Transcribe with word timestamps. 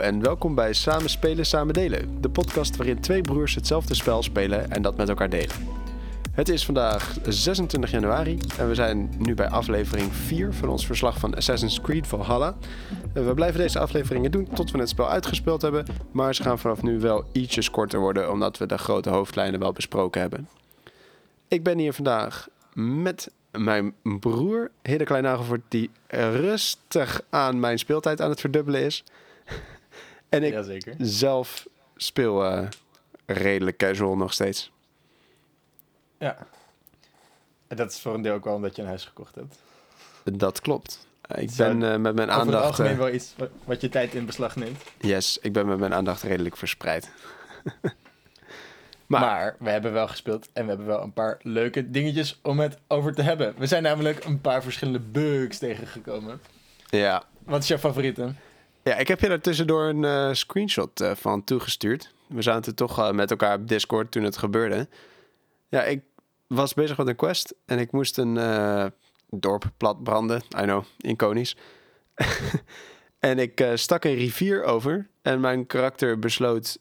En 0.00 0.22
welkom 0.22 0.54
bij 0.54 0.72
Samen 0.72 1.10
Spelen, 1.10 1.46
Samen 1.46 1.74
Delen. 1.74 2.20
De 2.20 2.28
podcast 2.28 2.76
waarin 2.76 3.00
twee 3.00 3.20
broers 3.20 3.54
hetzelfde 3.54 3.94
spel 3.94 4.22
spelen 4.22 4.70
en 4.70 4.82
dat 4.82 4.96
met 4.96 5.08
elkaar 5.08 5.30
delen. 5.30 5.56
Het 6.32 6.48
is 6.48 6.64
vandaag 6.64 7.16
26 7.28 7.90
januari 7.90 8.38
en 8.58 8.68
we 8.68 8.74
zijn 8.74 9.14
nu 9.18 9.34
bij 9.34 9.48
aflevering 9.48 10.12
4 10.12 10.52
van 10.52 10.68
ons 10.68 10.86
verslag 10.86 11.18
van 11.18 11.34
Assassin's 11.34 11.80
Creed 11.80 12.06
Valhalla. 12.06 12.56
We 13.14 13.34
blijven 13.34 13.60
deze 13.60 13.78
afleveringen 13.78 14.30
doen 14.30 14.48
tot 14.54 14.70
we 14.70 14.78
het 14.78 14.88
spel 14.88 15.08
uitgespeeld 15.08 15.62
hebben, 15.62 15.86
maar 16.10 16.34
ze 16.34 16.42
gaan 16.42 16.58
vanaf 16.58 16.82
nu 16.82 17.00
wel 17.00 17.24
ietsjes 17.32 17.70
korter 17.70 18.00
worden 18.00 18.32
omdat 18.32 18.58
we 18.58 18.66
de 18.66 18.78
grote 18.78 19.10
hoofdlijnen 19.10 19.60
wel 19.60 19.72
besproken 19.72 20.20
hebben. 20.20 20.48
Ik 21.48 21.62
ben 21.62 21.78
hier 21.78 21.92
vandaag 21.92 22.48
met 22.74 23.30
mijn 23.50 23.94
broer 24.02 24.70
Hidde 24.82 25.04
Kleinhagelvoort 25.04 25.62
die 25.68 25.90
rustig 26.08 27.20
aan 27.30 27.60
mijn 27.60 27.78
speeltijd 27.78 28.20
aan 28.20 28.30
het 28.30 28.40
verdubbelen 28.40 28.80
is. 28.80 29.04
En 30.28 30.42
ik 30.42 30.52
Jazeker. 30.52 30.94
zelf 30.98 31.66
speel 31.96 32.44
eh, 32.44 32.68
redelijk 33.26 33.76
casual 33.76 34.16
nog 34.16 34.32
steeds. 34.32 34.72
Ja. 36.18 36.36
En 37.68 37.76
dat 37.76 37.90
is 37.90 38.00
voor 38.00 38.14
een 38.14 38.22
deel 38.22 38.34
ook 38.34 38.44
wel 38.44 38.54
omdat 38.54 38.76
je 38.76 38.82
een 38.82 38.88
huis 38.88 39.04
gekocht 39.04 39.34
hebt. 39.34 39.56
Dat 40.24 40.60
klopt. 40.60 41.06
Ik 41.34 41.50
Zou 41.50 41.78
ben 41.78 41.92
eh, 41.92 41.98
met 41.98 42.14
mijn 42.14 42.28
Over 42.28 42.40
het 42.40 42.54
aandacht. 42.54 42.64
algemeen 42.64 42.92
eh, 42.92 42.98
wel 42.98 43.12
iets 43.12 43.34
wa- 43.36 43.48
wat 43.64 43.80
je 43.80 43.88
tijd 43.88 44.14
in 44.14 44.26
beslag 44.26 44.56
neemt. 44.56 44.82
yes, 45.00 45.38
ik 45.38 45.52
ben 45.52 45.66
met 45.66 45.78
mijn 45.78 45.94
aandacht 45.94 46.22
redelijk 46.22 46.56
verspreid. 46.56 47.10
Maar, 49.06 49.20
Maar- 49.20 49.56
we 49.58 49.70
hebben 49.70 49.92
wel 49.92 50.08
gespeeld 50.08 50.48
en 50.52 50.62
we 50.62 50.68
hebben 50.68 50.86
wel 50.86 51.02
een 51.02 51.12
paar 51.12 51.38
leuke 51.42 51.90
dingetjes 51.90 52.38
om 52.42 52.58
het 52.60 52.78
over 52.88 53.14
te 53.14 53.22
hebben. 53.22 53.54
We 53.58 53.66
zijn 53.66 53.82
namelijk 53.82 54.24
een 54.24 54.40
paar 54.40 54.62
verschillende 54.62 54.98
bugs 55.00 55.58
tegengekomen. 55.58 56.40
Ja. 56.90 57.22
Wat 57.44 57.62
is 57.62 57.68
jouw 57.68 57.78
favoriete? 57.78 58.32
Ja, 58.86 58.96
ik 58.96 59.08
heb 59.08 59.20
je 59.20 59.28
daar 59.28 59.40
tussendoor 59.40 59.84
een 59.84 60.04
eh, 60.04 60.32
screenshot 60.32 61.00
eh, 61.00 61.14
van 61.14 61.44
toegestuurd. 61.44 62.12
We 62.26 62.42
zaten 62.42 62.74
toch 62.74 62.98
eh, 62.98 63.10
met 63.10 63.30
elkaar 63.30 63.58
op 63.58 63.68
Discord 63.68 64.10
toen 64.10 64.22
het 64.22 64.36
gebeurde. 64.36 64.88
Ja, 65.68 65.82
ik 65.82 66.02
was 66.46 66.74
bezig 66.74 66.96
met 66.96 67.06
een 67.06 67.16
quest 67.16 67.54
en 67.64 67.78
ik 67.78 67.92
moest 67.92 68.18
een 68.18 68.34
dorp 69.30 69.70
plat 69.76 70.02
branden. 70.02 70.42
I 70.58 70.62
know, 70.62 70.84
iconisch. 70.98 71.56
en 73.18 73.38
ik 73.38 73.70
stak 73.74 74.04
een 74.04 74.14
rivier 74.14 74.64
over 74.64 75.08
en 75.22 75.40
mijn 75.40 75.66
karakter 75.66 76.18
besloot 76.18 76.78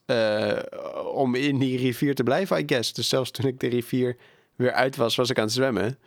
om 1.13 1.35
in 1.35 1.57
die 1.57 1.77
rivier 1.77 2.15
te 2.15 2.23
blijven, 2.23 2.59
I 2.59 2.63
guess. 2.65 2.93
Dus 2.93 3.09
zelfs 3.09 3.31
toen 3.31 3.45
ik 3.45 3.59
de 3.59 3.67
rivier 3.67 4.17
weer 4.55 4.71
uit 4.71 4.95
was, 4.95 5.15
was 5.15 5.29
ik 5.29 5.37
aan 5.37 5.43
het 5.43 5.53
zwemmen. 5.53 5.99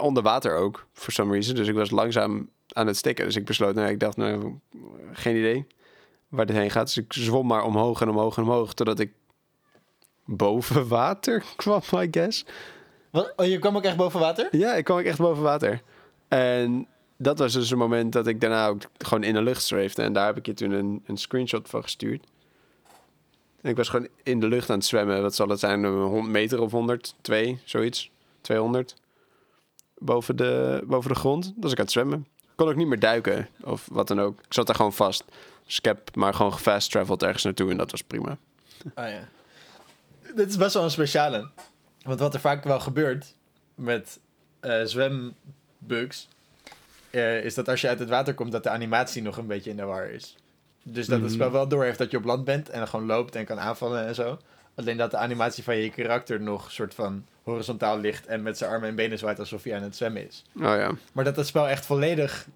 Onder 0.00 0.22
water 0.22 0.56
ook, 0.56 0.86
for 0.92 1.12
some 1.12 1.32
reason. 1.32 1.54
Dus 1.54 1.68
ik 1.68 1.74
was 1.74 1.90
langzaam 1.90 2.48
aan 2.72 2.86
het 2.86 2.96
stikken. 2.96 3.24
Dus 3.24 3.36
ik 3.36 3.44
besloot, 3.44 3.74
nou, 3.74 3.88
ik 3.88 4.00
dacht, 4.00 4.16
nou, 4.16 4.58
geen 5.12 5.36
idee 5.36 5.66
waar 6.28 6.46
dit 6.46 6.56
heen 6.56 6.70
gaat. 6.70 6.86
Dus 6.86 6.96
ik 6.96 7.12
zwom 7.12 7.46
maar 7.46 7.64
omhoog 7.64 8.00
en 8.00 8.08
omhoog 8.08 8.36
en 8.36 8.42
omhoog, 8.42 8.74
totdat 8.74 8.98
ik 8.98 9.12
boven 10.24 10.88
water 10.98 11.44
kwam, 11.56 11.80
I 11.94 12.08
guess. 12.10 12.44
Wat? 13.10 13.32
Oh, 13.36 13.46
je 13.46 13.58
kwam 13.58 13.76
ook 13.76 13.84
echt 13.84 13.96
boven 13.96 14.20
water? 14.20 14.48
Ja, 14.50 14.74
ik 14.74 14.84
kwam 14.84 14.98
ook 14.98 15.04
echt 15.04 15.18
boven 15.18 15.42
water. 15.42 15.82
En 16.28 16.86
dat 17.16 17.38
was 17.38 17.52
dus 17.52 17.70
een 17.70 17.78
moment 17.78 18.12
dat 18.12 18.26
ik 18.26 18.40
daarna 18.40 18.66
ook 18.66 18.82
gewoon 18.98 19.22
in 19.22 19.34
de 19.34 19.42
lucht 19.42 19.64
zweefde. 19.64 20.02
En 20.02 20.12
daar 20.12 20.26
heb 20.26 20.36
ik 20.36 20.46
je 20.46 20.54
toen 20.54 20.70
een, 20.70 21.02
een 21.06 21.16
screenshot 21.16 21.68
van 21.68 21.82
gestuurd. 21.82 22.26
En 23.60 23.70
ik 23.70 23.76
was 23.76 23.88
gewoon 23.88 24.08
in 24.22 24.40
de 24.40 24.48
lucht 24.48 24.70
aan 24.70 24.76
het 24.76 24.86
zwemmen. 24.86 25.22
Wat 25.22 25.34
zal 25.34 25.48
het 25.48 25.60
zijn? 25.60 25.82
Een 25.82 26.02
100 26.02 26.32
meter 26.32 26.60
of 26.60 26.70
100? 26.70 27.14
2, 27.20 27.58
zoiets. 27.64 28.10
200. 28.40 28.94
Boven 29.98 30.36
de, 30.36 30.82
boven 30.86 31.10
de 31.10 31.16
grond. 31.16 31.44
Dat 31.44 31.54
was 31.56 31.72
ik 31.72 31.78
aan 31.78 31.84
het 31.84 31.92
zwemmen. 31.92 32.26
Kon 32.54 32.68
ook 32.68 32.76
niet 32.76 32.86
meer 32.86 32.98
duiken 33.00 33.48
of 33.60 33.88
wat 33.90 34.08
dan 34.08 34.20
ook. 34.20 34.38
Ik 34.40 34.52
zat 34.54 34.66
daar 34.66 34.76
gewoon 34.76 34.92
vast. 34.92 35.24
Dus 35.66 35.78
ik 35.78 35.84
heb 35.84 36.14
maar 36.16 36.34
gewoon 36.34 36.52
gefast 36.52 36.90
traveled 36.90 37.22
ergens 37.22 37.42
naartoe 37.44 37.70
en 37.70 37.76
dat 37.76 37.90
was 37.90 38.02
prima. 38.02 38.36
Ah 38.94 39.08
ja. 39.08 39.28
Dit 40.34 40.48
is 40.48 40.56
best 40.56 40.74
wel 40.74 40.82
een 40.82 40.90
speciale. 40.90 41.48
Want 42.02 42.20
wat 42.20 42.34
er 42.34 42.40
vaak 42.40 42.64
wel 42.64 42.80
gebeurt 42.80 43.34
met 43.74 44.18
eh, 44.60 44.82
zwembugs... 44.84 46.28
eh, 47.10 47.44
is 47.44 47.54
dat 47.54 47.68
als 47.68 47.80
je 47.80 47.88
uit 47.88 47.98
het 47.98 48.08
water 48.08 48.34
komt, 48.34 48.52
dat 48.52 48.62
de 48.62 48.70
animatie 48.70 49.22
nog 49.22 49.36
een 49.36 49.46
beetje 49.46 49.70
in 49.70 49.76
de 49.76 49.84
war 49.84 50.10
is. 50.10 50.36
Dus 50.82 51.06
dat 51.06 51.16
het 51.20 51.26
Mhm. 51.26 51.34
spel 51.34 51.50
wel 51.50 51.68
doorheeft 51.68 51.98
dat 51.98 52.10
je 52.10 52.16
op 52.16 52.24
land 52.24 52.44
bent 52.44 52.68
en 52.70 52.78
dan 52.78 52.88
gewoon 52.88 53.06
loopt 53.06 53.34
en 53.34 53.44
kan 53.44 53.60
aanvallen 53.60 54.06
en 54.06 54.14
zo. 54.14 54.38
Alleen 54.74 54.96
dat 54.96 55.10
de 55.10 55.16
animatie 55.16 55.64
van 55.64 55.76
je 55.76 55.90
karakter 55.90 56.40
nog 56.40 56.72
soort 56.72 56.94
van 56.94 57.24
horizontaal 57.42 57.98
ligt 57.98 58.26
en 58.26 58.42
met 58.42 58.58
zijn 58.58 58.70
armen 58.70 58.88
en 58.88 58.94
benen 58.94 59.18
zwaait 59.18 59.38
alsof 59.38 59.62
hij 59.62 59.76
aan 59.76 59.82
het 59.82 59.96
zwemmen 59.96 60.26
is. 60.26 60.44
Oh 60.56 60.62
ja. 60.62 60.90
Maar 61.12 61.24
dat 61.24 61.36
het 61.36 61.46
spel 61.46 61.68
echt 61.68 61.86
volledig 61.86 62.46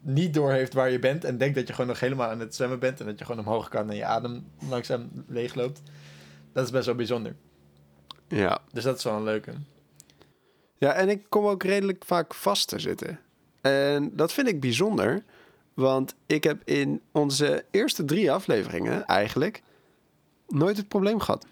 niet 0.00 0.34
doorheeft 0.34 0.72
waar 0.72 0.90
je 0.90 0.98
bent. 0.98 1.24
En 1.24 1.38
denkt 1.38 1.54
dat 1.54 1.66
je 1.66 1.72
gewoon 1.72 1.90
nog 1.90 2.00
helemaal 2.00 2.30
aan 2.30 2.40
het 2.40 2.54
zwemmen 2.54 2.78
bent. 2.78 3.00
En 3.00 3.06
dat 3.06 3.18
je 3.18 3.24
gewoon 3.24 3.46
omhoog 3.46 3.68
kan 3.68 3.90
en 3.90 3.96
je 3.96 4.04
adem 4.04 4.46
langzaam 4.68 5.10
leegloopt. 5.26 5.82
Dat 6.52 6.64
is 6.64 6.70
best 6.70 6.86
wel 6.86 6.94
bijzonder. 6.94 7.34
Ja. 8.28 8.60
Dus 8.72 8.84
dat 8.84 8.96
is 8.96 9.04
wel 9.04 9.16
een 9.16 9.22
leuke. 9.22 9.52
Ja, 10.78 10.92
en 10.92 11.08
ik 11.08 11.24
kom 11.28 11.46
ook 11.46 11.62
redelijk 11.62 12.04
vaak 12.04 12.34
vast 12.34 12.68
te 12.68 12.78
zitten. 12.78 13.20
En 13.60 14.16
dat 14.16 14.32
vind 14.32 14.48
ik 14.48 14.60
bijzonder, 14.60 15.22
want 15.74 16.14
ik 16.26 16.44
heb 16.44 16.62
in 16.64 17.00
onze 17.12 17.64
eerste 17.70 18.04
drie 18.04 18.32
afleveringen 18.32 19.06
eigenlijk 19.06 19.62
nooit 20.48 20.76
het 20.76 20.88
probleem 20.88 21.20
gehad. 21.20 21.46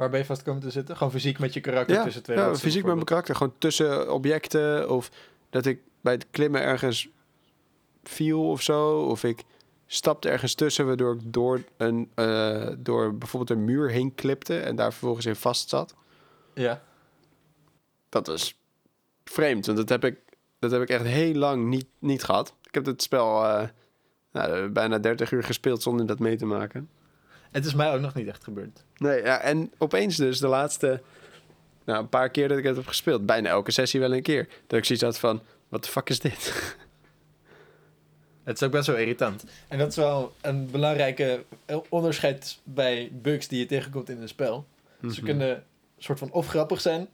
Waar 0.00 0.10
ben 0.10 0.18
je 0.18 0.24
vast 0.24 0.42
komen 0.42 0.62
te 0.62 0.70
zitten? 0.70 0.96
Gewoon 0.96 1.12
fysiek 1.12 1.38
met 1.38 1.52
je 1.52 1.60
karakter 1.60 1.96
Ja, 1.96 2.04
tussen 2.04 2.22
twee 2.22 2.36
ja 2.36 2.54
fysiek 2.54 2.84
met 2.84 2.94
mijn 2.94 3.06
karakter, 3.06 3.36
gewoon 3.36 3.54
tussen 3.58 4.12
objecten 4.12 4.90
of 4.90 5.10
dat 5.50 5.66
ik 5.66 5.80
bij 6.00 6.12
het 6.12 6.26
klimmen 6.30 6.62
ergens 6.62 7.08
viel 8.02 8.48
of 8.50 8.62
zo, 8.62 9.00
of 9.00 9.24
ik 9.24 9.42
stapte 9.86 10.28
ergens 10.28 10.54
tussen 10.54 10.86
waardoor 10.86 11.14
ik 11.14 11.20
door, 11.24 11.62
een, 11.76 12.10
eh, 12.14 12.68
door 12.78 13.14
bijvoorbeeld 13.14 13.58
een 13.58 13.64
muur 13.64 13.90
heen 13.90 14.14
klipte 14.14 14.58
en 14.58 14.76
daar 14.76 14.90
vervolgens 14.92 15.26
in 15.26 15.36
vast 15.36 15.68
zat. 15.68 15.94
Ja. 16.54 16.82
dat 18.08 18.26
was 18.26 18.58
vreemd. 19.24 19.66
Want 19.66 19.78
dat 19.78 19.88
heb 19.88 20.04
ik, 20.04 20.18
dat 20.58 20.70
heb 20.70 20.82
ik 20.82 20.88
echt 20.88 21.04
heel 21.04 21.34
lang 21.34 21.66
niet, 21.66 21.86
niet 21.98 22.22
gehad. 22.22 22.54
Ik 22.62 22.74
heb 22.74 22.86
het 22.86 23.02
spel 23.02 23.44
eh, 23.44 23.68
nou, 24.32 24.68
bijna 24.68 24.98
30 24.98 25.32
uur 25.32 25.44
gespeeld 25.44 25.82
zonder 25.82 26.06
dat 26.06 26.18
mee 26.18 26.36
te 26.36 26.46
maken. 26.46 26.88
Het 27.50 27.64
is 27.64 27.74
mij 27.74 27.92
ook 27.92 28.00
nog 28.00 28.14
niet 28.14 28.26
echt 28.26 28.44
gebeurd. 28.44 28.84
Nee, 28.96 29.22
ja, 29.22 29.40
en 29.40 29.72
opeens 29.78 30.16
dus 30.16 30.38
de 30.38 30.46
laatste 30.46 31.02
nou, 31.84 31.98
een 31.98 32.08
paar 32.08 32.30
keer 32.30 32.48
dat 32.48 32.58
ik 32.58 32.64
het 32.64 32.76
heb 32.76 32.86
gespeeld, 32.86 33.26
bijna 33.26 33.48
elke 33.48 33.70
sessie 33.70 34.00
wel 34.00 34.14
een 34.14 34.22
keer, 34.22 34.48
dat 34.66 34.78
ik 34.78 34.84
zoiets 34.84 35.04
had 35.04 35.18
van, 35.18 35.42
wat 35.68 35.84
de 35.84 35.90
fuck 35.90 36.08
is 36.08 36.20
dit? 36.20 36.52
Het 38.44 38.60
is 38.60 38.66
ook 38.66 38.72
best 38.72 38.86
wel 38.86 38.96
irritant. 38.96 39.44
En 39.68 39.78
dat 39.78 39.88
is 39.88 39.96
wel 39.96 40.34
een 40.40 40.70
belangrijke 40.70 41.44
onderscheid 41.88 42.58
bij 42.62 43.10
bugs 43.12 43.48
die 43.48 43.58
je 43.58 43.66
tegenkomt 43.66 44.08
in 44.08 44.22
een 44.22 44.28
spel. 44.28 44.66
Mhm. 45.00 45.12
Ze 45.12 45.22
kunnen 45.22 45.50
een 45.50 45.62
soort 45.98 46.18
van 46.18 46.30
of 46.30 46.46
grappig 46.46 46.80
zijn, 46.80 47.08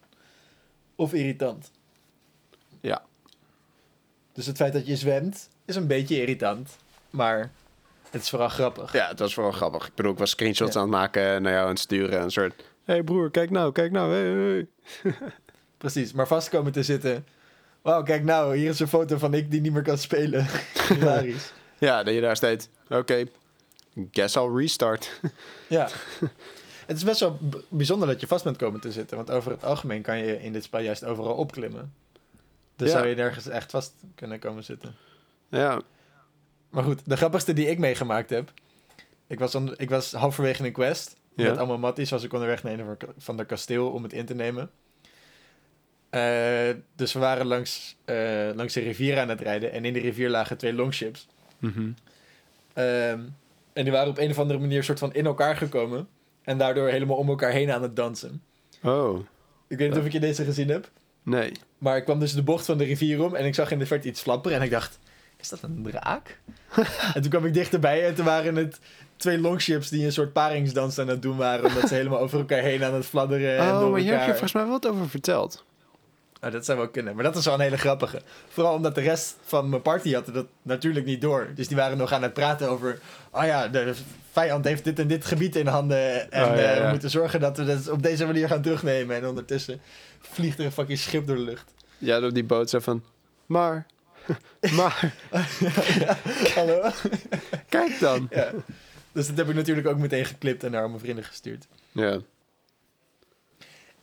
of 0.94 1.12
irritant. 1.12 1.70
Ja. 2.80 3.04
Dus 4.32 4.46
het 4.46 4.56
feit 4.56 4.72
dat 4.72 4.86
je 4.86 4.96
zwemt, 4.96 5.48
is 5.64 5.76
een 5.76 5.86
beetje 5.86 6.20
irritant. 6.20 6.76
Maar 7.10 7.50
het 8.16 8.24
is 8.24 8.30
vooral 8.30 8.48
grappig. 8.48 8.92
Ja, 8.92 9.08
het 9.08 9.18
was 9.18 9.34
vooral 9.34 9.52
grappig. 9.52 9.86
Ik 9.86 9.94
bedoel, 9.94 10.12
ik 10.12 10.18
was 10.18 10.30
screenshots 10.30 10.74
Ja. 10.74 10.80
aan 10.80 10.86
het 10.86 10.96
maken 10.96 11.22
en 11.22 11.42
naar 11.42 11.52
jou 11.52 11.64
aan 11.64 11.70
het 11.70 11.78
sturen. 11.78 12.22
Een 12.22 12.30
soort, 12.30 12.54
hé 12.56 12.64
hey 12.92 13.02
broer, 13.02 13.30
kijk 13.30 13.50
nou, 13.50 13.72
kijk 13.72 13.92
nou, 13.92 14.12
hey, 14.12 14.66
hey. 15.02 15.12
Precies, 15.78 16.12
maar 16.12 16.26
vast 16.26 16.48
komen 16.48 16.72
te 16.72 16.82
zitten. 16.82 17.26
Wauw, 17.82 18.02
kijk 18.02 18.24
nou, 18.24 18.56
hier 18.56 18.68
is 18.68 18.80
een 18.80 18.88
foto 18.88 19.18
van 19.18 19.34
ik 19.34 19.50
die 19.50 19.60
niet 19.60 19.72
meer 19.72 19.82
kan 19.82 19.98
spelen. 19.98 20.46
Hilarisch. 20.88 21.52
Ja, 21.78 22.02
dat 22.02 22.14
je 22.14 22.20
daar 22.20 22.36
steeds, 22.36 22.68
oké, 22.88 23.24
guess 24.10 24.36
I'll 24.36 24.52
restart. 24.56 25.20
ja. 25.68 25.88
Het 26.86 26.96
is 26.96 27.04
best 27.04 27.20
wel 27.20 27.38
bijzonder 27.68 28.08
dat 28.08 28.20
je 28.20 28.26
vast 28.26 28.44
bent 28.44 28.56
komen 28.56 28.80
te 28.80 28.92
zitten. 28.92 29.16
Want 29.16 29.30
over 29.30 29.50
het 29.50 29.64
algemeen 29.64 30.02
kan 30.02 30.18
je 30.18 30.42
in 30.42 30.52
dit 30.52 30.64
spel 30.64 30.80
juist 30.80 31.04
overal 31.04 31.34
opklimmen. 31.34 31.94
Dus 32.76 32.90
Ja. 32.90 32.96
zou 32.96 33.08
je 33.08 33.14
nergens 33.14 33.46
echt 33.48 33.70
vast 33.70 33.92
kunnen 34.14 34.38
komen 34.38 34.64
zitten. 34.64 34.94
ja, 35.48 35.80
Maar 36.76 36.84
goed, 36.84 37.00
de 37.04 37.16
grappigste 37.16 37.52
die 37.52 37.66
ik 37.70 37.78
meegemaakt 37.78 38.30
heb. 38.30 38.52
Ik 39.26 39.38
was, 39.38 39.54
on- 39.54 39.74
ik 39.76 39.90
was 39.90 40.12
halverwege 40.12 40.64
een 40.66 40.72
quest. 40.72 41.16
Ja. 41.36 41.48
Met 41.48 41.58
allemaal 41.58 41.78
matties 41.78 42.10
was 42.10 42.22
ik 42.22 42.32
onderweg 42.32 42.62
naar 42.62 42.78
een 42.78 42.96
van 43.18 43.36
de 43.36 43.44
kasteel 43.44 43.90
om 43.90 44.02
het 44.02 44.12
in 44.12 44.26
te 44.26 44.34
nemen. 44.34 44.70
Eh, 46.10 46.68
dus 46.96 47.12
we 47.12 47.18
waren 47.18 47.46
langs, 47.46 47.96
eh, 48.04 48.48
langs 48.54 48.74
de 48.74 48.80
rivier 48.80 49.18
aan 49.18 49.28
het 49.28 49.40
rijden. 49.40 49.72
En 49.72 49.84
in 49.84 49.92
de 49.92 50.00
rivier 50.00 50.28
lagen 50.30 50.56
twee 50.58 50.72
longships. 50.72 51.26
Mhm. 51.58 51.90
Ehm, 52.72 53.20
en 53.72 53.82
die 53.84 53.92
waren 53.92 54.08
op 54.08 54.18
een 54.18 54.30
of 54.30 54.38
andere 54.38 54.58
manier 54.58 54.84
soort 54.84 54.98
van 54.98 55.14
in 55.14 55.26
elkaar 55.26 55.56
gekomen. 55.56 56.08
En 56.42 56.58
daardoor 56.58 56.88
helemaal 56.88 57.16
om 57.16 57.28
elkaar 57.28 57.50
heen 57.52 57.70
aan 57.70 57.82
het 57.82 57.96
dansen. 57.96 58.42
Oh, 58.82 59.18
Ik 59.68 59.78
weet 59.78 59.88
niet 59.90 59.98
of 59.98 60.04
ik 60.06 60.12
je 60.12 60.20
deze 60.20 60.44
gezien 60.44 60.68
heb. 60.68 60.90
nee. 61.22 61.52
Maar 61.78 61.96
ik 61.96 62.04
kwam 62.04 62.18
dus 62.18 62.32
de 62.34 62.42
bocht 62.42 62.64
van 62.64 62.78
de 62.78 62.84
rivier 62.84 63.22
om. 63.22 63.34
En 63.34 63.44
ik 63.44 63.54
zag 63.54 63.70
in 63.70 63.78
de 63.78 63.86
verte 63.86 64.08
iets 64.08 64.20
flapperen. 64.20 64.56
En 64.58 64.62
ik 64.64 64.70
dacht, 64.70 64.98
is 65.52 65.60
dat 65.60 65.70
een 65.70 65.82
draak? 65.90 66.38
en 67.14 67.22
toen 67.22 67.30
kwam 67.30 67.44
ik 67.44 67.54
dichterbij. 67.54 68.06
En 68.06 68.14
toen 68.14 68.24
waren 68.24 68.56
het 68.56 68.78
twee 69.16 69.38
longships 69.38 69.88
die 69.88 70.04
een 70.04 70.12
soort 70.12 70.32
paringsdans 70.32 70.98
aan 70.98 71.08
het 71.08 71.22
doen 71.22 71.36
waren. 71.36 71.64
Omdat 71.64 71.88
ze 71.88 71.94
helemaal 72.00 72.20
over 72.20 72.38
elkaar 72.38 72.62
heen 72.62 72.84
aan 72.84 72.94
het 72.94 73.06
fladderen. 73.06 73.58
en 73.58 73.72
Oh, 73.72 73.80
door 73.80 73.90
maar 73.90 74.00
hier 74.00 74.12
heb 74.12 74.20
je 74.20 74.30
volgens 74.30 74.52
mij 74.52 74.62
wel 74.62 74.72
wat 74.72 74.86
over 74.86 75.08
verteld. 75.08 75.64
Oh, 76.42 76.52
dat 76.52 76.64
zou 76.64 76.78
wel 76.78 76.88
kunnen. 76.88 77.14
Maar 77.14 77.24
dat 77.24 77.36
is 77.36 77.44
wel 77.44 77.54
een 77.54 77.60
hele 77.60 77.78
grappige. 77.78 78.20
Vooral 78.48 78.74
omdat 78.74 78.94
de 78.94 79.00
rest 79.00 79.36
van 79.44 79.68
mijn 79.68 79.82
party 79.82 80.12
had 80.14 80.26
dat 80.34 80.46
natuurlijk 80.62 81.06
niet 81.06 81.20
door. 81.20 81.48
Dus 81.54 81.68
die 81.68 81.76
waren 81.76 81.98
nog 81.98 82.12
aan 82.12 82.22
het 82.22 82.32
praten 82.32 82.68
over... 82.68 82.98
Oh 83.30 83.44
ja, 83.44 83.68
de 83.68 83.94
vijand 84.32 84.64
heeft 84.64 84.84
dit 84.84 84.98
en 84.98 85.06
dit 85.06 85.24
gebied 85.24 85.56
in 85.56 85.66
handen. 85.66 86.32
En 86.32 86.50
Oh, 86.50 86.56
ja, 86.56 86.62
eh, 86.62 86.82
we 86.82 86.90
moeten 86.90 87.10
zorgen 87.10 87.40
dat 87.40 87.56
we 87.56 87.64
dat 87.64 87.88
op 87.88 88.02
deze 88.02 88.26
manier 88.26 88.48
gaan 88.48 88.62
terugnemen. 88.62 89.16
En 89.16 89.26
ondertussen 89.26 89.80
vliegt 90.20 90.58
er 90.58 90.64
een 90.64 90.72
fucking 90.72 90.98
schip 90.98 91.26
door 91.26 91.36
de 91.36 91.42
lucht. 91.42 91.74
Ja, 91.98 92.26
op 92.26 92.34
die 92.34 92.44
boot 92.44 92.70
zo 92.70 92.78
van... 92.78 93.02
Maar... 93.46 93.86
maar... 94.76 95.14
ja, 95.98 96.18
hallo? 96.54 96.90
Kijk 97.68 98.00
dan. 98.00 98.26
ja. 98.30 98.52
Dus 99.12 99.26
dat 99.26 99.36
heb 99.36 99.48
ik 99.48 99.54
natuurlijk 99.54 99.86
ook 99.86 99.98
meteen 99.98 100.24
geklipt 100.24 100.64
en 100.64 100.70
naar 100.70 100.88
mijn 100.88 101.00
vrienden 101.00 101.24
gestuurd. 101.24 101.66
Ja. 101.92 102.20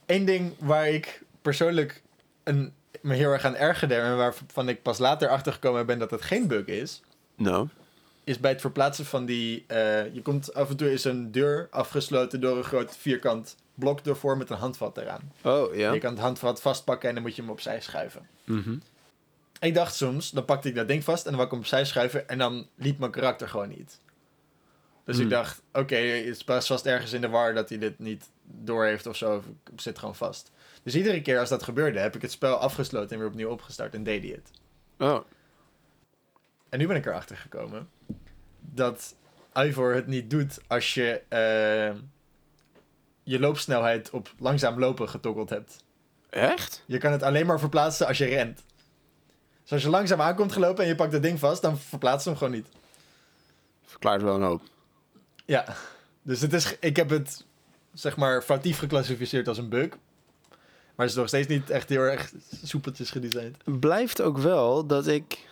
Eén 0.05 0.25
ding 0.25 0.53
waar 0.59 0.89
ik 0.89 1.21
persoonlijk 1.41 2.01
een, 2.43 2.73
me 3.01 3.13
heel 3.15 3.31
erg 3.31 3.45
aan 3.45 3.55
ergerde... 3.55 3.95
en 3.95 4.17
waarvan 4.17 4.69
ik 4.69 4.81
pas 4.81 4.97
later 4.97 5.29
achtergekomen 5.29 5.85
ben 5.85 5.99
dat 5.99 6.11
het 6.11 6.21
geen 6.21 6.47
bug 6.47 6.65
is... 6.65 7.01
Nou. 7.35 7.67
is 8.23 8.39
bij 8.39 8.51
het 8.51 8.61
verplaatsen 8.61 9.05
van 9.05 9.25
die... 9.25 9.63
eh, 9.67 10.13
je 10.13 10.21
komt 10.21 10.53
af 10.53 10.69
en 10.69 10.77
toe 10.77 10.91
is 10.91 11.03
een 11.03 11.31
deur 11.31 11.67
afgesloten 11.71 12.41
door 12.41 12.57
een 12.57 12.63
groot 12.63 12.97
vierkant 12.97 13.55
blok 13.75 13.99
ervoor 13.99 14.37
met 14.37 14.49
een 14.49 14.57
handvat 14.57 14.97
eraan. 14.97 15.31
Oh, 15.41 15.75
ja. 15.75 15.93
Je 15.93 15.99
kan 15.99 16.11
het 16.11 16.21
handvat 16.21 16.61
vastpakken 16.61 17.09
en 17.09 17.15
dan 17.15 17.23
moet 17.23 17.35
je 17.35 17.41
hem 17.41 17.51
opzij 17.51 17.81
schuiven. 17.81 18.27
Mhm. 18.43 18.75
Ik 19.63 19.74
dacht 19.74 19.95
soms, 19.95 20.31
dan 20.31 20.45
pakte 20.45 20.68
ik 20.68 20.75
dat 20.75 20.88
ding 20.88 21.04
vast 21.04 21.25
en 21.25 21.30
dan 21.30 21.33
wou 21.33 21.45
ik 21.45 21.51
hem 21.51 21.60
opzij 21.60 21.86
schuiven 21.86 22.27
en 22.30 22.38
dan 22.38 22.68
liep 22.75 23.00
mijn 23.00 23.12
karakter 23.12 23.48
gewoon 23.50 23.69
niet. 23.69 24.01
Dus 25.06 25.15
Hmm. 25.15 25.24
ik 25.24 25.30
dacht, 25.30 25.62
oké, 25.74 25.95
het 25.95 26.25
is 26.25 26.44
pas 26.44 26.68
vast 26.68 26.86
ergens 26.86 27.13
in 27.13 27.21
de 27.21 27.30
war 27.30 27.54
dat 27.54 27.69
hij 27.69 27.77
dit 27.77 28.00
niet 28.00 28.30
door 28.44 28.86
heeft 28.86 29.06
of 29.06 29.15
zo. 29.15 29.36
Of 29.36 29.45
ik 29.74 29.81
zit 29.81 30.00
gewoon 30.00 30.15
vast. 30.15 30.51
Dus 30.83 30.95
iedere 30.95 31.21
keer 31.21 31.39
als 31.39 31.50
dat 31.50 31.63
gebeurde, 31.63 32.00
heb 32.00 32.15
ik 32.15 32.21
het 32.21 32.31
spel 32.31 32.56
afgesloten 32.56 33.10
en 33.10 33.18
weer 33.18 33.27
opnieuw 33.27 33.50
opgestart 33.50 33.94
en 33.94 34.04
deed 34.04 34.24
hij 34.24 34.31
het. 34.31 34.51
Oh. 34.98 35.25
En 36.69 36.80
nu 36.80 36.88
ben 36.88 36.95
ik 36.95 37.06
erachter 37.06 37.38
gekomen 37.38 37.89
dat 38.60 39.15
Ivor 39.54 39.94
het 39.94 40.07
niet 40.07 40.30
doet 40.30 40.60
als 40.68 40.94
je 40.94 41.21
eh, 41.27 42.00
je 43.24 43.39
loopsnelheid 43.39 44.10
op 44.10 44.33
langzaam 44.39 44.80
lopen 44.80 45.10
getoggeld 45.10 45.50
hebt. 45.50 45.83
Echt? 46.30 46.83
Je 46.86 46.98
kan 46.98 47.12
het 47.12 47.24
alleen 47.24 47.45
maar 47.45 47.60
verplaatsen 47.60 48.07
als 48.07 48.18
je 48.18 48.25
rent. 48.25 48.63
Dus 49.63 49.71
als 49.71 49.81
je 49.81 49.89
langzaam 49.89 50.21
aankomt 50.21 50.51
gelopen 50.51 50.83
en 50.83 50.89
je 50.89 50.95
pakt 50.95 51.12
dat 51.12 51.21
ding 51.21 51.39
vast, 51.39 51.62
dan 51.62 51.77
verplaatst 51.77 52.25
hem 52.25 52.36
gewoon 52.36 52.54
niet. 52.54 52.68
Verklaart 53.86 54.21
wel 54.21 54.36
een 54.36 54.42
hoop. 54.42 54.62
Ja, 55.45 55.75
dus 56.21 56.42
het 56.42 56.54
is, 56.54 56.77
ik 56.80 56.95
heb 56.95 57.10
het 57.10 57.45
zeg 57.94 58.18
maar 58.18 58.42
foutief 58.42 58.80
geclassificeerd 58.80 59.48
als 59.48 59.57
een 59.57 59.69
bug. 59.69 59.89
Maar 60.95 61.06
het 61.06 61.10
is 61.10 61.15
nog 61.15 61.27
steeds 61.27 61.48
niet 61.48 61.69
echt 61.69 61.89
heel 61.89 62.01
erg 62.01 62.31
soepeltjes 62.63 63.12
gedesigned. 63.12 63.57
Blijft 63.80 64.21
ook 64.21 64.38
wel 64.38 64.86
dat 64.86 65.07
ik 65.07 65.48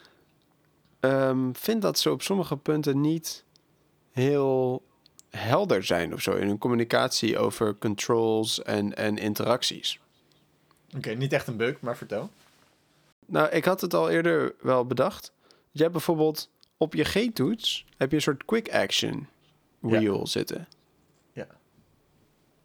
ehm, 1.00 1.52
vind 1.54 1.82
dat 1.82 2.00
ze 2.00 2.12
op 2.12 2.22
sommige 2.22 2.58
punten 2.58 3.02
niet 3.02 3.44
heel 4.12 4.84
helder 5.30 5.84
zijn 5.84 6.14
of 6.14 6.22
zo 6.22 6.36
in 6.36 6.48
hun 6.48 6.58
communicatie 6.58 7.38
over 7.38 7.76
controls 7.78 8.62
en, 8.62 8.96
en 8.96 9.18
interacties. 9.18 10.00
Oké, 10.96 11.10
niet 11.10 11.34
echt 11.34 11.48
een 11.48 11.58
bug, 11.58 11.80
maar 11.80 11.98
vertel. 11.98 12.30
Nou, 13.32 13.50
ik 13.50 13.66
had 13.66 13.82
het 13.82 13.94
al 13.94 14.10
eerder 14.10 14.56
wel 14.62 14.86
bedacht. 14.86 15.32
Je 15.72 15.82
hebt 15.82 15.92
bijvoorbeeld 15.92 16.50
op 16.78 16.94
je 16.94 17.04
G-toets 17.04 17.86
heb 17.98 18.10
je 18.10 18.16
een 18.16 18.22
soort 18.22 18.46
quick 18.46 18.74
action 18.74 19.28
wheel 19.80 20.28
zitten. 20.28 20.68
Ja. 21.34 21.48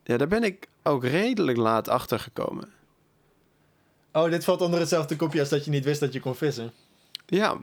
Ja, 0.05 0.17
daar 0.17 0.29
ben 0.29 0.43
ik 0.43 0.69
ook 0.83 1.05
redelijk 1.05 1.59
laat 1.59 1.89
achter 1.89 2.19
gekomen. 2.19 2.73
Oh, 4.13 4.31
dit 4.31 4.45
valt 4.45 4.61
onder 4.61 4.81
hetzelfde 4.81 5.17
kopje 5.17 5.41
als 5.41 5.49
dat 5.49 5.65
je 5.65 5.71
niet 5.71 5.85
wist 5.85 6.01
dat 6.01 6.13
je 6.13 6.21
kon 6.21 6.35
vissen. 6.35 6.73
Ja. 7.27 7.57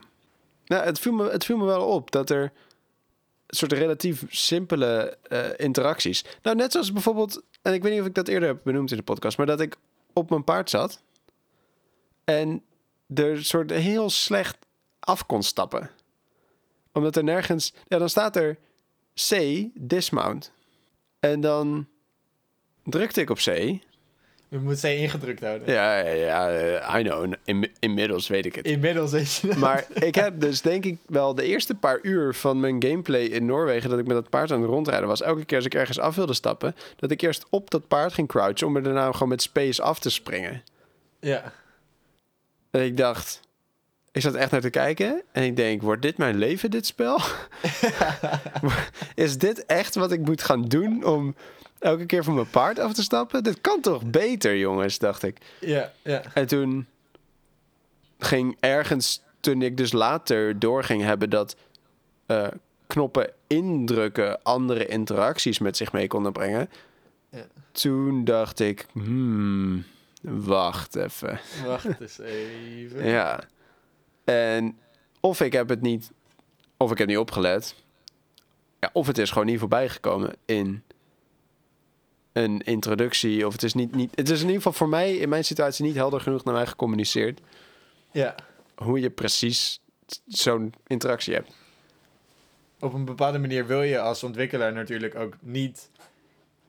Nou, 0.65 0.83
het 0.83 0.99
viel 0.99 1.13
me, 1.13 1.29
het 1.29 1.45
viel 1.45 1.57
me 1.57 1.65
wel 1.65 1.87
op 1.87 2.11
dat 2.11 2.29
er 2.29 2.41
een 2.43 2.51
soort 3.57 3.71
relatief 3.71 4.23
simpele 4.29 5.17
eh, 5.23 5.49
interacties. 5.57 6.25
Nou, 6.41 6.55
net 6.55 6.71
zoals 6.71 6.93
bijvoorbeeld, 6.93 7.43
en 7.61 7.73
ik 7.73 7.81
weet 7.83 7.91
niet 7.91 8.01
of 8.01 8.07
ik 8.07 8.15
dat 8.15 8.27
eerder 8.27 8.47
heb 8.47 8.59
benoemd 8.63 8.91
in 8.91 8.97
de 8.97 9.03
podcast, 9.03 9.37
maar 9.37 9.45
dat 9.45 9.59
ik 9.61 9.75
op 10.13 10.29
mijn 10.29 10.43
paard 10.43 10.69
zat 10.69 11.01
en 12.23 12.63
er 13.15 13.45
soort 13.45 13.71
heel 13.71 14.09
slecht 14.09 14.57
af 14.99 15.25
kon 15.25 15.43
stappen. 15.43 15.89
Omdat 16.91 17.15
er 17.15 17.23
nergens, 17.23 17.73
ja, 17.87 17.97
dan 17.97 18.09
staat 18.09 18.35
er 18.35 18.57
C, 19.29 19.63
dismount. 19.73 20.51
En 21.19 21.41
dan 21.41 21.87
drukte 22.83 23.21
ik 23.21 23.29
op 23.29 23.37
C. 23.37 23.81
Je 24.47 24.59
moet 24.59 24.79
C 24.79 24.83
ingedrukt 24.83 25.41
houden. 25.41 25.73
Ja, 25.73 25.97
ja, 25.97 26.49
ja 26.49 26.99
I 26.99 27.03
know. 27.03 27.33
In, 27.43 27.71
inmiddels 27.79 28.27
weet 28.27 28.45
ik 28.45 28.55
het. 28.55 28.65
Inmiddels 28.65 29.13
is 29.13 29.41
je 29.41 29.55
Maar 29.55 29.85
ik 29.93 30.15
heb 30.15 30.39
dus 30.39 30.61
denk 30.61 30.85
ik 30.85 30.97
wel 31.07 31.35
de 31.35 31.43
eerste 31.43 31.75
paar 31.75 31.99
uur 32.01 32.33
van 32.33 32.59
mijn 32.59 32.83
gameplay 32.83 33.23
in 33.23 33.45
Noorwegen... 33.45 33.89
dat 33.89 33.99
ik 33.99 34.07
met 34.07 34.15
dat 34.15 34.29
paard 34.29 34.51
aan 34.51 34.61
het 34.61 34.69
rondrijden 34.69 35.07
was... 35.07 35.21
elke 35.21 35.45
keer 35.45 35.57
als 35.57 35.65
ik 35.65 35.73
ergens 35.73 35.99
af 35.99 36.15
wilde 36.15 36.33
stappen... 36.33 36.75
dat 36.95 37.11
ik 37.11 37.21
eerst 37.21 37.45
op 37.49 37.69
dat 37.69 37.87
paard 37.87 38.13
ging 38.13 38.27
crouchen... 38.27 38.67
om 38.67 38.75
er 38.75 38.83
daarna 38.83 39.11
gewoon 39.11 39.29
met 39.29 39.41
space 39.41 39.81
af 39.81 39.99
te 39.99 40.09
springen. 40.09 40.63
Ja. 41.19 41.53
En 42.73 42.81
ik 42.81 42.97
dacht... 42.97 43.39
Ik 44.11 44.21
zat 44.21 44.33
echt 44.33 44.51
naar 44.51 44.61
te 44.61 44.69
kijken 44.69 45.21
en 45.31 45.43
ik 45.43 45.55
denk... 45.55 45.81
wordt 45.81 46.01
dit 46.01 46.17
mijn 46.17 46.37
leven, 46.37 46.71
dit 46.71 46.85
spel? 46.85 47.19
Is 49.15 49.37
dit 49.37 49.65
echt 49.65 49.95
wat 49.95 50.11
ik 50.11 50.19
moet 50.19 50.43
gaan 50.43 50.61
doen... 50.67 51.03
om 51.03 51.35
elke 51.79 52.05
keer 52.05 52.23
van 52.23 52.33
mijn 52.33 52.49
paard 52.49 52.79
af 52.79 52.93
te 52.93 53.03
stappen? 53.03 53.43
Dit 53.43 53.61
kan 53.61 53.81
toch 53.81 54.05
beter, 54.05 54.57
jongens, 54.57 54.97
dacht 54.97 55.23
ik. 55.23 55.37
Ja, 55.59 55.91
ja. 56.03 56.21
En 56.33 56.47
toen 56.47 56.87
ging 58.19 58.57
ergens, 58.59 59.21
toen 59.39 59.61
ik 59.61 59.77
dus 59.77 59.91
later 59.91 60.59
door 60.59 60.83
ging 60.83 61.01
hebben 61.01 61.29
dat 61.29 61.55
eh, 62.25 62.47
knoppen 62.87 63.31
indrukken 63.47 64.43
andere 64.43 64.85
interacties 64.85 65.59
met 65.59 65.77
zich 65.77 65.91
mee 65.91 66.07
konden 66.07 66.31
brengen. 66.31 66.69
Ja. 67.29 67.45
Toen 67.71 68.23
dacht 68.23 68.59
ik, 68.59 68.85
hmm, 68.91 69.85
wacht 70.23 70.95
even. 70.95 71.39
Wacht 71.65 71.99
eens 71.99 72.19
even. 72.19 73.05
Ja. 73.15 73.43
En 74.23 74.79
of 75.19 75.41
ik 75.41 75.53
heb 75.53 75.69
het 75.69 75.81
niet, 75.81 76.11
of 76.77 76.91
ik 76.91 76.97
heb 76.97 77.07
niet 77.07 77.17
opgelet. 77.17 77.75
Ja, 78.79 78.89
of 78.93 79.07
het 79.07 79.17
is 79.17 79.31
gewoon 79.31 79.47
niet 79.47 79.59
voorbij 79.59 79.89
gekomen 79.89 80.33
in 80.45 80.83
een 82.33 82.61
introductie. 82.61 83.47
Of 83.47 83.53
het 83.53 83.63
is 83.63 83.73
niet, 83.73 83.95
niet. 83.95 84.11
Het 84.15 84.29
is 84.29 84.39
in 84.39 84.45
ieder 84.45 84.55
geval 84.55 84.73
voor 84.73 84.89
mij 84.89 85.15
in 85.15 85.29
mijn 85.29 85.45
situatie 85.45 85.85
niet 85.85 85.95
helder 85.95 86.21
genoeg 86.21 86.43
naar 86.43 86.53
mij 86.53 86.67
gecommuniceerd. 86.67 87.41
Ja. 88.11 88.35
Hoe 88.75 88.99
je 88.99 89.09
precies 89.09 89.81
zo'n 90.27 90.73
interactie 90.87 91.33
hebt. 91.33 91.51
Op 92.79 92.93
een 92.93 93.05
bepaalde 93.05 93.39
manier 93.39 93.67
wil 93.67 93.81
je 93.81 93.99
als 93.99 94.23
ontwikkelaar 94.23 94.73
natuurlijk 94.73 95.15
ook 95.15 95.33
niet 95.39 95.89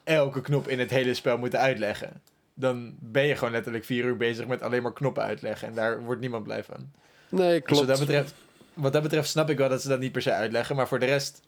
elke 0.04 0.40
knop 0.40 0.68
in 0.68 0.78
het 0.78 0.90
hele 0.90 1.14
spel 1.14 1.38
moeten 1.38 1.58
uitleggen. 1.58 2.23
Dan 2.54 2.94
ben 3.00 3.25
je 3.26 3.37
gewoon 3.37 3.52
letterlijk 3.52 3.84
vier 3.84 4.04
uur 4.04 4.16
bezig 4.16 4.46
met 4.46 4.62
alleen 4.62 4.82
maar 4.82 4.92
knoppen 4.92 5.23
uitleggen. 5.23 5.68
En 5.68 5.75
daar 5.75 6.02
wordt 6.02 6.20
niemand 6.20 6.44
blij 6.44 6.64
van. 6.64 6.90
Nee, 7.28 7.50
Dus 7.61 7.62
klopt. 7.68 7.87
wat 7.87 7.96
dat 7.96 8.06
betreft, 8.06 8.34
wat 8.75 8.92
dat 8.92 9.02
betreft 9.02 9.28
snap 9.28 9.50
ik 9.50 9.58
wel 9.58 9.68
dat 9.68 9.82
ze 9.82 9.88
dat 9.88 9.99
niet 10.00 10.12
per 10.12 10.23
se 10.23 10.32
uitleggen. 10.32 10.76
Maar 10.76 10.88
voor 10.88 10.99
de 10.99 11.06
rest 11.06 11.40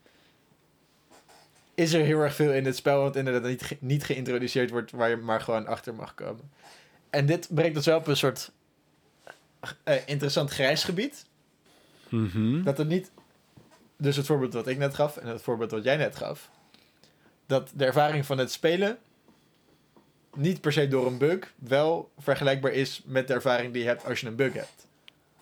is 1.74 1.92
er 1.92 2.04
heel 2.04 2.20
erg 2.20 2.34
veel 2.34 2.52
in 2.52 2.64
het 2.64 2.76
spel 2.76 3.02
wat 3.02 3.16
inderdaad 3.16 3.42
niet, 3.50 3.62
ge- 3.62 3.76
niet 3.80 4.04
geïntroduceerd 4.04 4.70
wordt, 4.70 4.90
waar 4.90 5.08
je 5.08 5.16
maar 5.16 5.40
gewoon 5.40 5.66
achter 5.66 5.94
mag 5.94 6.14
komen. 6.14 6.50
En 7.10 7.26
dit 7.26 7.48
brengt 7.54 7.76
ons 7.76 7.86
wel 7.86 7.98
op 7.98 8.06
een 8.06 8.16
soort 8.16 8.50
eh, 9.84 9.94
interessant 10.06 10.50
grijs 10.50 10.84
gebied. 10.84 11.24
Mhm. 12.08 12.62
Dat 12.62 12.78
het 12.78 12.88
niet, 12.88 13.10
dus 13.96 14.16
het 14.16 14.26
voorbeeld 14.26 14.52
wat 14.52 14.66
ik 14.66 14.78
net 14.78 14.94
gaf 14.94 15.16
en 15.16 15.26
het 15.28 15.42
voorbeeld 15.42 15.70
wat 15.70 15.84
jij 15.84 15.96
net 15.96 16.16
gaf, 16.16 16.50
dat 17.46 17.70
de 17.74 17.84
ervaring 17.84 18.26
van 18.26 18.38
het 18.38 18.52
spelen 18.52 18.98
niet 20.36 20.60
per 20.60 20.72
se 20.72 20.88
door 20.88 21.06
een 21.06 21.18
bug 21.18 21.52
wel 21.56 22.10
vergelijkbaar 22.18 22.72
is 22.72 23.02
met 23.04 23.28
de 23.28 23.34
ervaring 23.34 23.72
die 23.72 23.82
je 23.82 23.88
hebt 23.88 24.04
als 24.04 24.20
je 24.20 24.26
een 24.26 24.36
bug 24.36 24.52
hebt. 24.52 24.86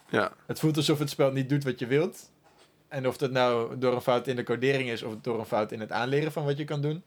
Ja. 0.08 0.32
Het 0.46 0.58
voelt 0.58 0.76
alsof 0.76 0.98
het 0.98 1.10
spel 1.10 1.32
niet 1.32 1.48
doet 1.48 1.64
wat 1.64 1.78
je 1.78 1.86
wilt. 1.86 2.30
En 2.88 3.08
of 3.08 3.16
dat 3.16 3.30
nou 3.30 3.78
door 3.78 3.94
een 3.94 4.00
fout 4.00 4.26
in 4.26 4.36
de 4.36 4.42
codering 4.42 4.90
is 4.90 5.02
of 5.02 5.14
door 5.22 5.38
een 5.38 5.44
fout 5.44 5.72
in 5.72 5.80
het 5.80 5.92
aanleren 5.92 6.32
van 6.32 6.44
wat 6.44 6.56
je 6.56 6.64
kan 6.64 6.80
doen. 6.80 7.02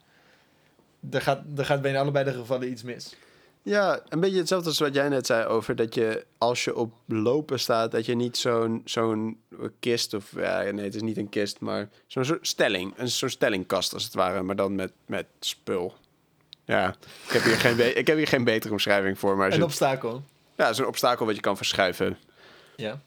Er 1.12 1.22
gaat, 1.22 1.44
er 1.58 1.65
gaat 1.65 1.82
bijna 1.82 2.00
allebei 2.00 2.25
de 2.25 2.34
gevallen 2.34 2.72
iets 2.72 2.84
mis. 2.84 3.15
ja, 3.63 4.01
een 4.10 4.20
beetje 4.20 4.38
hetzelfde 4.38 4.70
als 4.70 4.79
wat 4.79 4.94
jij 4.94 5.10
net 5.10 5.25
zei 5.25 5.46
over 5.46 5.75
dat 5.75 5.96
je 5.96 6.25
als 6.38 6.63
je 6.63 6.75
op 6.75 6.94
lopen 7.06 7.60
staat, 7.60 7.91
dat 7.91 8.06
je 8.06 8.15
niet 8.15 8.38
zo'n 8.38 8.82
zo'n 8.86 9.39
kist 9.79 10.13
of 10.13 10.32
ja, 10.36 10.62
nee, 10.62 10.86
het 10.86 10.96
is 10.96 11.01
niet 11.01 11.17
een 11.17 11.29
kist, 11.29 11.60
maar 11.60 11.89
zo'n 12.08 12.25
soort 12.25 12.48
stelling, 12.48 12.94
een 12.98 13.10
soort 13.10 13.32
stellingkast 13.32 13.94
als 13.94 14.03
het 14.03 14.13
ware, 14.13 14.41
maar 14.41 14.56
dan 14.56 14.75
met, 14.75 14.91
met 15.06 15.25
spul. 15.39 15.94
Ja, 16.68 16.96
ik 17.26 17.32
heb 17.32 17.44
hier 17.44 17.56
geen, 17.58 17.98
ik 17.98 18.08
heb 18.08 18.18
hier 18.18 18.28
geen 18.28 18.44
betere 18.44 18.72
omschrijving 18.74 19.20
voor, 19.20 19.38
maar 19.38 19.54
Een 19.54 19.64
obstakel. 19.64 20.24
ja, 20.56 20.74
zo'n 20.74 20.86
obstakel 20.86 21.26
wat 21.26 21.36
je 21.36 21.42
kan 21.42 21.58
verschuiven. 21.58 22.18
Ja. 22.76 23.02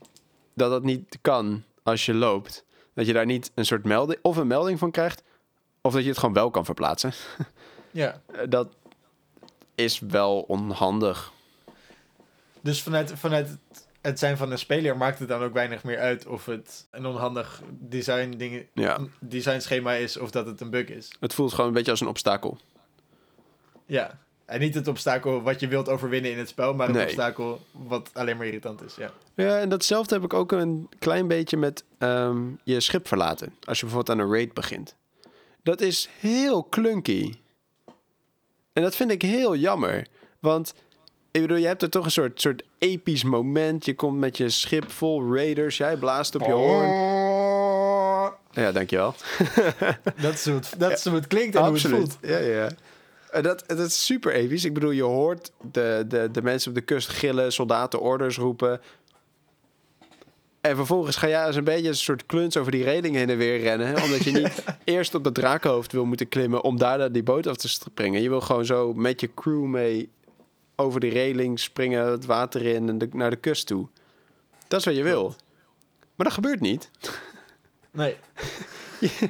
dat 0.54 0.70
dat 0.70 0.82
niet 0.82 1.18
kan 1.20 1.64
als 1.82 2.06
je 2.06 2.14
loopt. 2.14 2.64
Dat 2.94 3.06
je 3.06 3.12
daar 3.12 3.26
niet 3.26 3.50
een 3.54 3.66
soort 3.66 3.84
melding 3.84 4.18
of 4.22 4.36
een 4.36 4.46
melding 4.46 4.78
van 4.78 4.90
krijgt, 4.90 5.22
of 5.80 5.92
dat 5.92 6.02
je 6.02 6.08
het 6.08 6.18
gewoon 6.18 6.34
wel 6.34 6.50
kan 6.50 6.64
verplaatsen. 6.64 7.12
Ja. 7.92 8.20
Eh, 8.32 8.40
Dat 8.48 8.68
is 9.74 9.98
wel 9.98 10.40
onhandig. 10.40 11.32
Dus 12.60 12.82
vanuit, 12.82 13.12
vanuit 13.16 13.48
het, 13.48 13.86
het 14.00 14.18
zijn 14.18 14.36
van 14.36 14.50
een 14.50 14.58
speler 14.58 14.96
maakt 14.96 15.18
het 15.18 15.28
dan 15.28 15.42
ook 15.42 15.52
weinig 15.52 15.84
meer 15.84 15.98
uit 15.98 16.26
of 16.26 16.46
het 16.46 16.86
een 16.90 17.06
onhandig 17.06 17.62
design 17.70 18.30
ding, 18.36 18.66
Ja, 18.74 18.98
design 19.20 19.58
schema 19.60 19.92
is 19.94 20.16
of 20.16 20.30
dat 20.30 20.46
het 20.46 20.60
een 20.60 20.70
bug 20.70 20.86
is. 20.88 21.10
het 21.20 21.34
voelt 21.34 21.52
gewoon 21.52 21.66
een 21.66 21.72
beetje 21.74 21.90
als 21.90 22.00
een 22.00 22.06
obstakel. 22.08 22.58
Ja. 23.90 24.18
En 24.44 24.60
niet 24.60 24.74
het 24.74 24.88
obstakel 24.88 25.42
wat 25.42 25.60
je 25.60 25.68
wilt 25.68 25.88
overwinnen 25.88 26.30
in 26.30 26.38
het 26.38 26.48
spel, 26.48 26.74
maar 26.74 26.88
een 26.88 26.94
Nee. 26.94 27.04
obstakel 27.04 27.60
wat 27.72 28.10
alleen 28.12 28.36
maar 28.36 28.46
irritant 28.46 28.82
is. 28.82 28.94
Ja. 28.94 29.10
Ja, 29.34 29.58
en 29.58 29.68
datzelfde 29.68 30.14
heb 30.14 30.24
ik 30.24 30.34
ook 30.34 30.52
een 30.52 30.88
klein 30.98 31.28
beetje 31.28 31.56
met 31.56 31.84
ehm, 31.98 32.38
je 32.64 32.80
schip 32.80 33.08
verlaten. 33.08 33.54
Als 33.64 33.78
je 33.80 33.84
bijvoorbeeld 33.86 34.18
aan 34.18 34.24
een 34.26 34.32
raid 34.32 34.54
begint. 34.54 34.94
Dat 35.62 35.80
is 35.80 36.08
heel 36.20 36.66
clunky. 36.70 37.34
En 38.72 38.82
dat 38.82 38.96
vind 38.96 39.10
ik 39.10 39.22
heel 39.22 39.56
jammer. 39.56 40.06
Want 40.38 40.74
ik 41.30 41.40
bedoel, 41.40 41.56
je 41.56 41.66
hebt 41.66 41.82
er 41.82 41.90
toch 41.90 42.04
een 42.04 42.10
soort, 42.10 42.40
soort 42.40 42.62
episch 42.78 43.24
moment. 43.24 43.84
Je 43.84 43.94
komt 43.94 44.18
met 44.18 44.36
je 44.36 44.48
schip 44.48 44.90
vol 44.90 45.34
raiders. 45.34 45.76
Jij 45.76 45.96
blaast 45.96 46.34
op 46.34 46.42
je 46.46 46.52
hoorn. 46.52 46.88
Ja, 48.52 48.72
dankjewel. 48.72 49.14
Dat 50.20 50.32
is 50.32 50.44
hoe 50.44 50.54
het, 50.54 50.74
dat 50.78 50.90
is 50.90 51.04
hoe 51.04 51.14
het 51.14 51.26
klinkt 51.26 51.54
en 51.56 51.62
hoe 51.64 51.72
het 51.72 51.80
voelt. 51.86 52.18
Ja, 52.22 52.38
ja. 52.38 52.68
En 53.30 53.42
dat, 53.42 53.64
dat 53.66 53.78
is 53.78 54.04
super 54.04 54.32
episch. 54.32 54.64
Ik 54.64 54.74
bedoel, 54.74 54.90
je 54.90 55.02
hoort 55.02 55.52
de, 55.72 56.04
de, 56.08 56.28
de 56.32 56.42
mensen 56.42 56.68
op 56.68 56.74
de 56.76 56.80
kust 56.84 57.08
gillen, 57.08 57.52
soldaten 57.52 58.00
orders 58.00 58.36
roepen. 58.38 58.80
En 60.60 60.76
vervolgens 60.76 61.16
ga 61.16 61.28
jij 61.28 61.44
als 61.46 61.56
een 61.56 61.64
beetje 61.64 61.88
een 61.88 61.94
soort 61.96 62.26
kluns 62.26 62.56
over 62.56 62.72
die 62.72 62.84
reling 62.84 63.14
heen 63.14 63.30
en 63.30 63.36
weer 63.36 63.58
rennen. 63.60 64.02
Omdat 64.02 64.24
je 64.24 64.30
niet 64.32 64.64
eerst 64.84 65.14
op 65.14 65.24
dat 65.24 65.34
drakenhoofd 65.34 65.92
wil 65.92 66.04
moeten 66.04 66.28
klimmen 66.28 66.62
om 66.62 66.78
daar 66.78 66.98
naar 66.98 67.12
die 67.12 67.22
boot 67.22 67.46
af 67.46 67.56
te 67.56 67.68
springen. 67.68 68.22
Je 68.22 68.28
wil 68.28 68.40
gewoon 68.40 68.64
zo 68.64 68.94
met 68.94 69.20
je 69.20 69.34
crew 69.34 69.64
mee 69.64 70.10
over 70.76 71.00
die 71.00 71.10
reling 71.12 71.60
springen, 71.60 72.06
het 72.06 72.24
water 72.26 72.62
in 72.66 72.88
en 72.88 72.98
de- 72.98 73.08
naar 73.12 73.30
de 73.30 73.36
kust 73.36 73.66
toe. 73.66 73.88
Dat 74.68 74.78
is 74.80 74.84
wat 74.86 74.96
je 74.96 75.02
wil. 75.02 75.34
Maar 76.14 76.26
dat 76.26 76.32
gebeurt 76.34 76.60
niet. 76.60 76.90
Nee. 77.90 78.16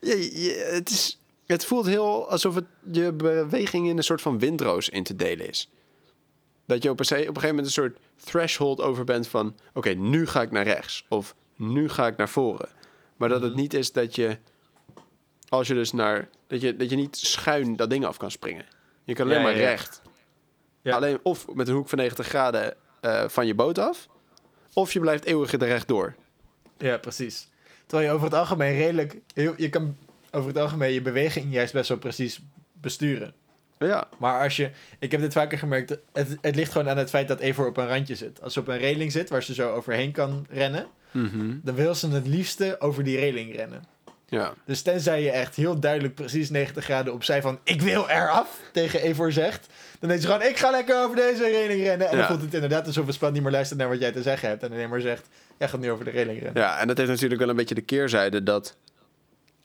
Je, 0.00 0.40
je- 0.42 0.70
het, 0.72 0.90
is, 0.90 1.20
het 1.46 1.64
voelt 1.64 1.86
heel 1.86 2.30
alsof 2.30 2.54
het 2.54 2.64
je 2.92 3.12
beweging 3.12 3.88
in 3.88 3.96
een 3.96 4.04
soort 4.04 4.20
van 4.22 4.38
windroos 4.38 4.88
in 4.88 5.02
te 5.02 5.16
delen 5.16 5.48
is. 5.48 5.70
Dat 6.66 6.82
je 6.82 6.90
op 6.90 7.00
een, 7.00 7.06
op 7.06 7.12
een 7.12 7.24
gegeven 7.24 7.48
moment 7.48 7.66
een 7.66 7.72
soort 7.72 7.98
threshold 8.24 8.80
over 8.80 9.04
bent 9.04 9.28
van... 9.28 9.56
oké, 9.74 9.90
nu 9.90 10.26
ga 10.26 10.42
ik 10.42 10.50
naar 10.50 10.64
rechts. 10.64 11.04
Of 11.08 11.34
nu 11.56 11.88
ga 11.88 12.06
ik 12.06 12.16
naar 12.16 12.28
voren. 12.28 12.68
Maar 13.16 13.28
dat 13.28 13.42
het 13.42 13.54
niet 13.54 13.74
is 13.74 13.92
dat 13.92 14.14
je... 14.14 14.38
als 15.48 15.66
je 15.66 15.74
dus 15.74 15.92
naar... 15.92 16.28
dat 16.46 16.60
je, 16.60 16.76
dat 16.76 16.90
je 16.90 16.96
niet 16.96 17.16
schuin 17.16 17.76
dat 17.76 17.90
ding 17.90 18.04
af 18.04 18.16
kan 18.16 18.30
springen. 18.30 18.64
Je 19.04 19.14
kan 19.14 19.24
alleen 19.26 19.38
Ja, 19.38 19.42
maar 19.44 19.54
ja, 19.54 19.60
ja. 19.60 19.68
recht. 19.68 20.02
Ja. 20.82 20.94
Alleen 20.96 21.18
of 21.22 21.54
met 21.54 21.68
een 21.68 21.74
hoek 21.74 21.88
van 21.88 21.98
90 21.98 22.26
graden 22.26 22.74
eh, 23.00 23.28
van 23.28 23.46
je 23.46 23.54
boot 23.54 23.78
af... 23.78 24.08
of 24.72 24.92
je 24.92 25.00
blijft 25.00 25.24
eeuwig 25.24 25.52
er 25.52 25.58
rechtdoor. 25.58 26.14
Ja, 26.78 26.96
precies. 26.98 27.48
Terwijl 27.86 28.08
je 28.08 28.14
over 28.14 28.26
het 28.26 28.36
algemeen 28.38 28.76
redelijk... 28.76 29.16
heel- 29.34 29.54
Je 29.56 29.68
kan 29.68 29.96
over 30.30 30.48
het 30.48 30.58
algemeen 30.58 30.92
je 30.92 31.02
beweging 31.02 31.52
juist 31.52 31.72
best 31.72 31.88
wel 31.88 31.98
precies 31.98 32.40
besturen. 32.72 33.32
Ja, 33.78 34.08
Maar 34.18 34.42
als 34.42 34.56
je... 34.56 34.70
Ik 34.98 35.10
heb 35.12 35.20
dit 35.20 35.32
vaker 35.32 35.58
gemerkt. 35.58 35.96
Het, 36.12 36.36
het 36.40 36.56
ligt 36.56 36.72
gewoon 36.72 36.88
aan 36.88 36.96
het 36.98 37.10
feit 37.10 37.28
dat 37.28 37.40
Evor 37.40 37.66
op 37.66 37.76
een 37.76 37.88
randje 37.88 38.14
zit. 38.14 38.42
Als 38.42 38.52
ze 38.52 38.60
op 38.60 38.68
een 38.68 38.78
reling 38.78 39.12
zit 39.12 39.28
waar 39.30 39.42
ze 39.42 39.54
zo 39.54 39.72
overheen 39.74 40.12
kan 40.12 40.46
rennen... 40.50 40.86
Mhm. 41.10 41.54
dan 41.62 41.74
wil 41.74 41.94
ze 41.94 42.08
het 42.08 42.26
liefste 42.26 42.76
over 42.80 43.04
die 43.04 43.18
reling 43.18 43.56
rennen. 43.56 43.84
ja. 44.28 44.54
Dus 44.64 44.82
tenzij 44.82 45.22
je 45.22 45.30
echt 45.30 45.54
heel 45.56 45.80
duidelijk 45.80 46.14
precies 46.14 46.50
90 46.50 46.84
graden 46.84 47.12
opzij 47.12 47.42
van... 47.42 47.58
ik 47.62 47.82
wil 47.82 48.08
eraf, 48.08 48.60
tegen 48.72 49.00
Evor 49.00 49.32
zegt... 49.32 49.66
dan 49.98 50.08
denkt 50.08 50.24
ze 50.24 50.30
gewoon, 50.30 50.48
ik 50.48 50.56
ga 50.56 50.70
lekker 50.70 51.02
over 51.04 51.16
deze 51.16 51.42
reling 51.44 51.82
rennen. 51.82 52.08
En 52.08 52.12
Ja. 52.12 52.18
dan 52.18 52.26
voelt 52.30 52.42
het 52.42 52.54
inderdaad 52.54 52.86
alsof 52.86 53.06
het 53.06 53.14
spel 53.14 53.30
niet 53.30 53.42
meer 53.42 53.52
luistert 53.52 53.78
naar 53.80 53.88
wat 53.88 54.00
jij 54.00 54.12
te 54.12 54.22
zeggen 54.22 54.48
hebt... 54.48 54.62
en 54.62 54.72
alleen 54.72 54.88
maar 54.88 55.00
zegt, 55.00 55.28
jij 55.58 55.68
gaat 55.68 55.80
nu 55.80 55.90
over 55.90 56.04
de 56.04 56.10
reling 56.10 56.42
rennen. 56.42 56.62
Ja, 56.62 56.78
en 56.78 56.86
dat 56.86 56.96
heeft 56.96 57.10
natuurlijk 57.10 57.40
wel 57.40 57.48
een 57.50 57.56
beetje 57.56 57.74
de 57.74 57.80
keerzijde 57.80 58.42
dat 58.42 58.76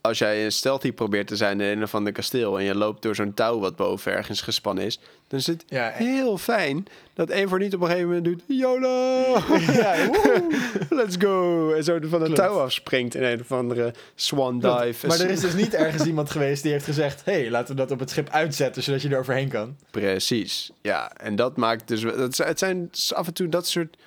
als 0.02 0.18
jij 0.18 0.46
een 0.46 0.52
stealthy 0.52 0.92
probeert 0.92 1.28
te 1.28 1.36
zijn 1.36 1.62
in 1.62 1.78
een 1.78 1.84
of 1.84 1.96
ander 1.96 2.14
kasteel 2.14 2.58
en 2.60 2.64
je 2.64 2.76
loopt 2.76 3.02
door 3.02 3.16
zo'n 3.16 3.34
touw 3.34 3.60
wat 3.60 3.76
boven 3.76 4.12
ergens 4.12 4.42
gespannen 4.42 4.84
is, 4.86 5.00
dan 5.28 5.40
is 5.40 5.48
het 5.48 5.64
Ja, 5.68 5.92
en- 5.92 6.06
heel 6.06 6.38
fijn 6.38 6.86
dat 7.14 7.30
Eivor 7.30 7.60
niet 7.60 7.74
op 7.74 7.82
een 7.82 7.88
gegeven 7.88 8.08
moment 8.08 8.26
doet 8.26 8.44
YOLO! 8.48 9.38
ja! 9.82 10.10
Let's 10.90 11.16
go! 11.20 11.72
En 11.74 11.84
zo 11.84 12.00
van 12.02 12.22
een 12.22 12.34
touw 12.34 12.60
afspringt 12.60 13.16
in 13.16 13.24
een 13.24 13.40
of 13.40 13.52
andere 13.52 13.94
swan 14.16 14.60
dive. 14.60 15.08
Maar 15.08 15.20
er 15.20 15.30
is 15.30 15.40
dus 15.40 15.54
niet 15.54 15.74
ergens 15.74 16.06
iemand 16.06 16.30
geweest 16.30 16.64
die 16.64 16.72
heeft 16.72 16.86
gezegd... 16.86 17.26
hé, 17.26 17.32
hey, 17.34 17.50
laten 17.50 17.76
we 17.76 17.82
dat 17.82 17.92
op 17.92 18.00
het 18.00 18.10
schip 18.10 18.30
uitzetten, 18.30 18.84
zodat 18.84 19.02
je 19.02 19.10
er 19.10 19.20
overheen 19.20 19.50
kan. 19.50 19.76
Precies, 19.92 20.72
ja. 20.82 21.12
En 21.18 21.36
dat 21.36 21.58
maakt 21.58 21.88
dus... 21.88 22.02
Het 22.04 22.36
zijn- 22.36 22.48
het 22.50 22.60
zijn 22.60 22.90
af 23.14 23.28
en 23.28 23.34
toe 23.34 23.50
dat 23.50 23.68
soort 23.68 23.98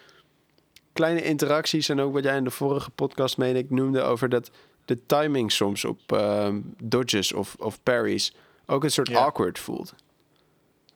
kleine 0.92 1.22
interacties... 1.22 1.88
en 1.88 2.00
ook 2.00 2.12
wat 2.12 2.24
jij 2.24 2.36
in 2.36 2.44
de 2.44 2.50
vorige 2.50 2.90
podcast, 2.90 3.36
meen 3.36 3.56
ik, 3.56 3.70
noemde... 3.70 4.02
over 4.02 4.28
dat 4.28 4.50
de 4.84 5.06
timing 5.06 5.52
soms 5.52 5.84
op 5.84 6.12
ehm, 6.12 6.60
dodges 6.82 7.32
of, 7.32 7.56
of 7.58 7.82
parries... 7.82 8.34
ook 8.66 8.84
een 8.84 8.90
soort 8.90 9.14
awkward 9.14 9.58
voelt. 9.58 9.94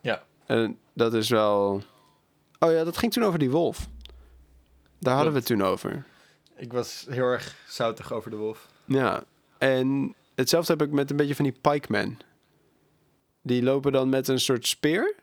Ja. 0.00 0.24
En 0.46 0.78
dat 0.92 1.14
is 1.14 1.28
wel... 1.28 1.82
Oh 2.58 2.72
ja, 2.72 2.84
dat 2.84 2.96
ging 2.96 3.12
toen 3.12 3.24
over 3.24 3.38
die 3.38 3.50
wolf. 3.50 3.88
Daar 4.98 5.14
hadden 5.14 5.32
we 5.32 5.38
het 5.38 5.48
toen 5.48 5.62
over. 5.62 6.04
Ik 6.56 6.72
was 6.72 7.06
heel 7.08 7.26
erg 7.26 7.56
zoutig 7.68 8.12
over 8.12 8.30
de 8.30 8.36
wolf. 8.36 8.66
Ja, 8.84 9.24
en 9.58 10.14
hetzelfde 10.34 10.72
heb 10.72 10.82
ik 10.82 10.90
met 10.90 11.10
een 11.10 11.16
beetje 11.16 11.34
van 11.34 11.44
die 11.44 11.56
pikemen. 11.60 12.18
Die 13.42 13.62
lopen 13.62 13.92
dan 13.92 14.08
met 14.08 14.28
een 14.28 14.40
soort 14.40 14.66
speer... 14.66 15.14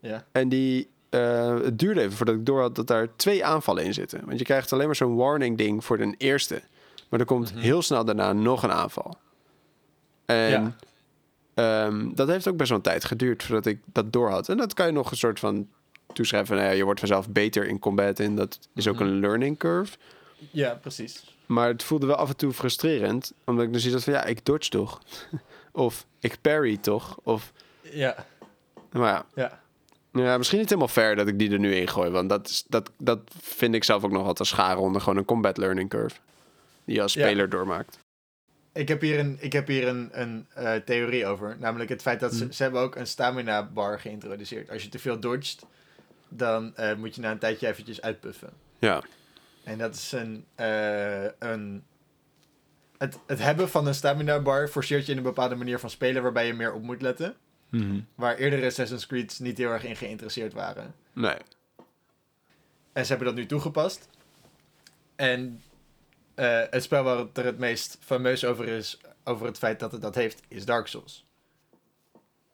Ja. 0.00 0.24
En 0.32 0.48
die, 0.48 0.88
eh, 1.08 1.60
het 1.60 1.78
duurde 1.78 2.00
even 2.00 2.16
voordat 2.16 2.34
ik 2.34 2.46
door 2.46 2.60
had 2.60 2.74
dat 2.74 2.86
daar 2.86 3.16
twee 3.16 3.44
aanvallen 3.44 3.84
in 3.84 3.94
zitten. 3.94 4.26
Want 4.26 4.38
je 4.38 4.44
krijgt 4.44 4.72
alleen 4.72 4.86
maar 4.86 4.96
zo'n 4.96 5.16
warning 5.16 5.58
ding 5.58 5.84
voor 5.84 5.96
de 5.98 6.14
eerste. 6.18 6.62
Maar 7.08 7.20
er 7.20 7.26
komt 7.26 7.50
Mhm. 7.54 7.62
heel 7.62 7.82
snel 7.82 8.04
daarna 8.04 8.32
nog 8.32 8.62
een 8.62 8.72
aanval. 8.72 9.18
En 10.26 10.50
Ja. 10.50 10.76
ehm, 11.54 12.14
dat 12.14 12.28
heeft 12.28 12.48
ook 12.48 12.56
best 12.56 12.68
wel 12.68 12.78
een 12.78 12.84
tijd 12.84 13.04
geduurd 13.04 13.42
voordat 13.42 13.66
ik 13.66 13.78
dat 13.84 14.12
door 14.12 14.30
had. 14.30 14.48
En 14.48 14.56
dat 14.56 14.74
kan 14.74 14.86
je 14.86 14.92
nog 14.92 15.10
een 15.10 15.16
soort 15.16 15.38
van 15.38 15.68
toeschrijven. 16.12 16.56
Nou 16.56 16.68
ja, 16.68 16.74
je 16.74 16.84
wordt 16.84 17.00
vanzelf 17.00 17.28
beter 17.28 17.66
in 17.66 17.78
combat 17.78 18.20
en 18.20 18.34
dat 18.34 18.58
is 18.74 18.88
ook 18.88 18.94
Mhm. 18.94 19.04
een 19.04 19.20
learning 19.20 19.58
curve. 19.58 19.96
Ja, 20.50 20.74
precies. 20.74 21.36
Maar 21.46 21.68
het 21.68 21.82
voelde 21.82 22.06
wel 22.06 22.16
af 22.16 22.28
en 22.28 22.36
toe 22.36 22.52
frustrerend. 22.52 23.32
Omdat 23.44 23.64
ik 23.64 23.72
dus 23.72 23.84
iets 23.84 23.94
had 23.94 24.04
van, 24.04 24.12
ja, 24.12 24.24
ik 24.24 24.44
dodge 24.44 24.70
toch? 24.70 25.00
of 25.72 26.06
ik 26.20 26.38
parry 26.40 26.76
toch? 26.76 27.18
Of, 27.22 27.52
Ja, 27.82 28.26
maar 28.92 29.08
ja, 29.12 29.24
ja. 29.34 29.60
Ja, 30.12 30.36
misschien 30.38 30.58
niet 30.58 30.68
helemaal 30.68 30.88
fair 30.88 31.16
dat 31.16 31.26
ik 31.28 31.38
die 31.38 31.50
er 31.50 31.58
nu 31.58 31.74
in 31.74 31.88
gooi. 31.88 32.10
Want 32.10 32.28
dat, 32.28 32.48
is, 32.48 32.64
dat, 32.68 32.90
dat 32.98 33.18
vind 33.40 33.74
ik 33.74 33.84
zelf 33.84 34.04
ook 34.04 34.10
nog 34.10 34.24
wat 34.24 34.38
als 34.38 34.48
scharen 34.48 34.78
onder 34.82 35.00
gewoon 35.00 35.18
een 35.18 35.24
combat 35.24 35.56
learning 35.56 35.88
curve. 35.90 36.16
Die 36.88 36.96
je 36.96 37.02
als 37.02 37.12
Ja. 37.14 37.26
speler 37.26 37.48
doormaakt. 37.48 37.98
Ik 38.72 38.88
heb 38.88 39.00
hier 39.00 39.18
een, 39.18 39.36
ik 39.40 39.52
heb 39.52 39.66
hier 39.66 39.88
een, 39.88 40.08
een 40.12 40.46
eh, 40.54 40.74
theorie 40.74 41.26
over. 41.26 41.56
Namelijk 41.58 41.90
het 41.90 42.02
feit 42.02 42.20
dat 42.20 42.34
ze, 42.34 42.44
Mhm. 42.44 42.52
ze 42.52 42.62
hebben 42.62 42.80
ook 42.80 42.96
een 42.96 43.06
stamina 43.06 43.64
bar 43.66 44.00
geïntroduceerd. 44.00 44.70
Als 44.70 44.82
je 44.82 44.88
te 44.88 44.98
veel 44.98 45.20
dodgt, 45.20 45.66
dan 46.28 46.76
eh, 46.76 46.94
moet 46.94 47.14
je 47.14 47.20
na 47.20 47.30
een 47.30 47.38
tijdje 47.38 47.66
eventjes 47.68 48.00
uitpuffen. 48.02 48.50
Ja, 48.78 49.02
En 49.64 49.78
dat 49.78 49.94
is 49.94 50.12
een... 50.12 50.44
eh, 50.54 51.24
een 51.38 51.84
het, 52.98 53.18
het 53.26 53.38
hebben 53.38 53.68
van 53.68 53.86
een 53.86 53.94
stamina 53.94 54.40
bar 54.40 54.68
forceert 54.68 55.06
je 55.06 55.12
in 55.12 55.18
een 55.18 55.24
bepaalde 55.24 55.54
manier 55.54 55.78
van 55.78 55.90
spelen 55.90 56.22
waarbij 56.22 56.46
je 56.46 56.54
meer 56.54 56.72
op 56.72 56.82
moet 56.82 57.02
letten. 57.02 57.36
Waar 58.14 58.36
eerdere 58.36 58.66
Assassin's 58.66 59.06
Creed 59.06 59.38
niet 59.40 59.58
heel 59.58 59.70
erg 59.70 59.84
in 59.84 59.96
geïnteresseerd 59.96 60.52
waren. 60.52 60.94
nee. 61.12 61.36
En 62.92 63.04
ze 63.04 63.08
hebben 63.12 63.26
dat 63.28 63.36
nu 63.36 63.46
toegepast. 63.46 64.08
En 65.16 65.62
eh, 66.38 66.62
het 66.70 66.82
spel 66.82 67.02
waar 67.02 67.18
het 67.18 67.38
er 67.38 67.44
het 67.44 67.58
meest 67.58 67.96
fameus 68.00 68.44
over 68.44 68.68
is, 68.68 69.00
over 69.24 69.46
het 69.46 69.58
feit 69.58 69.80
dat 69.80 69.92
het 69.92 70.00
dat 70.00 70.14
heeft, 70.14 70.42
is 70.48 70.64
Dark 70.64 70.86
Souls. 70.86 71.26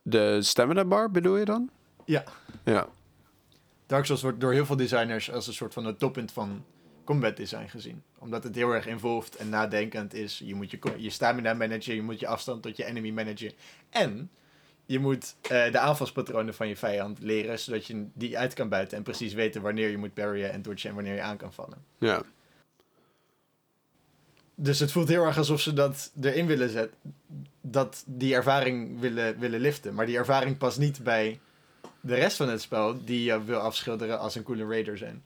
De 0.02 0.42
stamina 0.42 0.84
bar 0.84 1.10
bedoel 1.10 1.36
je 1.36 1.44
dan? 1.44 1.70
Ja. 2.04 2.24
Ja. 2.64 2.88
Dark 3.86 4.04
Souls 4.04 4.22
wordt 4.22 4.40
door 4.40 4.52
heel 4.52 4.66
veel 4.66 4.76
designers 4.76 5.32
als 5.32 5.46
een 5.46 5.52
soort 5.52 5.72
van 5.72 5.84
het 5.84 5.98
toppunt 5.98 6.32
van 6.32 6.64
combat 7.04 7.36
design 7.36 7.66
gezien. 7.66 8.02
Omdat 8.18 8.44
het 8.44 8.54
heel 8.54 8.70
erg 8.70 8.86
involved 8.86 9.36
en 9.36 9.48
nadenkend 9.48 10.14
is. 10.14 10.38
Je 10.44 10.54
moet 10.54 10.70
je, 10.70 10.78
je 10.96 11.10
stamina 11.10 11.54
managen, 11.54 11.94
je 11.94 12.02
moet 12.02 12.20
je 12.20 12.26
afstand 12.26 12.62
tot 12.62 12.76
je 12.76 12.84
enemy 12.84 13.10
managen. 13.10 13.52
En 13.90 14.30
je 14.86 14.98
moet 14.98 15.36
eh, 15.42 15.72
de 15.72 15.78
aanvalspatronen 15.78 16.54
van 16.54 16.68
je 16.68 16.76
vijand 16.76 17.18
leren, 17.18 17.58
zodat 17.58 17.86
je 17.86 18.06
die 18.14 18.38
uit 18.38 18.54
kan 18.54 18.68
buiten. 18.68 18.96
En 18.96 19.02
precies 19.02 19.32
weten 19.32 19.62
wanneer 19.62 19.90
je 19.90 19.98
moet 19.98 20.14
parryen 20.14 20.52
en 20.52 20.62
dodgen 20.62 20.88
en 20.88 20.94
wanneer 20.94 21.14
je 21.14 21.22
aan 21.22 21.36
kan 21.36 21.52
vallen. 21.52 21.84
Ja. 21.98 22.22
Dus 24.54 24.78
het 24.80 24.92
voelt 24.92 25.08
heel 25.08 25.24
erg 25.24 25.38
alsof 25.38 25.60
ze 25.60 25.72
dat 25.72 26.12
erin 26.20 26.46
willen 26.46 26.70
zetten. 26.70 26.98
Dat 27.60 28.04
die 28.06 28.34
ervaring 28.34 29.00
willen, 29.00 29.38
willen 29.38 29.60
liften. 29.60 29.94
Maar 29.94 30.06
die 30.06 30.16
ervaring 30.16 30.58
past 30.58 30.78
niet 30.78 31.02
bij 31.02 31.40
de 32.00 32.14
rest 32.14 32.36
van 32.36 32.48
het 32.48 32.60
spel, 32.60 33.04
die 33.04 33.22
je 33.22 33.44
wil 33.44 33.58
afschilderen 33.58 34.18
als 34.18 34.34
een 34.34 34.42
coole 34.42 34.66
raider 34.66 34.98
zijn. 34.98 35.22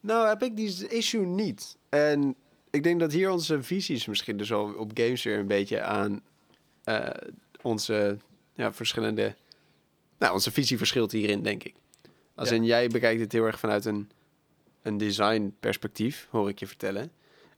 Nou, 0.00 0.28
heb 0.28 0.42
ik 0.42 0.56
die 0.56 0.88
issue 0.88 1.26
niet. 1.26 1.76
En 1.88 2.34
ik 2.70 2.82
denk 2.82 3.00
dat 3.00 3.12
hier 3.12 3.30
onze 3.30 3.62
visies 3.62 4.06
misschien 4.06 4.36
dus 4.36 4.52
al 4.52 4.72
op 4.72 4.90
games 4.94 5.22
weer 5.22 5.38
een 5.38 5.46
beetje 5.46 5.80
aan 5.82 6.22
eh, 6.84 7.08
onze 7.62 8.18
ja, 8.54 8.72
verschillende... 8.72 9.34
Nou, 10.18 10.34
onze 10.34 10.50
visie 10.50 10.76
verschilt 10.78 11.12
hierin, 11.12 11.42
denk 11.42 11.64
ik. 11.64 11.74
Als 12.34 12.48
Ja. 12.48 12.54
in, 12.54 12.64
jij 12.64 12.88
bekijkt 12.88 13.20
het 13.20 13.32
heel 13.32 13.44
erg 13.44 13.58
vanuit 13.58 13.84
een, 13.84 14.10
een 14.82 14.98
design 14.98 15.54
perspectief, 15.60 16.28
hoor 16.30 16.48
ik 16.48 16.58
je 16.58 16.66
vertellen. 16.66 17.12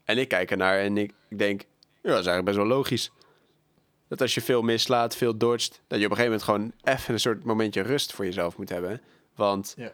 En 0.05 0.19
ik 0.19 0.29
kijk 0.29 0.51
ernaar 0.51 0.79
en 0.79 0.97
ik, 0.99 1.13
denk, 1.29 1.61
ja, 1.61 2.11
dat 2.11 2.19
is 2.21 2.27
eigenlijk 2.27 2.45
best 2.45 2.57
wel 2.57 2.67
logisch. 2.67 3.11
Dat 4.09 4.21
als 4.21 4.35
je 4.35 4.41
veel 4.41 4.63
mislaat, 4.63 5.17
veel 5.17 5.37
dodgt, 5.37 5.81
dat 5.87 5.99
je 5.99 6.05
op 6.05 6.11
een 6.11 6.17
gegeven 6.17 6.25
moment 6.25 6.43
gewoon 6.43 6.95
even 6.97 7.15
een 7.15 7.21
soort 7.21 7.45
momentje 7.45 7.81
rust 7.81 8.13
voor 8.13 8.25
jezelf 8.25 8.57
moet 8.57 8.69
hebben. 8.69 9.01
Want 9.35 9.75
Ja. 9.77 9.91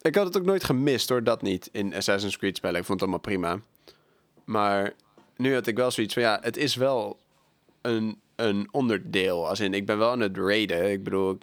ik 0.00 0.14
had 0.14 0.26
het 0.26 0.36
ook 0.36 0.44
nooit 0.44 0.64
gemist 0.64 1.08
hoor, 1.08 1.24
dat 1.24 1.42
niet 1.42 1.68
in 1.72 1.94
Assassin's 1.94 2.36
Creed 2.38 2.56
spellen. 2.56 2.80
Ik 2.80 2.86
vond 2.86 3.00
het 3.00 3.08
allemaal 3.08 3.28
prima. 3.30 3.60
Maar 4.44 4.92
nu 5.36 5.54
had 5.54 5.66
ik 5.66 5.76
wel 5.76 5.90
zoiets 5.90 6.14
van, 6.14 6.22
ja, 6.22 6.38
het 6.42 6.56
is 6.56 6.74
wel 6.74 7.18
een, 7.80 8.20
een 8.36 8.68
onderdeel. 8.70 9.48
Als 9.48 9.60
in, 9.60 9.74
ik 9.74 9.86
ben 9.86 9.98
wel 9.98 10.10
aan 10.10 10.20
het 10.20 10.36
raiden. 10.36 10.90
Ik 10.90 11.02
bedoel, 11.04 11.30
ik, 11.30 11.42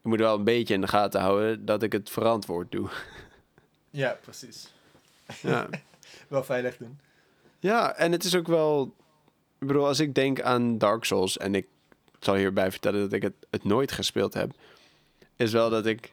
ik 0.00 0.02
moet 0.02 0.18
wel 0.18 0.34
een 0.38 0.44
beetje 0.44 0.74
in 0.74 0.80
de 0.80 0.88
gaten 0.88 1.20
houden 1.20 1.64
dat 1.64 1.82
ik 1.82 1.92
het 1.92 2.10
verantwoord 2.10 2.70
doe. 2.72 2.88
ja, 3.90 4.18
precies. 4.22 4.72
Ja, 5.42 5.68
Wel 6.28 6.44
veilig 6.44 6.76
doen. 6.76 6.98
ja 7.58 7.94
en 7.96 8.12
het 8.12 8.24
is 8.24 8.34
ook 8.34 8.46
wel... 8.46 8.94
Ik 9.58 9.66
bedoel, 9.66 9.86
als 9.86 10.00
ik 10.00 10.14
denk 10.14 10.40
aan 10.40 10.78
Dark 10.78 11.04
Souls... 11.04 11.38
en 11.38 11.54
ik 11.54 11.66
zal 12.20 12.34
hierbij 12.34 12.70
vertellen 12.70 13.00
dat 13.00 13.12
ik 13.12 13.22
het, 13.22 13.34
het 13.50 13.64
nooit 13.64 13.92
gespeeld 13.92 14.34
heb... 14.34 14.50
is 15.36 15.52
wel 15.52 15.70
dat 15.70 15.86
ik... 15.86 16.12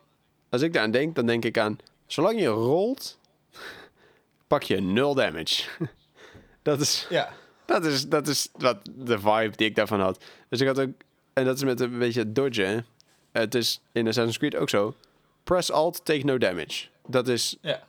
Als 0.50 0.62
ik 0.62 0.74
daaraan 0.74 0.92
denk, 0.92 1.16
dan 1.16 1.26
denk 1.26 1.46
ik 1.46 1.58
aan... 1.58 1.78
Zolang 2.06 2.40
je 2.40 2.48
rolt, 2.48 3.20
pak 4.48 4.64
je 4.64 4.82
nul 4.82 5.14
damage. 5.16 5.70
dat 6.62 6.80
is... 6.82 7.06
Ja. 7.10 7.34
Dat 7.66 7.86
is, 7.86 8.08
dat 8.08 8.28
is 8.28 8.50
wat 8.54 8.78
de 8.96 9.20
vibe 9.20 9.56
die 9.56 9.68
ik 9.68 9.76
daarvan 9.76 10.00
had. 10.00 10.24
Dus 10.50 10.62
ik 10.62 10.68
had 10.68 10.80
ook... 10.80 10.90
En 11.34 11.46
dat 11.46 11.56
is 11.56 11.64
met 11.64 11.80
een 11.80 12.00
beetje 12.00 12.32
dodgen. 12.32 12.86
Het 13.32 13.56
is 13.56 13.82
in 13.92 14.08
Assassin's 14.08 14.38
Creed 14.38 14.56
ook 14.56 14.70
zo. 14.70 14.96
Press 15.44 15.72
Alt, 15.72 16.06
take 16.06 16.26
no 16.26 16.38
damage. 16.38 16.88
Dat 17.08 17.28
is, 17.28 17.58
Ja. 17.62 17.84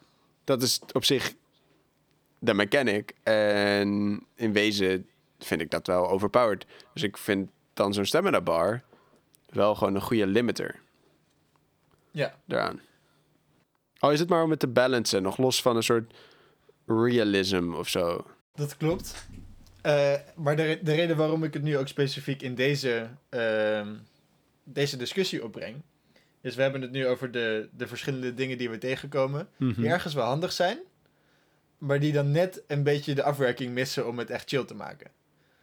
dat 0.45 0.63
is 0.63 0.81
op 0.93 1.05
zich 1.05 1.35
de 2.45 2.55
mechanic. 2.55 3.13
En 3.23 4.21
in 4.35 4.53
wezen 4.53 5.09
vind 5.39 5.61
ik 5.61 5.71
dat 5.71 5.87
wel 5.87 6.09
overpowered. 6.11 6.67
Dus 6.93 7.03
ik 7.03 7.17
vind 7.17 7.51
dan 7.75 7.95
zo'n 7.95 8.05
stamina 8.05 8.41
bar 8.41 8.83
wel 9.49 9.75
gewoon 9.75 9.95
een 9.95 10.01
goede 10.03 10.27
limiter 10.27 10.81
Ja. 12.11 12.35
daaraan. 12.45 12.81
Al 13.99 14.13
is 14.13 14.21
het 14.21 14.29
maar 14.29 14.43
om 14.43 14.51
het 14.51 14.61
te 14.61 14.69
balancen. 14.69 15.23
Nog 15.23 15.37
los 15.39 15.63
van 15.63 15.77
een 15.77 15.83
soort 15.83 16.15
realism 16.87 17.73
of 17.75 17.89
zo. 17.89 18.27
Dat 18.55 18.77
klopt. 18.77 19.27
Eh, 19.83 20.15
maar 20.37 20.57
de, 20.57 20.63
re- 20.63 20.79
de 20.83 20.95
reden 20.95 21.17
waarom 21.17 21.45
ik 21.45 21.55
het 21.55 21.63
nu 21.63 21.77
ook 21.79 21.89
specifiek 21.89 22.43
in 22.43 22.55
deze, 22.55 23.09
ehm, 23.29 23.89
deze 24.65 24.97
discussie 24.97 25.45
opbreng, 25.45 25.77
is 26.41 26.55
we 26.55 26.63
hebben 26.63 26.83
het 26.83 26.91
nu 26.91 27.07
over 27.07 27.31
de, 27.31 27.69
de 27.77 27.87
verschillende 27.87 28.35
dingen 28.35 28.59
die 28.59 28.71
we 28.71 28.79
tegenkomen, 28.79 29.49
die 29.59 29.89
ergens 29.89 30.15
wel 30.15 30.25
handig 30.27 30.53
zijn, 30.53 30.79
maar 31.79 32.01
die 32.01 32.13
dan 32.13 32.31
net 32.31 32.63
een 32.67 32.83
beetje 32.83 33.15
de 33.15 33.23
afwerking 33.23 33.73
missen 33.73 34.07
om 34.09 34.19
het 34.19 34.31
echt 34.31 34.49
chill 34.49 34.65
te 34.65 34.75
maken. 34.75 35.11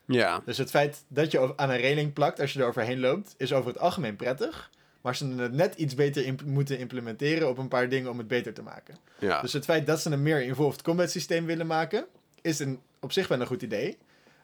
Ja, 0.05 0.41
Dus 0.45 0.57
het 0.57 0.69
feit 0.69 1.03
dat 1.07 1.31
je 1.31 1.57
aan 1.57 1.69
een 1.69 1.77
reling 1.77 2.13
plakt 2.13 2.39
als 2.39 2.53
je 2.53 2.59
er 2.59 2.65
overheen 2.67 2.99
loopt, 2.99 3.33
is 3.37 3.53
over 3.53 3.71
het 3.71 3.79
algemeen 3.79 4.15
prettig. 4.15 4.69
Maar 5.01 5.15
ze 5.15 5.27
het 5.27 5.51
net 5.53 5.75
iets 5.75 5.95
beter 5.95 6.25
imp- 6.25 6.43
moeten 6.45 6.77
implementeren 6.77 7.49
op 7.49 7.57
een 7.57 7.67
paar 7.67 7.89
dingen 7.89 8.09
om 8.09 8.17
het 8.17 8.27
beter 8.27 8.53
te 8.53 8.61
maken. 8.61 8.95
ja. 9.19 9.41
Dus 9.41 9.53
het 9.53 9.63
feit 9.65 9.85
dat 9.85 10.01
ze 10.01 10.09
een 10.11 10.21
meer 10.23 10.41
involved 10.41 10.81
combat 10.81 11.11
systeem 11.11 11.45
willen 11.45 11.67
maken, 11.67 12.05
is 12.41 12.59
een, 12.59 12.79
op 12.99 13.11
zich 13.11 13.27
wel 13.27 13.39
een 13.41 13.47
goed 13.47 13.61
idee. 13.61 13.97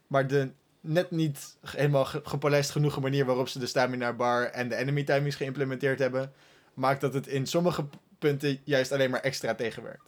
Maar 0.08 0.28
de 0.28 0.50
net 0.82 1.12
niet 1.12 1.58
helemaal 1.66 2.06
ge- 2.06 2.22
gepolijst 2.24 2.70
genoeg 2.70 3.00
manier 3.02 3.26
waarop 3.26 3.48
ze 3.48 3.60
de 3.60 3.66
stamina 3.66 4.14
bar 4.14 4.44
en 4.46 4.70
de 4.70 4.76
enemy 4.76 5.04
timings 5.04 5.36
geïmplementeerd 5.36 6.00
hebben, 6.00 6.34
maakt 6.74 7.02
dat 7.02 7.14
het 7.14 7.28
in 7.28 7.46
sommige 7.46 7.86
punten 8.20 8.60
juist 8.64 8.92
alleen 8.92 9.10
maar 9.10 9.20
extra 9.22 9.56
tegenwerkt. 9.56 10.02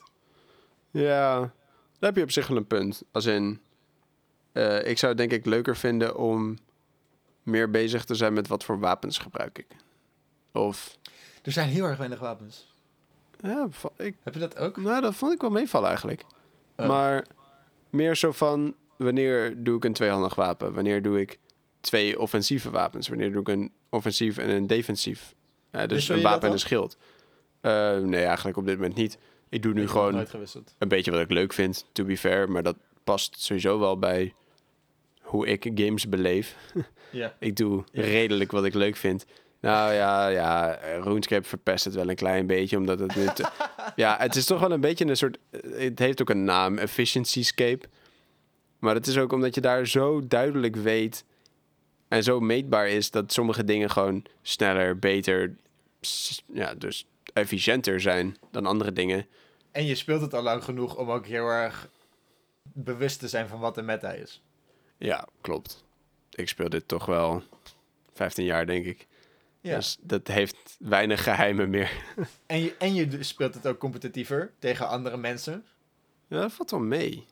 Ja, 0.92 1.40
daar 1.40 2.10
heb 2.10 2.16
je 2.16 2.24
op 2.24 2.32
zich 2.32 2.48
wel 2.48 2.58
een 2.58 2.68
punt. 2.68 3.04
Als 3.12 3.26
in, 3.26 3.62
eh, 4.52 4.88
ik 4.88 4.98
zou 4.98 5.12
het 5.12 5.18
denk 5.18 5.32
ik 5.32 5.46
leuker 5.46 5.76
vinden 5.78 6.18
om 6.18 6.58
meer 7.44 7.70
bezig 7.70 8.06
te 8.06 8.16
zijn 8.16 8.34
met 8.34 8.48
wat 8.48 8.64
voor 8.64 8.80
wapens 8.80 9.18
gebruik 9.18 9.58
ik. 9.58 9.68
Of, 10.52 10.98
Er 11.44 11.52
zijn 11.52 11.70
heel 11.70 11.86
erg 11.86 11.98
weinig 11.98 12.20
wapens. 12.20 12.74
ja, 13.42 13.68
ik, 13.98 14.16
Heb 14.24 14.34
je 14.34 14.40
dat 14.40 14.58
ook? 14.58 14.78
nou, 14.78 15.02
dat 15.02 15.16
vond 15.16 15.34
ik 15.34 15.42
wel 15.42 15.50
meevallen 15.50 15.88
eigenlijk. 15.88 16.24
Oh. 16.78 16.88
Maar 16.88 17.26
meer 17.90 18.16
zo 18.16 18.32
van, 18.32 18.76
wanneer 18.96 19.64
doe 19.64 19.78
ik 19.78 19.84
een 19.86 19.94
tweehandig 19.94 20.36
wapen? 20.36 20.74
Wanneer 20.74 21.02
doe 21.02 21.20
ik 21.20 21.40
twee 21.82 22.20
offensieve 22.20 22.70
wapens? 22.70 23.08
Wanneer 23.08 23.32
doe 23.32 23.42
ik 23.42 23.48
een 23.48 23.72
offensief 23.90 24.38
en 24.38 24.50
een 24.50 24.68
defensief? 24.68 25.36
Dus 25.88 26.10
een 26.10 26.22
wapen 26.22 26.48
en 26.48 26.54
een 26.54 26.60
schild. 26.60 26.98
Eh, 27.62 27.98
nee, 27.98 28.24
eigenlijk 28.24 28.58
op 28.58 28.66
dit 28.66 28.76
moment 28.76 28.96
niet. 28.96 29.18
Ik 29.50 29.62
doe 29.62 29.74
nu 29.74 29.82
Ik 29.82 29.90
gewoon 29.90 30.26
een 30.78 30.88
beetje 30.88 31.12
wat 31.12 31.20
ik 31.22 31.32
leuk 31.32 31.54
vind, 31.54 31.86
to 31.92 32.04
be 32.04 32.18
fair. 32.18 32.52
Maar 32.52 32.64
dat 32.64 32.76
past 33.04 33.42
sowieso 33.42 33.80
wel 33.80 34.00
bij 34.00 34.34
hoe 35.22 35.48
ik 35.48 35.72
games 35.76 36.10
beleef. 36.10 36.56
Ja. 37.12 37.36
Ik 37.40 37.56
doe 37.56 37.84
Ja. 37.92 38.02
redelijk 38.02 38.52
wat 38.52 38.66
ik 38.66 38.74
leuk 38.74 38.96
vind. 38.96 39.26
Nou 39.62 39.94
ja, 39.94 40.28
ja, 40.28 40.80
RuneScape 41.04 41.48
verpest 41.48 41.86
het 41.86 41.94
wel 41.94 42.10
een 42.10 42.16
klein 42.16 42.48
beetje, 42.48 42.78
omdat 42.78 43.00
het 43.00 43.16
nu... 43.16 43.26
te- 43.26 43.50
ja, 43.96 44.16
het 44.20 44.36
is 44.36 44.46
toch 44.46 44.60
wel 44.60 44.72
een 44.72 44.82
beetje 44.82 45.06
een 45.06 45.18
soort... 45.18 45.38
Het 45.76 46.00
heeft 46.00 46.22
ook 46.22 46.30
een 46.30 46.44
naam, 46.44 46.78
Efficiency-scape. 46.78 47.86
Maar 48.80 48.96
het 48.96 49.08
is 49.08 49.18
ook 49.18 49.32
omdat 49.32 49.56
je 49.56 49.62
daar 49.62 49.88
zo 49.88 50.28
duidelijk 50.28 50.76
weet 50.76 51.24
en 52.08 52.24
zo 52.24 52.40
meetbaar 52.40 52.88
is 52.90 53.12
dat 53.12 53.34
sommige 53.34 53.64
dingen 53.64 53.90
gewoon 53.90 54.26
sneller, 54.42 55.00
beter, 55.00 55.56
ja, 56.54 56.74
dus 56.74 57.06
efficiënter 57.34 58.02
zijn 58.02 58.36
dan 58.52 58.66
andere 58.66 58.94
dingen. 58.94 59.26
En 59.72 59.86
je 59.86 59.96
speelt 59.96 60.22
het 60.22 60.34
al 60.34 60.42
lang 60.42 60.64
genoeg 60.64 60.98
om 60.98 61.12
ook 61.12 61.26
heel 61.26 61.48
erg 61.48 61.90
bewust 62.62 63.20
te 63.20 63.28
zijn 63.28 63.48
van 63.48 63.60
wat 63.60 63.76
de 63.76 63.82
meta 63.82 64.12
is. 64.12 64.44
Ja, 64.98 65.28
klopt. 65.42 65.84
Ik 66.30 66.48
speel 66.48 66.70
dit 66.70 66.88
toch 66.88 67.06
wel 67.06 67.44
15 68.14 68.46
jaar, 68.46 68.66
denk 68.66 68.86
ik. 68.86 69.08
Ja. 69.62 69.76
Dus 69.76 69.98
dat 70.02 70.28
heeft 70.28 70.78
weinig 70.80 71.24
geheimen 71.24 71.70
meer. 71.70 71.92
En, 72.46 72.60
je, 72.60 72.76
en 72.78 72.94
je 72.94 73.24
speelt 73.24 73.54
het 73.54 73.68
ook 73.68 73.78
competitiever 73.78 74.54
tegen 74.60 74.88
andere 74.88 75.18
mensen. 75.18 75.66
Ja, 76.28 76.42
dat 76.42 76.54
valt 76.54 76.72
wel 76.72 76.80
mee. 76.80 77.26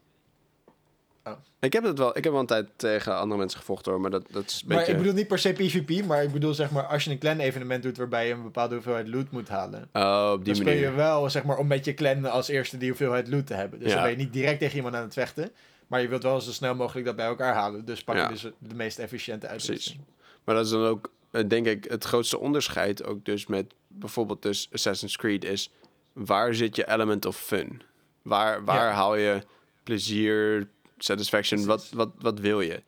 Oh. 1.31 1.37
Ik 1.59 1.73
heb 1.73 1.83
het 1.83 1.97
wel. 1.97 2.17
Ik 2.17 2.23
heb 2.23 2.31
wel 2.31 2.41
een 2.41 2.47
tijd 2.47 2.67
tegen 2.75 3.17
andere 3.17 3.39
mensen 3.39 3.59
gevochten 3.59 3.91
hoor, 3.91 4.01
maar 4.01 4.11
dat, 4.11 4.25
dat 4.31 4.45
is 4.45 4.61
een 4.61 4.67
Maar 4.67 4.77
beetje. 4.77 4.91
ik 4.91 4.97
bedoel 4.97 5.13
niet 5.13 5.27
per 5.27 5.39
se 5.39 5.53
PvP, 5.53 6.05
maar 6.05 6.23
ik 6.23 6.31
bedoel 6.31 6.53
zeg 6.53 6.71
maar 6.71 6.83
als 6.85 7.03
je 7.03 7.11
een 7.11 7.17
clan 7.19 7.39
evenement 7.39 7.83
doet 7.83 7.97
waarbij 7.97 8.27
je 8.27 8.33
een 8.33 8.43
bepaalde 8.43 8.73
hoeveelheid 8.73 9.07
loot 9.07 9.31
moet 9.31 9.47
halen. 9.49 9.89
Oh, 9.93 10.29
op 10.33 10.45
die 10.45 10.53
Dan 10.53 10.63
speel 10.63 10.77
je 10.79 10.91
wel 10.91 11.29
zeg 11.29 11.43
maar 11.43 11.57
om 11.57 11.67
met 11.67 11.85
je 11.85 11.93
clan 11.93 12.25
als 12.25 12.47
eerste 12.47 12.77
die 12.77 12.87
hoeveelheid 12.89 13.27
loot 13.27 13.47
te 13.47 13.53
hebben. 13.53 13.79
Dus 13.79 13.87
Ja. 13.87 13.93
dan 13.93 14.03
ben 14.03 14.11
je 14.11 14.17
niet 14.17 14.33
direct 14.33 14.59
tegen 14.59 14.75
iemand 14.75 14.95
aan 14.95 15.03
het 15.03 15.13
vechten. 15.13 15.51
Maar 15.87 16.01
je 16.01 16.07
wilt 16.07 16.23
wel 16.23 16.41
zo 16.41 16.51
snel 16.51 16.75
mogelijk 16.75 17.05
dat 17.05 17.15
bij 17.15 17.25
elkaar 17.25 17.53
halen. 17.53 17.85
Dus 17.85 18.03
pak 18.03 18.15
je 18.15 18.21
Ja. 18.21 18.27
dus 18.27 18.41
de 18.41 18.75
meest 18.75 18.99
efficiënte 18.99 19.47
uitrusting. 19.47 19.99
Maar 20.43 20.55
dat 20.55 20.65
is 20.65 20.71
dan 20.71 20.85
ook, 20.85 21.11
eh, 21.31 21.43
denk 21.47 21.65
ik, 21.65 21.83
het 21.89 22.03
grootste 22.03 22.39
onderscheid 22.39 23.05
ook 23.05 23.25
dus 23.25 23.47
met 23.47 23.73
bijvoorbeeld 23.87 24.41
dus 24.41 24.69
Assassin's 24.73 25.17
Creed 25.17 25.43
is 25.43 25.71
waar 26.13 26.53
zit 26.55 26.75
je 26.75 26.89
element 26.89 27.25
of 27.25 27.37
fun? 27.37 27.81
Waar, 28.21 28.63
waar 28.65 28.87
Ja. 28.87 28.91
haal 28.93 29.15
je 29.15 29.41
plezier, 29.83 30.67
satisfaction? 30.97 31.65
Wat, 31.65 31.89
wat, 31.89 32.09
wat 32.19 32.39
wil 32.39 32.61
je? 32.61 32.83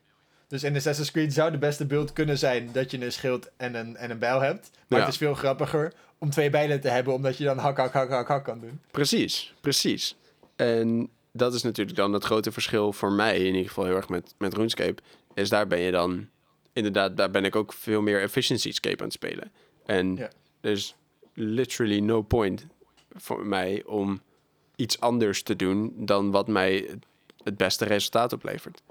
Dus 0.47 0.63
in 0.63 0.75
Assassin's 0.75 1.11
Creed 1.11 1.33
zou 1.33 1.51
de 1.51 1.57
beste 1.57 1.85
beeld 1.85 2.13
kunnen 2.13 2.37
zijn 2.37 2.69
dat 2.71 2.91
je 2.91 3.01
een 3.05 3.11
schild 3.11 3.49
en 3.57 3.75
een, 3.75 3.95
en 3.95 4.11
een 4.11 4.19
bijl 4.19 4.39
hebt. 4.41 4.71
Maar 4.87 4.99
Ja. 4.99 5.05
het 5.05 5.13
is 5.13 5.19
veel 5.19 5.33
grappiger 5.33 5.93
om 6.17 6.29
twee 6.29 6.49
bijlen 6.49 6.81
te 6.81 6.87
hebben, 6.89 7.13
omdat 7.13 7.37
je 7.37 7.43
dan 7.43 7.57
hak, 7.57 7.77
hak, 7.77 7.93
hak, 7.93 8.09
hak, 8.09 8.27
hak 8.27 8.43
kan 8.43 8.59
doen. 8.59 8.81
Precies, 8.91 9.53
precies. 9.61 10.15
En 10.55 11.09
dat 11.33 11.53
is 11.53 11.61
natuurlijk 11.63 11.97
dan 11.97 12.13
het 12.13 12.23
grote 12.23 12.51
verschil 12.51 12.93
voor 12.93 13.11
mij, 13.11 13.37
in 13.37 13.45
ieder 13.45 13.67
geval 13.67 13.85
heel 13.85 13.95
erg 13.95 14.09
met, 14.09 14.33
met 14.37 14.53
RuneScape, 14.53 15.01
is 15.33 15.49
daar 15.49 15.67
ben 15.67 15.79
je 15.79 15.91
dan, 15.91 16.27
inderdaad, 16.73 17.17
daar 17.17 17.31
ben 17.31 17.45
ik 17.45 17.55
ook 17.55 17.73
veel 17.73 18.01
meer 18.01 18.21
efficiency-scape 18.21 18.97
aan 18.97 19.03
het 19.05 19.13
spelen. 19.13 19.51
En 19.85 20.15
Ja. 20.15 20.29
there's 20.61 20.95
literally 21.33 21.99
no 21.99 22.21
point 22.21 22.65
voor 23.15 23.45
mij 23.45 23.83
om 23.85 24.21
iets 24.75 24.99
anders 24.99 25.43
te 25.43 25.55
doen 25.55 25.93
dan 25.95 26.31
wat 26.31 26.47
mij 26.47 26.89
het- 27.49 27.57
beste 27.57 27.85
resultaat 27.85 28.33
oplevert. 28.33 28.81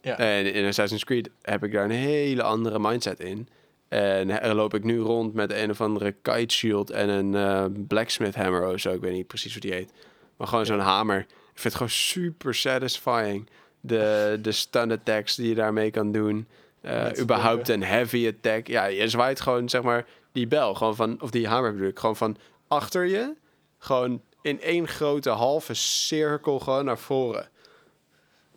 Ja. 0.00 0.18
En 0.18 0.52
in 0.52 0.66
Assassin's 0.66 1.04
Creed 1.04 1.30
heb 1.42 1.64
ik 1.64 1.72
daar 1.72 1.84
een 1.84 1.90
hele 1.90 2.42
andere 2.42 2.78
mindset 2.78 3.20
in. 3.20 3.48
En 3.88 4.40
er 4.42 4.54
loop 4.54 4.74
ik 4.74 4.84
nu 4.84 4.98
rond 4.98 5.34
met 5.34 5.50
een 5.52 5.70
of 5.70 5.80
andere 5.80 6.14
kite 6.22 6.54
shield 6.54 6.90
en 6.90 7.08
een 7.08 7.34
eh, 7.34 7.64
blacksmith 7.86 8.34
hammer 8.34 8.68
of 8.72 8.80
zo. 8.80 8.92
Ik 8.92 9.00
weet 9.00 9.12
niet 9.12 9.26
precies 9.26 9.52
hoe 9.52 9.60
die 9.60 9.72
heet. 9.72 9.92
Maar 10.36 10.46
gewoon 10.46 10.64
Ja. 10.64 10.70
zo'n 10.70 10.78
hamer. 10.80 11.18
Ik 11.18 11.26
vind 11.62 11.62
het 11.64 11.74
gewoon 11.74 11.88
super 11.90 12.54
satisfying. 12.54 13.48
De, 13.80 14.38
de 14.42 14.52
stun 14.52 14.92
attacks 14.92 15.34
die 15.34 15.48
je 15.48 15.54
daarmee 15.54 15.90
kan 15.90 16.12
doen. 16.12 16.46
Eh, 16.80 17.06
überhaupt 17.18 17.68
een 17.68 17.82
heavy 17.82 18.32
attack. 18.36 18.66
Ja, 18.66 18.84
je 18.84 19.08
zwaait 19.08 19.40
gewoon 19.40 19.68
zeg 19.68 19.82
maar 19.82 20.06
die 20.32 20.46
bel. 20.46 20.74
Gewoon 20.74 20.96
van, 20.96 21.20
of 21.22 21.30
die 21.30 21.48
hamer 21.48 21.72
bedoel 21.72 21.88
ik. 21.88 21.98
Gewoon 21.98 22.16
van 22.16 22.36
achter 22.68 23.04
je. 23.06 23.34
Gewoon 23.78 24.22
in 24.42 24.60
één 24.60 24.88
grote 24.88 25.30
halve 25.30 25.74
cirkel 25.74 26.58
gewoon 26.58 26.84
naar 26.84 26.98
voren. 26.98 27.48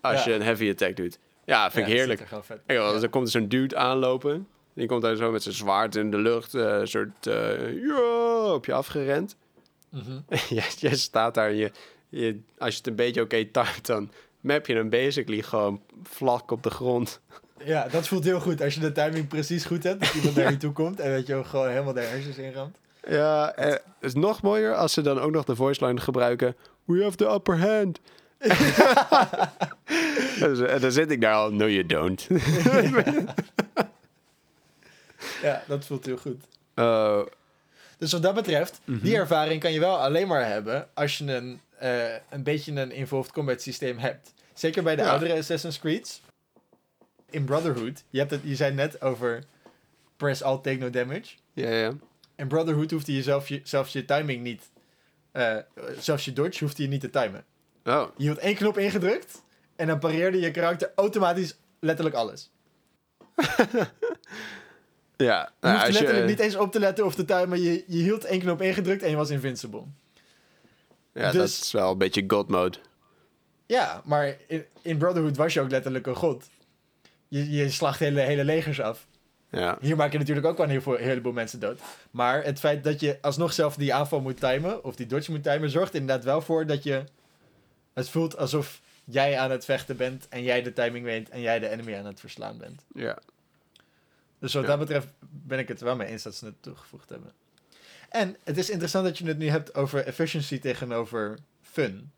Als 0.01 0.23
Ja. 0.23 0.29
je 0.29 0.35
een 0.35 0.41
heavy 0.45 0.69
attack 0.69 0.95
doet. 0.95 1.19
Ja, 1.45 1.71
vind 1.71 1.85
Ja, 1.85 1.91
ik 1.91 1.97
heerlijk. 1.97 2.19
er 2.19 2.43
vet. 2.43 2.59
Kijk. 2.65 2.79
Dan 3.01 3.09
komt 3.09 3.25
er 3.25 3.31
zo'n 3.31 3.47
dude 3.47 3.75
aanlopen. 3.75 4.47
Die 4.73 4.87
komt 4.87 5.01
daar 5.01 5.15
zo 5.15 5.31
met 5.31 5.43
zijn 5.43 5.55
zwaard 5.55 5.95
in 5.95 6.11
de 6.11 6.17
lucht, 6.17 6.53
eh, 6.53 6.61
een 6.77 6.87
soort 6.87 7.27
eh, 7.27 7.83
ja, 7.87 8.53
op 8.53 8.65
je 8.65 8.73
afgerend. 8.73 9.35
Mhm. 9.89 10.19
jij, 10.49 10.65
jij 10.77 10.95
staat 10.95 11.33
daar 11.33 11.53
je, 11.53 11.71
je, 12.09 12.39
als 12.57 12.71
je 12.71 12.77
het 12.77 12.87
een 12.87 12.95
beetje 12.95 13.21
oké 13.21 13.45
timet, 13.45 13.85
dan 13.85 14.11
map 14.39 14.65
je 14.65 14.75
hem 14.75 14.89
basically 14.89 15.41
gewoon 15.41 15.81
vlak 16.03 16.51
op 16.51 16.63
de 16.63 16.69
grond. 16.69 17.19
Ja, 17.63 17.87
dat 17.87 18.07
voelt 18.07 18.23
heel 18.23 18.39
goed. 18.39 18.61
Als 18.61 18.73
je 18.73 18.79
de 18.79 18.91
timing 18.91 19.27
precies 19.27 19.65
goed 19.65 19.83
hebt, 19.83 19.99
dat 19.99 20.13
iemand 20.13 20.35
naar 20.35 20.51
je 20.51 20.57
toe 20.57 20.71
komt 20.73 20.99
en 20.99 21.13
dat 21.13 21.27
je 21.27 21.33
hem 21.33 21.43
gewoon 21.43 21.69
helemaal 21.69 21.93
de 21.93 21.99
hersens 22.01 22.37
inramt. 22.37 22.77
Ja, 23.07 23.53
eh, 23.55 23.65
het 23.69 23.81
is 23.99 24.13
nog 24.13 24.41
mooier 24.41 24.75
als 24.75 24.93
ze 24.93 25.01
dan 25.01 25.19
ook 25.19 25.31
nog 25.31 25.45
de 25.45 25.55
voice 25.55 25.85
line 25.85 25.99
gebruiken. 25.99 26.55
We 26.85 27.03
have 27.03 27.15
the 27.15 27.29
upper 27.29 27.59
hand. 27.59 27.99
En 30.67 30.81
dan 30.81 30.91
zit 30.91 31.11
ik 31.11 31.21
daar 31.21 31.33
al, 31.33 31.51
no 31.51 31.67
you 31.69 31.85
don't. 31.85 32.27
Ja, 35.41 35.63
dat 35.67 35.85
voelt 35.85 36.05
heel 36.05 36.17
goed. 36.17 36.43
Oh, 36.75 37.25
Dus 37.97 38.11
wat 38.11 38.21
dat 38.21 38.33
betreft, 38.35 38.79
die 38.85 39.15
ervaring 39.15 39.61
kan 39.61 39.71
je 39.71 39.79
wel 39.79 39.97
alleen 39.99 40.27
maar 40.27 40.45
hebben 40.45 40.87
als 40.93 41.17
je 41.17 41.33
een, 41.33 41.61
eh, 41.77 42.13
een 42.29 42.43
beetje 42.43 42.71
een 42.71 42.91
involved 42.91 43.31
combat 43.31 43.61
systeem 43.61 43.97
hebt. 43.97 44.33
Zeker 44.53 44.83
bij 44.83 44.95
de 44.95 45.01
Ja. 45.01 45.09
oudere 45.09 45.37
Assassin's 45.37 45.79
Creeds. 45.79 46.21
In 47.29 47.45
Brotherhood, 47.45 48.03
je, 48.09 48.19
hebt 48.19 48.31
het, 48.31 48.41
je 48.43 48.55
zei 48.55 48.73
net 48.73 49.01
over 49.01 49.43
press 50.17 50.41
alt, 50.43 50.63
take 50.63 50.77
no 50.77 50.89
damage. 50.89 51.35
ja, 51.53 51.69
ja. 51.69 51.93
In 52.35 52.47
Brotherhood 52.47 52.91
hoefde 52.91 53.13
je 53.13 53.23
zelf 53.23 53.47
je, 53.47 53.61
zelfs 53.63 53.93
je 53.93 54.05
timing 54.05 54.43
niet, 54.43 54.69
eh, 55.31 55.55
zelfs 55.99 56.25
je 56.25 56.33
dodge 56.33 56.63
hoefde 56.63 56.83
je 56.83 56.89
niet 56.89 57.01
te 57.01 57.09
timen. 57.09 57.43
Oh, 57.85 58.07
Je 58.17 58.23
hield 58.23 58.37
één 58.37 58.55
knop 58.55 58.77
ingedrukt 58.77 59.41
en 59.75 59.87
dan 59.87 59.99
pareerde 59.99 60.39
je 60.39 60.51
karakter 60.51 60.91
automatisch 60.95 61.55
letterlijk 61.79 62.15
alles. 62.15 62.51
ja. 65.17 65.51
Je 65.61 65.67
Nou, 65.67 65.85
je, 65.85 65.91
letterlijk 65.91 66.25
niet 66.27 66.39
eens 66.39 66.55
op 66.55 66.71
te 66.71 66.79
letten 66.79 67.05
of 67.05 67.15
te 67.15 67.25
timen. 67.25 67.61
Je, 67.61 67.83
je 67.87 67.97
hield 68.03 68.23
één 68.23 68.39
knop 68.39 68.61
ingedrukt 68.61 69.03
en 69.03 69.09
je 69.09 69.15
was 69.15 69.29
invincible. 69.29 69.83
ja, 71.13 71.21
dat 71.23 71.33
dus- 71.33 71.61
is 71.61 71.71
wel 71.71 71.91
een 71.91 71.97
beetje 71.97 72.23
god 72.27 72.49
mode. 72.49 72.77
Ja, 73.65 74.01
maar 74.05 74.35
in, 74.47 74.65
in 74.81 74.97
Brotherhood 74.97 75.37
was 75.37 75.53
je 75.53 75.61
ook 75.61 75.69
letterlijk 75.71 76.07
een 76.07 76.15
god. 76.15 76.49
Je, 77.27 77.49
je 77.49 77.69
slacht 77.69 77.99
hele, 77.99 78.19
hele 78.19 78.43
legers 78.43 78.81
af. 78.81 79.07
Ja. 79.51 79.77
Hier 79.81 79.95
maak 79.95 80.11
je 80.11 80.17
natuurlijk 80.17 80.47
ook 80.47 80.57
wel 80.57 80.65
een 80.65 80.71
heel 80.71 80.81
veel- 80.81 80.97
een 80.99 81.03
heleboel 81.03 81.31
mensen 81.31 81.59
dood. 81.59 81.79
Maar 82.11 82.43
het 82.43 82.59
feit 82.59 82.83
dat 82.83 82.99
je 82.99 83.17
alsnog 83.21 83.53
zelf 83.53 83.75
die 83.75 83.93
aanval 83.93 84.21
moet 84.21 84.39
timen, 84.39 84.83
of 84.83 84.95
die 84.95 85.05
dodge 85.05 85.31
moet 85.31 85.43
timen, 85.43 85.69
zorgt 85.69 85.93
inderdaad 85.93 86.23
wel 86.23 86.41
voor 86.41 86.65
dat 86.65 86.83
je... 86.83 87.03
Het 87.99 88.09
voelt 88.09 88.37
alsof 88.37 88.81
jij 89.03 89.39
aan 89.39 89.51
het 89.51 89.65
vechten 89.65 89.97
bent 89.97 90.27
en 90.29 90.43
jij 90.43 90.61
de 90.61 90.73
timing 90.73 91.05
weet 91.05 91.29
en 91.29 91.41
jij 91.41 91.59
de 91.59 91.69
enemy 91.69 91.95
aan 91.95 92.05
het 92.05 92.19
verslaan 92.19 92.57
bent. 92.57 92.85
ja. 92.93 93.19
Dus 94.39 94.53
wat 94.53 94.63
Ja. 94.63 94.69
dat 94.69 94.79
betreft 94.79 95.07
ben 95.19 95.59
ik 95.59 95.67
het 95.67 95.79
er 95.79 95.85
wel 95.85 95.95
mee 95.95 96.07
eens 96.07 96.23
dat 96.23 96.35
ze 96.35 96.45
het 96.45 96.61
toegevoegd 96.63 97.09
hebben. 97.09 97.31
En 98.09 98.37
het 98.43 98.57
is 98.57 98.69
interessant 98.69 99.05
dat 99.05 99.17
je 99.17 99.25
het 99.25 99.37
nu 99.37 99.47
hebt 99.47 99.75
over 99.75 100.05
efficiency 100.05 100.59
tegenover 100.59 101.37
fun. 101.61 102.11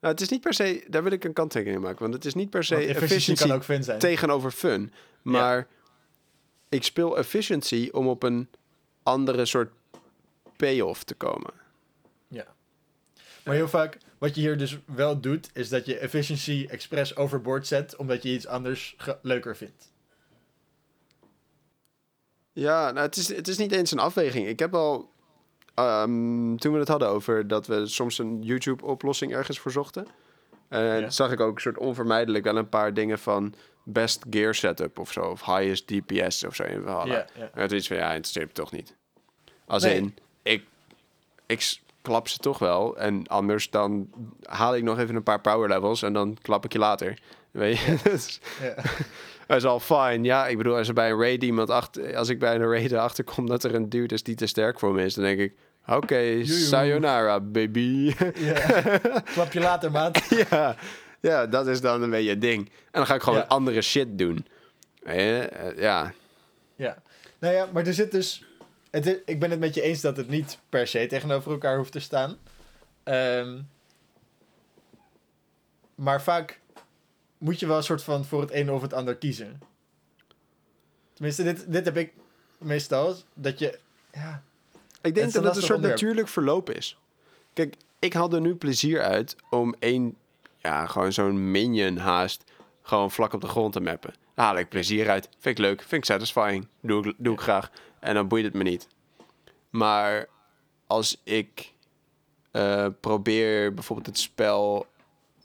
Nou, 0.00 0.12
het 0.14 0.20
is 0.20 0.28
niet 0.28 0.40
per 0.40 0.54
se, 0.54 0.84
daar 0.88 1.02
wil 1.02 1.12
ik 1.12 1.24
een 1.24 1.32
kanttekening 1.32 1.76
in 1.76 1.82
maken, 1.82 1.98
want 2.00 2.14
het 2.14 2.24
is 2.24 2.34
niet 2.34 2.50
per 2.50 2.64
se 2.64 2.74
Want 2.74 2.86
efficiency 2.86 3.12
efficiency 3.14 3.46
kan 3.46 3.56
ook 3.56 3.64
fun 3.64 3.84
zijn. 3.84 3.98
tegenover 3.98 4.50
fun. 4.50 4.92
Maar 5.22 5.66
ik 6.68 6.84
speel 6.84 7.18
efficiency 7.18 7.88
om 7.92 8.08
op 8.08 8.22
een 8.22 8.48
andere 9.02 9.44
soort 9.44 9.72
payoff 10.56 11.04
te 11.04 11.14
komen. 11.14 11.52
Maar 13.44 13.54
heel 13.54 13.68
vaak, 13.68 13.98
wat 14.18 14.34
je 14.34 14.40
hier 14.40 14.58
dus 14.58 14.78
wel 14.86 15.20
doet, 15.20 15.50
is 15.52 15.68
dat 15.68 15.86
je 15.86 15.98
efficiency 15.98 16.66
expres 16.70 17.16
overboord 17.16 17.66
zet, 17.66 17.96
omdat 17.96 18.22
je 18.22 18.28
iets 18.28 18.46
anders 18.46 18.96
leuker 19.22 19.56
vindt. 19.56 19.92
Ja, 22.52 22.90
nou, 22.90 23.06
het 23.06 23.16
is, 23.16 23.28
het 23.36 23.48
is 23.48 23.56
niet 23.58 23.72
eens 23.72 23.90
een 23.90 23.98
afweging. 23.98 24.46
Ik 24.48 24.58
heb 24.58 24.74
al, 24.74 25.10
ehm, 25.74 26.56
toen 26.56 26.72
we 26.72 26.78
het 26.78 26.88
hadden 26.88 27.08
over 27.08 27.48
dat 27.48 27.66
we 27.66 27.86
soms 27.86 28.18
een 28.18 28.42
YouTube-oplossing 28.42 29.32
ergens 29.32 29.58
voor 29.58 29.70
zochten, 29.72 30.06
eh, 30.68 31.00
Ja. 31.00 31.10
zag 31.10 31.32
ik 31.32 31.40
ook 31.40 31.54
een 31.54 31.60
soort 31.60 31.78
onvermijdelijk 31.78 32.44
wel 32.44 32.56
een 32.56 32.68
paar 32.68 32.94
dingen 32.94 33.18
van 33.18 33.54
best 33.84 34.24
gear 34.30 34.54
setup 34.54 34.98
of 34.98 35.12
zo, 35.12 35.20
of 35.20 35.44
highest 35.44 35.86
DPS 35.88 36.44
of 36.44 36.54
zo 36.54 36.62
in. 36.62 36.82
Ja, 36.82 37.04
ja. 37.06 37.26
En 37.36 37.50
het 37.62 37.72
is 37.72 37.86
van, 37.86 37.96
ja, 37.96 38.08
interesseert 38.08 38.46
me 38.46 38.52
toch 38.52 38.72
niet. 38.72 38.96
Als 39.66 39.82
Nee. 39.82 39.96
in, 39.96 40.16
ik, 40.42 40.64
ik 41.46 41.78
klap 42.04 42.28
ze 42.28 42.38
toch 42.38 42.58
wel. 42.58 42.96
En 42.98 43.26
anders 43.26 43.70
dan 43.70 44.08
haal 44.42 44.76
ik 44.76 44.82
nog 44.82 44.98
even 44.98 45.14
een 45.14 45.22
paar 45.22 45.40
power 45.40 45.68
levels 45.68 46.02
en 46.02 46.12
dan 46.12 46.36
klap 46.42 46.64
ik 46.64 46.72
je 46.72 46.78
later. 46.78 47.18
Weet 47.50 47.78
je? 47.78 47.96
Dat 48.04 48.12
is- 48.12 48.40
Ja. 48.62 48.74
dat 49.46 49.56
is 49.56 49.64
al 49.64 49.80
fijn. 49.80 50.24
Ja, 50.24 50.46
ik 50.46 50.56
bedoel, 50.56 50.76
als 50.76 50.88
er 50.88 50.94
bij 50.94 51.10
een 51.10 51.18
raid 51.20 51.42
iemand 51.42 51.70
achter... 51.70 52.16
Als 52.16 52.28
ik 52.28 52.38
bij 52.38 52.54
een 52.54 52.70
raid 52.70 52.92
erachter 52.92 53.24
kom 53.24 53.46
dat 53.46 53.64
er 53.64 53.74
een 53.74 53.88
dude 53.88 54.14
is 54.14 54.22
die 54.22 54.34
te 54.34 54.46
sterk 54.46 54.78
voor 54.78 54.92
me 54.94 55.04
is... 55.04 55.14
dan 55.14 55.24
denk 55.24 55.38
ik, 55.40 55.52
oké, 55.86 56.44
sayonara, 56.44 57.40
baby. 57.40 58.14
ja. 58.34 58.60
Klap 59.34 59.52
je 59.52 59.60
later, 59.60 59.90
maat. 59.90 60.20
ja, 60.50 60.76
ja, 61.20 61.46
dat 61.46 61.66
is 61.66 61.80
dan 61.80 62.02
een 62.02 62.10
beetje 62.10 62.30
het 62.30 62.40
ding. 62.40 62.66
En 62.68 62.72
dan 62.92 63.06
ga 63.06 63.14
ik 63.14 63.22
gewoon 63.22 63.38
Ja. 63.38 63.44
andere 63.48 63.82
shit 63.82 64.18
doen. 64.18 64.46
Eh, 65.02 65.76
ja, 65.76 66.12
Ja. 66.76 67.02
Nou 67.38 67.54
ja, 67.54 67.68
maar 67.72 67.86
er 67.86 67.94
zit 67.94 68.10
dus... 68.10 68.44
Het 68.94 69.06
is- 69.06 69.16
ik 69.24 69.40
ben 69.40 69.50
het 69.50 69.60
met 69.60 69.74
je 69.74 69.82
eens 69.82 70.00
dat 70.00 70.16
het 70.16 70.28
niet 70.28 70.58
per 70.68 70.86
se 70.86 71.06
tegenover 71.06 71.52
elkaar 71.52 71.76
hoeft 71.76 71.92
te 71.92 71.98
staan. 72.00 72.36
Ehm, 73.02 73.60
maar 75.94 76.22
vaak 76.22 76.60
moet 77.38 77.60
je 77.60 77.66
wel 77.66 77.76
een 77.76 77.82
soort 77.82 78.02
van 78.02 78.24
voor 78.24 78.40
het 78.40 78.52
een 78.52 78.70
of 78.70 78.82
het 78.82 78.92
ander 78.92 79.16
kiezen. 79.16 79.60
Tenminste, 81.12 81.42
dit, 81.42 81.72
dit 81.72 81.84
heb 81.84 81.96
ik 81.96 82.12
meestal. 82.58 83.14
Dat 83.34 83.58
je... 83.58 83.78
Ja, 84.12 84.42
Ik 85.02 85.14
denk 85.14 85.32
dat 85.32 85.34
een 85.42 85.48
het 85.48 85.56
een 85.56 85.62
soort 85.62 85.74
onderwerp. 85.74 86.00
natuurlijk 86.00 86.28
verloop 86.28 86.70
is. 86.70 86.98
Kijk, 87.52 87.74
ik 87.98 88.12
haal 88.12 88.32
er 88.32 88.40
nu 88.40 88.54
plezier 88.54 89.02
uit 89.02 89.36
om 89.50 89.74
één, 89.78 90.16
ja, 90.58 90.86
gewoon 90.86 91.12
zo'n 91.12 91.50
minion 91.50 91.96
haast, 91.96 92.44
gewoon 92.82 93.10
vlak 93.10 93.32
op 93.32 93.40
de 93.40 93.46
grond 93.46 93.72
te 93.72 93.80
mappen. 93.80 94.14
Daar 94.34 94.46
haal 94.46 94.58
ik 94.58 94.68
plezier 94.68 95.10
uit. 95.10 95.28
Vind 95.38 95.58
ik 95.58 95.64
leuk, 95.64 95.80
vind 95.80 95.92
ik 95.92 96.04
satisfying. 96.04 96.66
Doe 96.80 97.08
ik, 97.08 97.14
doe 97.18 97.34
ik 97.34 97.40
graag. 97.40 97.70
En 98.04 98.14
dan 98.14 98.28
boeit 98.28 98.44
het 98.44 98.54
me 98.54 98.62
niet. 98.62 98.88
Maar 99.70 100.28
als 100.86 101.20
ik 101.22 101.72
eh, 102.50 102.86
probeer 103.00 103.74
bijvoorbeeld 103.74 104.06
het 104.06 104.18
spel 104.18 104.86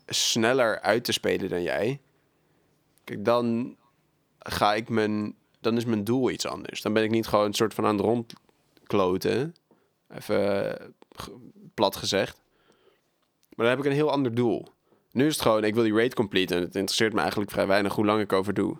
sneller 0.07 0.79
uit 0.79 1.03
te 1.03 1.11
spelen 1.11 1.49
dan 1.49 1.61
jij, 1.61 1.99
kijk, 3.03 3.25
dan 3.25 3.75
ga 4.39 4.73
ik 4.73 4.89
mijn, 4.89 5.35
dan 5.59 5.77
is 5.77 5.85
mijn 5.85 6.03
doel 6.03 6.29
iets 6.29 6.45
anders. 6.45 6.81
Dan 6.81 6.93
ben 6.93 7.03
ik 7.03 7.09
niet 7.09 7.27
gewoon 7.27 7.45
een 7.45 7.53
soort 7.53 7.73
van 7.73 7.85
aan 7.85 7.97
het 7.97 8.05
rondkloten. 8.05 9.55
Even 10.09 10.79
eh, 10.79 10.87
plat 11.73 11.95
gezegd. 11.95 12.41
Maar 13.55 13.67
dan 13.67 13.67
heb 13.67 13.79
ik 13.79 13.85
een 13.85 13.97
heel 13.97 14.11
ander 14.11 14.35
doel. 14.35 14.67
Nu 15.11 15.25
is 15.25 15.33
het 15.33 15.41
gewoon, 15.41 15.63
ik 15.63 15.73
wil 15.73 15.83
die 15.83 15.95
raid 15.95 16.13
complete 16.13 16.55
en 16.55 16.61
het 16.61 16.75
interesseert 16.75 17.13
me 17.13 17.19
eigenlijk 17.19 17.51
vrij 17.51 17.67
weinig 17.67 17.95
hoe 17.95 18.05
lang 18.05 18.21
ik 18.21 18.33
over 18.33 18.53
doe. 18.53 18.77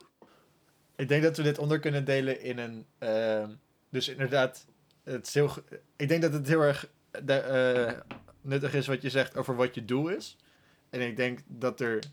Ik 0.96 1.08
denk 1.08 1.24
dat 1.24 1.38
we 1.38 1.44
dit 1.44 1.58
onder 1.58 1.80
kunnen 1.80 2.06
delen 2.06 2.42
in 2.42 2.58
een. 2.58 2.86
ehm, 2.98 3.50
dus 3.90 4.08
inderdaad, 4.08 4.66
het 5.04 5.28
is 5.28 5.34
heel, 5.34 5.52
ik 5.96 6.08
denk 6.08 6.22
dat 6.22 6.34
het 6.34 6.48
heel 6.48 6.62
erg 6.62 6.90
de, 7.24 7.34
eh, 7.34 8.16
nuttig 8.42 8.74
is 8.74 8.88
wat 8.88 9.02
je 9.02 9.10
zegt 9.10 9.38
over 9.38 9.56
wat 9.56 9.76
je 9.76 9.86
doel 9.86 10.08
is. 10.10 10.36
En 10.90 11.02
ik 11.02 11.16
denk 11.16 11.40
dat 11.48 11.80
er. 11.80 12.04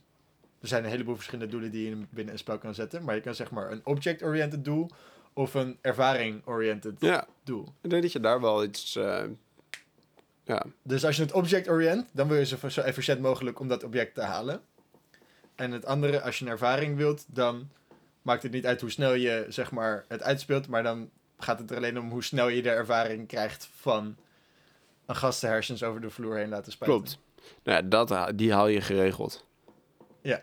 Er 0.60 0.68
zijn 0.68 0.84
een 0.84 0.90
heleboel 0.90 1.14
verschillende 1.14 1.50
doelen 1.52 1.70
die 1.70 1.88
je 1.88 1.96
binnen 2.10 2.32
een 2.32 2.38
spel 2.38 2.58
kan 2.58 2.74
zetten. 2.74 3.04
Maar 3.04 3.14
je 3.14 3.20
kan 3.20 3.34
zeg 3.34 3.50
maar 3.50 3.70
een 3.70 3.80
object-oriented 3.84 4.64
doel 4.64 4.90
of 5.32 5.54
een 5.54 5.78
ervaring-oriented 5.80 6.94
Ja, 6.98 7.26
doel. 7.44 7.72
ik 7.80 7.90
denk 7.90 8.02
dat 8.02 8.12
je 8.12 8.20
daar 8.20 8.40
wel 8.40 8.64
iets... 8.64 8.96
eh, 8.96 9.24
ja, 10.44 10.66
Dus 10.82 11.04
als 11.04 11.16
je 11.16 11.22
het 11.22 11.32
object-orient, 11.32 12.08
dan 12.12 12.28
wil 12.28 12.36
je 12.38 12.46
zo, 12.46 12.68
zo 12.68 12.80
efficiënt 12.80 13.20
mogelijk 13.20 13.60
om 13.60 13.68
dat 13.68 13.84
object 13.84 14.14
te 14.14 14.20
halen. 14.20 14.60
En 15.54 15.72
het 15.72 15.84
andere, 15.84 16.20
als 16.20 16.38
je 16.38 16.44
een 16.44 16.50
ervaring 16.50 16.96
wilt, 16.96 17.24
dan 17.28 17.68
maakt 18.22 18.42
het 18.42 18.52
niet 18.52 18.66
uit 18.66 18.80
hoe 18.80 18.90
snel 18.90 19.14
je 19.14 19.46
zeg 19.48 19.70
maar, 19.70 20.04
het 20.08 20.22
uitspeelt. 20.22 20.68
Maar 20.68 20.82
dan 20.82 21.10
gaat 21.38 21.58
het 21.58 21.70
er 21.70 21.76
alleen 21.76 21.98
om 21.98 22.10
hoe 22.10 22.24
snel 22.24 22.48
je 22.48 22.62
de 22.62 22.70
ervaring 22.70 23.28
krijgt 23.28 23.68
van 23.76 24.16
een 25.06 25.16
gastenhersens 25.16 25.82
over 25.82 26.00
de 26.00 26.10
vloer 26.10 26.36
heen 26.36 26.48
laten 26.48 26.72
spuiten. 26.72 27.00
klopt. 27.00 27.18
Nou 27.62 27.82
ja, 27.82 28.04
dat, 28.04 28.38
die 28.38 28.52
haal 28.52 28.66
je 28.66 28.80
geregeld. 28.80 29.44
Ja. 30.20 30.40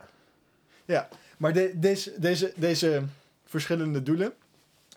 Ja, 0.86 1.10
maar 1.38 1.54
de, 1.54 1.72
deze, 1.76 2.14
deze, 2.20 2.54
deze 2.56 3.04
verschillende 3.46 4.04
doelen 4.04 4.34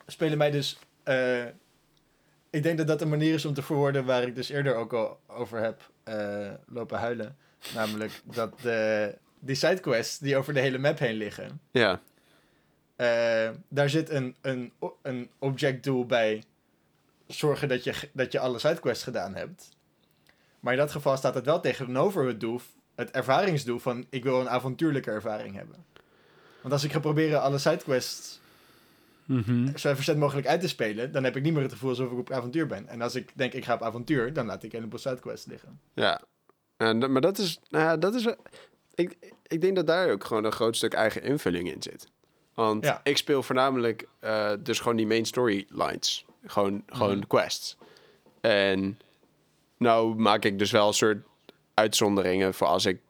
spelen 0.06 0.38
mij 0.38 0.50
dus... 0.50 0.78
eh, 1.02 1.44
ik 2.50 2.62
denk 2.62 2.78
dat 2.78 2.87
dat 2.87 3.00
een 3.00 3.09
manier 3.09 3.35
is 3.35 3.44
om 3.44 3.54
te 3.54 3.62
verwoorden 3.62 4.04
waar 4.04 4.22
ik 4.22 4.35
dus 4.35 4.48
eerder 4.48 4.74
ook 4.74 4.92
al 4.92 5.20
over 5.26 5.61
heb 5.62 5.90
eh, 6.02 6.50
lopen 6.66 6.98
huilen. 6.98 7.37
Namelijk 7.74 8.22
dat 8.24 8.61
de, 8.61 9.14
die 9.38 9.54
sidequests 9.54 10.18
die 10.18 10.37
over 10.37 10.54
de 10.54 10.61
hele 10.61 10.78
map 10.78 10.98
heen 10.98 11.16
liggen... 11.16 11.61
Ja, 11.70 12.00
eh, 12.96 13.50
daar 13.68 13.90
zit 13.90 14.11
een, 14.11 14.37
een, 14.40 14.72
een 15.02 15.30
object 15.38 15.85
doel 15.85 16.06
bij 16.06 16.42
zorgen 17.26 17.68
dat 17.68 17.85
je, 17.85 17.94
dat 18.12 18.32
je 18.32 18.38
alle 18.38 18.59
sidequests 18.59 19.04
gedaan 19.04 19.35
hebt. 19.35 19.68
Maar 20.61 20.72
in 20.72 20.78
dat 20.78 20.90
geval 20.90 21.16
staat 21.16 21.35
het 21.35 21.44
wel 21.44 21.61
tegenover 21.61 22.26
het 22.26 22.40
doel, 22.40 22.61
het 22.94 23.11
ervaringsdoel 23.11 23.78
van 23.78 24.06
ik 24.11 24.22
wil 24.22 24.40
een 24.40 24.48
avontuurlijke 24.48 25.11
ervaring 25.11 25.54
hebben. 25.54 25.85
Want 26.61 26.72
als 26.74 26.85
ik 26.85 26.92
ga 26.92 26.98
proberen 27.00 27.42
alle 27.42 27.59
sidequests 27.59 28.40
Mhm. 29.24 29.76
zo 29.76 29.88
efficiënt 29.88 30.18
mogelijk 30.18 30.46
uit 30.46 30.61
te 30.61 30.68
spelen, 30.68 31.12
dan 31.12 31.24
heb 31.24 31.37
ik 31.37 31.42
niet 31.42 31.52
meer 31.52 31.62
het 31.62 31.72
gevoel 31.72 31.88
alsof 31.90 32.12
ik 32.12 32.18
op 32.18 32.30
avontuur 32.30 32.66
ben. 32.66 32.88
En 32.88 33.00
als 33.02 33.14
ik 33.14 33.30
denk 33.35 33.52
ik 33.52 33.64
ga 33.64 33.74
op 33.74 33.82
avontuur, 33.82 34.32
dan 34.32 34.46
laat 34.46 34.62
ik 34.62 34.72
een 34.72 34.78
heleboel 34.78 34.98
sidequests 34.98 35.46
liggen. 35.46 35.80
Ja, 35.94 36.20
en, 36.76 37.00
dat- 37.00 37.11
maar 37.11 37.20
dat 37.20 37.38
is, 37.38 37.59
nou 37.68 37.85
ja, 37.85 37.96
dat 37.96 38.14
is, 38.14 38.24
wel- 38.24 38.37
ik, 38.94 39.16
ik 39.46 39.61
denk 39.61 39.76
dat 39.76 39.87
daar 39.87 40.11
ook 40.11 40.24
gewoon 40.24 40.44
een 40.44 40.52
groot 40.52 40.76
stuk 40.76 40.92
eigen 40.92 41.22
invulling 41.22 41.72
in 41.72 41.82
zit. 41.82 42.06
Want 42.56 42.84
Ja. 42.84 43.00
ik 43.04 43.16
speel 43.16 43.42
voornamelijk 43.42 44.08
eh, 44.18 44.52
dus 44.60 44.78
gewoon 44.80 44.96
die 44.96 45.06
main 45.06 45.24
storylines, 45.24 46.24
gewoon, 46.46 46.82
gewoon 46.86 47.16
Mhm. 47.16 47.26
quests. 47.26 47.76
En 48.40 48.98
nou 49.78 50.14
maak 50.14 50.44
ik 50.44 50.58
dus 50.58 50.70
wel 50.70 50.86
een 50.86 50.94
soort 50.94 51.18
uitzonderingen 51.74 52.54
voor 52.54 52.66
als 52.66 52.86
ik 52.86 53.00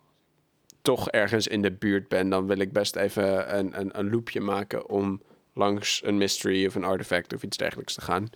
toch 0.82 1.10
ergens 1.10 1.46
in 1.46 1.62
de 1.62 1.72
buurt 1.72 2.08
ben, 2.08 2.28
dan 2.28 2.46
wil 2.46 2.58
ik 2.58 2.72
best 2.72 2.96
even 2.96 3.58
een, 3.58 3.80
een, 3.80 3.98
een 3.98 4.10
loopje 4.10 4.40
maken 4.40 4.88
om 4.88 5.22
langs 5.54 6.00
een 6.04 6.16
mystery 6.16 6.66
of 6.66 6.74
een 6.74 6.84
artefact 6.84 7.34
of 7.34 7.42
iets 7.42 7.56
dergelijks 7.56 7.94
te 7.94 8.00
gaan. 8.00 8.28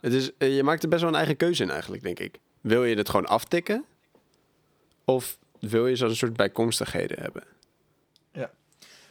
Het 0.00 0.12
is, 0.12 0.30
eh, 0.38 0.56
je 0.56 0.62
maakt 0.62 0.82
er 0.82 0.88
best 0.88 1.00
wel 1.00 1.10
een 1.10 1.16
eigen 1.16 1.36
keuze 1.36 1.62
in 1.62 1.70
eigenlijk, 1.70 2.02
denk 2.02 2.18
ik. 2.18 2.38
Wil 2.60 2.84
je 2.84 2.96
dit 2.96 3.08
gewoon 3.08 3.26
aftikken? 3.26 3.84
Of 5.04 5.38
wil 5.60 5.86
je 5.86 5.96
zo'n 5.96 6.14
soort 6.14 6.36
bijkomstigheden 6.36 7.20
hebben? 7.22 7.42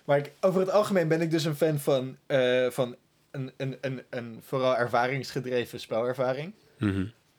Maar 0.09 0.17
ik, 0.17 0.31
over 0.39 0.59
het 0.59 0.69
algemeen 0.69 1.07
ben 1.07 1.21
ik 1.21 1.31
dus 1.31 1.45
een 1.45 1.55
fan 1.55 1.79
van, 1.79 2.17
eh, 2.25 2.69
van 2.69 2.95
een, 3.31 3.51
een, 3.57 3.77
een, 3.81 4.03
een 4.09 4.39
vooral 4.41 4.77
ervaringsgedreven 4.77 5.79
spelervaring. 5.79 6.53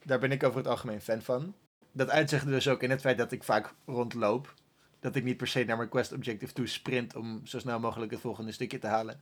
Daar 0.03 0.19
ben 0.19 0.31
ik 0.31 0.43
over 0.43 0.57
het 0.57 0.67
algemeen 0.67 1.01
fan 1.01 1.21
van. 1.21 1.55
Dat 1.91 2.09
uitzicht 2.09 2.45
dus 2.45 2.67
ook 2.67 2.83
in 2.83 2.89
het 2.89 3.01
feit 3.01 3.17
dat 3.17 3.31
ik 3.31 3.43
vaak 3.43 3.73
rondloop. 3.85 4.53
Dat 4.99 5.15
ik 5.15 5.23
niet 5.23 5.37
per 5.37 5.47
se 5.47 5.63
naar 5.63 5.77
mijn 5.77 5.89
quest 5.89 6.13
objective 6.13 6.53
toe 6.53 6.67
sprint 6.67 7.15
om 7.15 7.41
zo 7.43 7.59
snel 7.59 7.79
mogelijk 7.79 8.11
het 8.11 8.21
volgende 8.21 8.51
stukje 8.51 8.79
te 8.79 8.87
halen. 8.87 9.21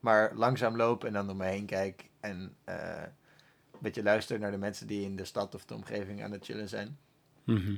Maar 0.00 0.32
langzaam 0.34 0.76
loop 0.76 1.04
en 1.04 1.12
dan 1.12 1.30
om 1.30 1.36
me 1.36 1.44
heen 1.44 1.66
kijk. 1.66 2.08
En 2.20 2.56
eh, 2.64 3.02
een 3.72 3.78
beetje 3.80 4.02
luister 4.02 4.38
naar 4.38 4.50
de 4.50 4.58
mensen 4.58 4.86
die 4.86 5.04
in 5.04 5.16
de 5.16 5.24
stad 5.24 5.54
of 5.54 5.64
de 5.64 5.74
omgeving 5.74 6.22
aan 6.22 6.32
het 6.32 6.44
chillen 6.44 6.68
zijn. 6.68 6.98
Mhm. 7.44 7.74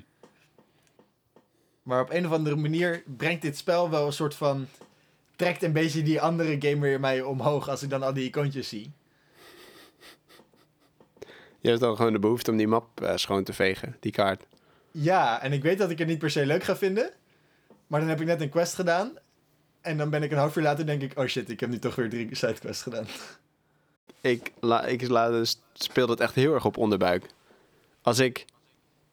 Maar 1.83 2.01
op 2.01 2.11
een 2.11 2.27
of 2.27 2.33
andere 2.33 2.57
manier 2.57 3.03
brengt 3.17 3.43
dit 3.43 3.57
spel 3.57 3.91
wel 3.91 4.07
een 4.07 4.13
soort 4.13 4.35
van... 4.35 4.67
Trekt 5.37 5.63
een 5.63 5.73
beetje 5.73 6.03
die 6.03 6.21
andere 6.21 6.57
gamer 6.59 6.93
in 6.93 7.01
mij 7.01 7.23
omhoog 7.23 7.69
als 7.69 7.83
ik 7.83 7.91
dan 7.91 8.03
al 8.03 8.13
die 8.13 8.25
icoontjes 8.25 8.69
zie. 8.69 8.93
Je 11.61 11.69
hebt 11.69 11.81
dan 11.81 11.97
gewoon 11.97 12.13
de 12.13 12.19
behoefte 12.19 12.51
om 12.51 12.57
die 12.57 12.69
map 12.69 13.01
eh, 13.01 13.17
schoon 13.17 13.45
te 13.45 13.53
vegen, 13.53 13.97
die 14.01 14.13
kaart. 14.13 14.47
Ja, 14.91 15.43
en 15.43 15.53
ik 15.53 15.63
weet 15.63 15.79
dat 15.79 15.91
ik 15.91 15.99
het 15.99 16.09
niet 16.09 16.19
per 16.19 16.31
se 16.31 16.47
leuk 16.47 16.65
ga 16.65 16.77
vinden. 16.77 17.11
Maar 17.87 18.01
dan 18.01 18.09
heb 18.09 18.21
ik 18.21 18.27
net 18.27 18.41
een 18.41 18.49
quest 18.49 18.75
gedaan. 18.75 19.13
En 19.81 19.97
dan 19.97 20.11
ben 20.11 20.23
ik 20.23 20.31
een 20.31 20.39
half 20.39 20.57
uur 20.57 20.63
later 20.63 20.87
denk 20.87 21.03
ik... 21.03 21.19
Oh 21.19 21.27
shit, 21.27 21.51
ik 21.51 21.61
heb 21.61 21.69
nu 21.69 21.79
toch 21.79 21.95
weer 21.95 22.11
drie 22.11 22.35
sidequests 22.35 22.83
gedaan. 22.83 23.07
Ik, 24.21 24.53
la, 24.61 24.85
ik 24.85 25.09
la, 25.09 25.31
dus 25.31 25.61
speel 25.73 26.07
dat 26.07 26.21
echt 26.21 26.35
heel 26.35 26.55
erg 26.55 26.65
op 26.65 26.77
onderbuik. 26.77 27.27
Als 28.03 28.19
ik... 28.19 28.45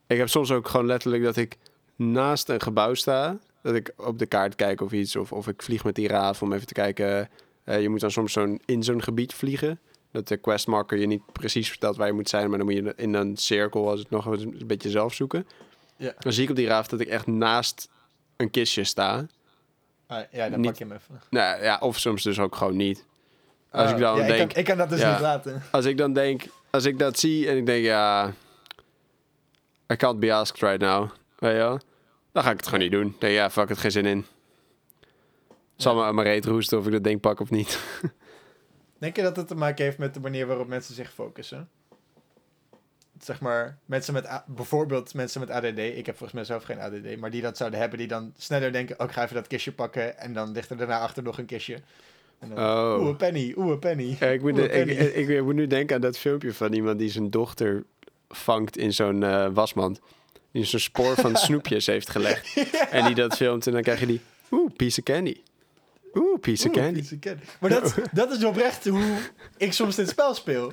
Ik 0.07 0.17
heb 0.17 0.29
soms 0.29 0.51
ook 0.51 0.67
gewoon 0.67 0.86
letterlijk 0.86 1.23
dat 1.23 1.36
ik 1.36 1.57
naast 1.95 2.49
een 2.49 2.62
gebouw 2.62 2.93
sta. 2.93 3.38
Dat 3.63 3.76
ik 3.76 3.93
op 3.97 4.19
de 4.19 4.26
kaart 4.26 4.56
kijk 4.56 4.82
of 4.82 4.91
iets. 4.91 5.15
Of, 5.15 5.32
of 5.32 5.47
ik 5.47 5.62
vlieg 5.63 5.84
met 5.84 5.95
die 5.95 6.08
raaf 6.08 6.41
om 6.41 6.54
even 6.54 6.67
te 6.67 6.73
kijken. 6.73 7.30
Eh, 7.63 7.82
je 7.82 7.89
moet 7.89 7.99
dan 7.99 8.12
soms 8.12 8.34
zo'n, 8.34 8.62
in 8.65 8.84
zo'n 8.84 9.02
gebied 9.04 9.34
vliegen. 9.34 9.80
Dat 10.12 10.28
de 10.28 10.38
questmarker 10.38 10.97
je 10.97 11.06
niet 11.08 11.32
precies 11.32 11.69
vertelt 11.69 11.97
waar 11.97 12.08
je 12.08 12.13
moet 12.13 12.30
zijn. 12.30 12.49
Maar 12.49 12.58
dan 12.58 12.67
moet 12.67 12.76
je 12.76 12.93
in 12.95 13.13
een 13.13 13.38
cirkel 13.38 13.89
als 13.89 13.99
het 13.99 14.10
nog 14.10 14.26
een 14.26 14.62
beetje 14.67 14.89
zelf 14.89 15.13
zoeken. 15.13 15.47
Ja. 15.97 16.13
Dan 16.19 16.34
zie 16.34 16.43
ik 16.43 16.49
op 16.49 16.56
die 16.56 16.67
raaf 16.67 16.88
dat 16.88 16.99
ik 16.99 17.08
echt 17.08 17.28
naast 17.28 17.89
een 18.36 18.49
kistje 18.49 18.84
sta. 18.84 19.26
Ah, 20.08 20.21
ja, 20.32 20.49
dan 20.49 20.60
Niet- 20.60 20.69
pak 20.69 20.78
je 20.80 20.86
hem 20.86 20.93
even. 20.93 21.21
Nou 21.30 21.63
ja, 21.63 21.78
of 21.80 21.99
soms 21.99 22.23
dus 22.23 22.39
ook 22.39 22.56
gewoon 22.56 22.76
niet. 22.76 23.06
Als 23.71 23.86
Ah, 23.89 23.91
ik 23.91 23.97
dan 23.99 24.17
ja, 24.17 24.28
denk, 24.28 24.41
Ik 24.41 24.47
kan, 24.47 24.58
ik 24.58 24.65
kan 24.65 24.78
dat 24.78 24.89
dus 24.89 24.99
Ja. 24.99 25.12
niet 25.12 25.19
laten. 25.21 25.62
als 25.71 25.86
ik 25.86 25.97
dan 25.97 26.13
denk, 26.13 26.43
als 26.69 26.86
ik 26.86 26.99
dat 26.99 27.19
zie 27.19 27.47
en 27.49 27.58
ik 27.58 27.65
denk, 27.65 27.84
ja, 27.84 28.34
I 29.91 29.95
can't 29.95 30.19
be 30.19 30.34
asked 30.34 30.62
right 30.62 30.80
now, 30.82 31.10
weet 31.39 31.52
je 31.52 31.58
wel, 31.58 31.80
dan 32.33 32.43
ga 32.43 32.51
ik 32.51 32.57
het 32.57 32.65
gewoon 32.65 32.79
niet 32.79 32.91
doen. 32.91 33.15
Ik, 33.19 33.29
ja, 33.29 33.49
fuck 33.49 33.69
het, 33.69 33.77
geen 33.77 33.91
zin 33.91 34.05
in. 34.05 34.25
Zal 35.75 35.95
me 35.95 36.03
aan 36.03 36.15
mijn 36.15 36.27
reet 36.27 36.45
roesten 36.45 36.77
of 36.77 36.85
ik 36.85 36.91
dat 36.91 37.03
ding 37.03 37.19
pak 37.19 37.39
of 37.39 37.49
niet. 37.49 37.79
Denk 38.99 39.15
je 39.15 39.21
dat 39.21 39.35
het 39.35 39.47
te 39.47 39.55
maken 39.55 39.85
heeft 39.85 39.97
met 39.97 40.13
de 40.13 40.19
manier 40.19 40.47
waarop 40.47 40.67
mensen 40.67 40.95
zich 40.95 41.13
focussen? 41.13 41.69
Zeg 43.19 43.41
maar, 43.41 43.77
mensen 43.85 44.13
met, 44.13 44.27
A- 44.27 44.43
bijvoorbeeld 44.47 45.13
mensen 45.13 45.39
met 45.39 45.49
ADD. 45.49 45.77
Ik 45.77 46.05
heb 46.05 46.17
volgens 46.17 46.31
mij 46.31 46.43
zelf 46.43 46.63
geen 46.63 46.79
ADD, 46.79 47.17
maar 47.19 47.29
die 47.29 47.41
dat 47.41 47.57
zouden 47.57 47.79
hebben, 47.79 47.97
die 47.99 48.07
dan 48.07 48.33
sneller 48.37 48.71
denken: 48.71 48.99
oh, 48.99 49.05
ik 49.05 49.11
ga 49.11 49.23
even 49.23 49.35
dat 49.35 49.47
kistje 49.47 49.71
pakken. 49.71 50.17
En 50.17 50.33
dan 50.33 50.51
ligt 50.51 50.69
er 50.69 50.77
daarna 50.77 50.99
achter 50.99 51.23
nog 51.23 51.37
een 51.37 51.45
kistje. 51.45 51.77
En 52.39 52.49
dan, 52.49 52.57
Oh. 52.57 52.97
Oeh, 52.99 53.07
een 53.09 53.15
penny, 53.15 53.53
oeh, 53.57 53.71
een 53.71 53.79
penny. 53.79 54.17
Ja, 54.19 54.27
ik, 54.27 54.41
moet, 54.41 54.57
ik, 54.57 54.69
penny. 54.71 54.91
ik, 54.93 55.27
ik 55.27 55.43
moet 55.43 55.53
nu 55.55 55.67
denken 55.67 55.95
aan 55.95 56.01
dat 56.01 56.17
filmpje 56.17 56.53
van 56.53 56.73
iemand 56.73 56.99
die 56.99 57.09
zijn 57.09 57.29
dochter 57.29 57.83
vangt 58.29 58.77
in 58.77 58.93
zo'n 58.93 59.23
eh, 59.23 59.47
wasmand. 59.53 59.99
Die 60.53 60.63
zo'n 60.65 60.79
spoor 60.79 61.15
van 61.15 61.35
snoepjes 61.45 61.85
heeft 61.85 62.09
gelegd. 62.09 62.57
En 62.89 63.05
die 63.05 63.15
dat 63.15 63.35
filmt 63.35 63.67
en 63.67 63.73
dan 63.73 63.81
krijg 63.81 63.99
je 63.99 64.05
die, 64.05 64.21
oeh, 64.51 64.71
piece 64.75 64.99
of 64.99 65.05
candy. 65.05 65.41
Oeh, 66.13 66.39
piece 66.39 66.67
of 66.67 66.73
candy. 66.73 66.99
piece 66.99 67.13
of 67.13 67.19
candy. 67.19 67.43
Maar 67.59 67.69
dat, 67.69 67.95
dat 68.11 68.31
is 68.31 68.43
oprecht 68.43 68.85
hoe 68.87 69.17
ik 69.57 69.73
soms 69.73 69.95
dit 69.95 70.09
spel 70.09 70.33
speel. 70.33 70.71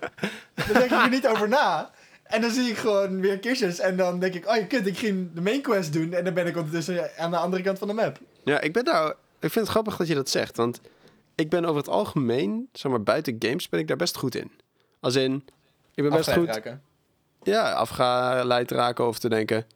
Dan 0.54 0.72
denk 0.72 0.84
ik 0.84 0.90
er 0.90 1.08
niet 1.08 1.26
over 1.26 1.48
na. 1.48 1.90
En 2.22 2.40
dan 2.40 2.50
zie 2.50 2.70
ik 2.70 2.76
gewoon 2.76 3.20
weer 3.20 3.38
kistjes. 3.38 3.78
En 3.78 3.96
dan 3.96 4.18
denk 4.20 4.34
ik, 4.34 4.48
oh 4.48 4.56
je 4.56 4.66
kut, 4.66 4.86
ik 4.86 4.98
ging 4.98 5.32
de 5.34 5.40
main 5.40 5.60
quest 5.62 5.92
doen. 5.92 6.12
En 6.12 6.24
dan 6.24 6.34
ben 6.34 6.46
ik 6.46 6.56
ondertussen 6.56 7.10
aan 7.16 7.30
de 7.30 7.36
andere 7.36 7.62
kant 7.62 7.78
van 7.78 7.88
de 7.88 7.94
map. 7.94 8.18
Ja, 8.44 8.60
ik 8.60 8.72
ben 8.72 8.84
daar. 8.84 9.08
Ik 9.40 9.50
vind 9.50 9.54
het 9.54 9.68
grappig 9.68 9.96
dat 9.96 10.06
je 10.08 10.14
dat 10.14 10.30
zegt. 10.30 10.56
Want 10.56 10.80
ik 11.34 11.50
ben 11.50 11.64
over 11.64 11.76
het 11.76 11.88
algemeen, 11.88 12.68
zeg 12.72 12.90
maar 12.90 13.02
buiten 13.02 13.36
games, 13.38 13.68
ben 13.68 13.80
ik 13.80 13.88
daar 13.88 13.96
best 13.96 14.16
goed 14.16 14.34
in. 14.34 14.50
Als 15.00 15.14
in, 15.14 15.34
ik 15.94 16.02
ben 16.02 16.12
best 16.12 16.28
Afgeleid 16.28 16.54
goed. 16.56 16.64
raken. 16.64 16.82
Ja, 17.42 17.72
afgeleid 17.72 18.70
raken 18.70 19.07
of 19.07 19.18
te 19.18 19.29
denken. 19.29 19.66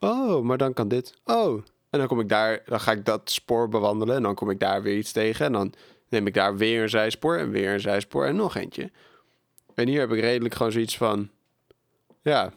Oh, 0.00 0.42
maar 0.42 0.58
dan 0.58 0.72
kan 0.72 0.88
dit. 0.88 1.14
Oh. 1.24 1.62
En 1.90 1.98
dan 1.98 2.08
kom 2.08 2.20
ik 2.20 2.28
daar, 2.28 2.62
dan 2.66 2.80
ga 2.80 2.92
ik 2.92 3.04
dat 3.04 3.30
spoor 3.30 3.68
bewandelen. 3.68 4.16
En 4.16 4.22
dan 4.22 4.34
kom 4.34 4.50
ik 4.50 4.60
daar 4.60 4.82
weer 4.82 4.96
iets 4.96 5.12
tegen. 5.12 5.46
En 5.46 5.52
dan 5.52 5.72
neem 6.08 6.26
ik 6.26 6.34
daar 6.34 6.56
weer 6.56 6.82
een 6.82 6.88
zijspoor. 6.88 7.36
En 7.36 7.50
weer 7.50 7.72
een 7.72 7.80
zijspoor. 7.80 8.26
En 8.26 8.36
nog 8.36 8.56
eentje. 8.56 8.90
En 9.74 9.88
hier 9.88 10.00
heb 10.00 10.12
ik 10.12 10.20
redelijk 10.20 10.54
gewoon 10.54 10.72
zoiets 10.72 10.96
van. 10.96 11.30
Ja, 12.22 12.52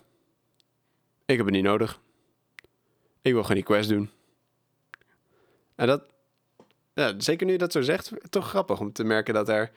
ik 1.25 1.37
heb 1.37 1.45
het 1.45 1.55
niet 1.55 1.63
nodig. 1.63 1.99
Ik 3.21 3.33
wil 3.33 3.43
die 3.43 3.63
quest 3.63 3.89
doen. 3.89 4.09
En 5.75 5.87
dat, 5.87 6.03
ja, 6.93 7.13
zeker 7.17 7.45
nu 7.45 7.57
dat 7.57 7.71
zo 7.71 7.81
zegt, 7.81 8.11
toch 8.29 8.49
grappig 8.49 8.79
om 8.79 8.93
te 8.93 9.03
merken 9.03 9.33
dat 9.33 9.49
er 9.49 9.71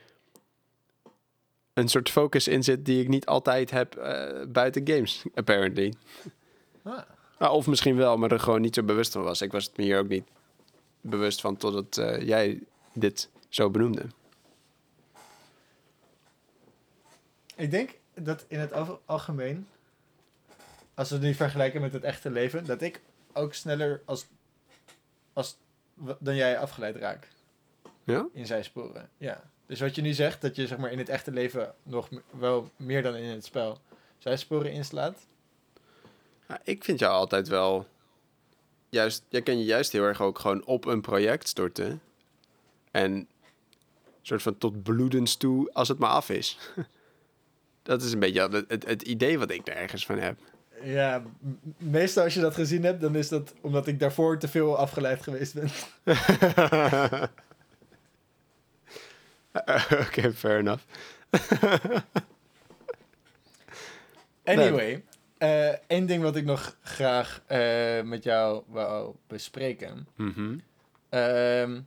een 1.81 1.89
soort 1.89 2.09
focus 2.09 2.47
in 2.47 2.63
zit 2.63 2.85
die 2.85 3.01
ik 3.01 3.07
niet 3.07 3.25
altijd 3.25 3.71
heb 3.71 3.95
eh, 3.95 4.45
buiten 4.47 4.87
games, 4.87 5.23
apparently. 5.35 5.93
Ah. 6.83 6.99
Ah, 7.37 7.53
of 7.53 7.67
misschien 7.67 7.95
wel, 7.95 8.17
maar 8.17 8.31
er 8.31 8.39
gewoon 8.39 8.61
niet 8.61 8.75
zo 8.75 8.83
bewust 8.83 9.11
van 9.11 9.23
was. 9.23 9.41
Ik 9.41 9.51
was 9.51 9.65
het 9.65 9.77
me 9.77 9.83
hier 9.83 9.99
ook 9.99 10.07
niet 10.07 10.27
bewust 11.01 11.41
van 11.41 11.57
totdat 11.57 11.97
eh, 11.97 12.27
jij 12.27 12.59
dit 12.93 13.29
zo 13.49 13.69
benoemde. 13.69 14.05
Ik 17.55 17.71
denk 17.71 17.89
dat 18.13 18.45
in 18.47 18.59
het 18.59 18.73
algemeen, 19.05 19.67
als 20.93 21.09
we 21.09 21.15
het 21.15 21.23
nu 21.23 21.33
vergelijken 21.33 21.81
met 21.81 21.93
het 21.93 22.03
echte 22.03 22.31
leven, 22.31 22.65
dat 22.65 22.81
ik 22.81 23.01
ook 23.33 23.53
sneller 23.53 24.01
als, 24.05 24.27
als, 25.33 25.57
dan 26.19 26.35
jij 26.35 26.59
afgeleid 26.59 26.95
raak 26.95 27.27
Ja? 28.03 28.27
in 28.33 28.45
zijsporen. 28.45 29.09
Ja. 29.17 29.43
Dus 29.71 29.79
wat 29.79 29.95
je 29.95 30.01
nu 30.01 30.13
zegt, 30.13 30.41
dat 30.41 30.55
je 30.55 30.67
zeg 30.67 30.77
maar 30.77 30.91
in 30.91 30.97
het 30.97 31.09
echte 31.09 31.31
leven 31.31 31.73
nog 31.83 32.09
wel 32.29 32.71
meer 32.75 33.03
dan 33.03 33.15
in 33.15 33.29
het 33.29 33.45
spel 33.45 33.77
zijsporen 34.17 34.71
inslaat. 34.71 35.17
Ja, 36.47 36.61
ik 36.63 36.83
vind 36.83 36.99
jou 36.99 37.13
altijd 37.13 37.47
wel... 37.47 37.87
Juist, 38.89 39.23
jij 39.29 39.41
kan 39.41 39.57
je 39.57 39.63
juist 39.63 39.91
heel 39.91 40.03
erg 40.03 40.21
ook 40.21 40.39
gewoon 40.39 40.65
op 40.65 40.85
een 40.85 41.01
project 41.01 41.47
storten. 41.47 42.01
En 42.91 43.27
soort 44.21 44.41
van 44.41 44.57
tot 44.57 44.83
bloedens 44.83 45.35
toe 45.35 45.73
als 45.73 45.87
het 45.87 45.99
maar 45.99 46.09
af 46.09 46.29
is. 46.29 46.57
dat 47.83 48.01
is 48.01 48.13
een 48.13 48.19
beetje 48.19 48.41
het, 48.41 48.65
het, 48.67 48.87
het 48.87 49.01
idee 49.01 49.39
wat 49.39 49.51
ik 49.51 49.67
er 49.67 49.75
ergens 49.75 50.05
van 50.05 50.17
heb. 50.17 50.39
Ja, 50.83 51.23
meestal 51.77 52.23
als 52.23 52.33
je 52.33 52.39
dat 52.39 52.53
gezien 52.53 52.83
hebt, 52.83 53.01
dan 53.01 53.15
is 53.15 53.27
dat 53.27 53.53
omdat 53.61 53.87
ik 53.87 53.99
daarvoor 53.99 54.37
te 54.37 54.47
veel 54.47 54.77
afgeleid 54.77 55.23
geweest 55.23 55.53
ben. 55.53 55.69
Oké, 60.07 60.33
fair 60.33 60.59
enough. 60.59 60.83
Anyway, 64.43 65.03
eh 65.37 65.73
één 65.87 66.05
ding 66.05 66.23
wat 66.23 66.35
ik 66.35 66.45
nog 66.45 66.77
graag 66.81 67.41
eh, 67.45 68.01
met 68.01 68.23
jou 68.23 68.63
wou 68.67 69.15
bespreken. 69.27 70.07
Mhm. 70.15 70.57
Ehm, 71.09 71.79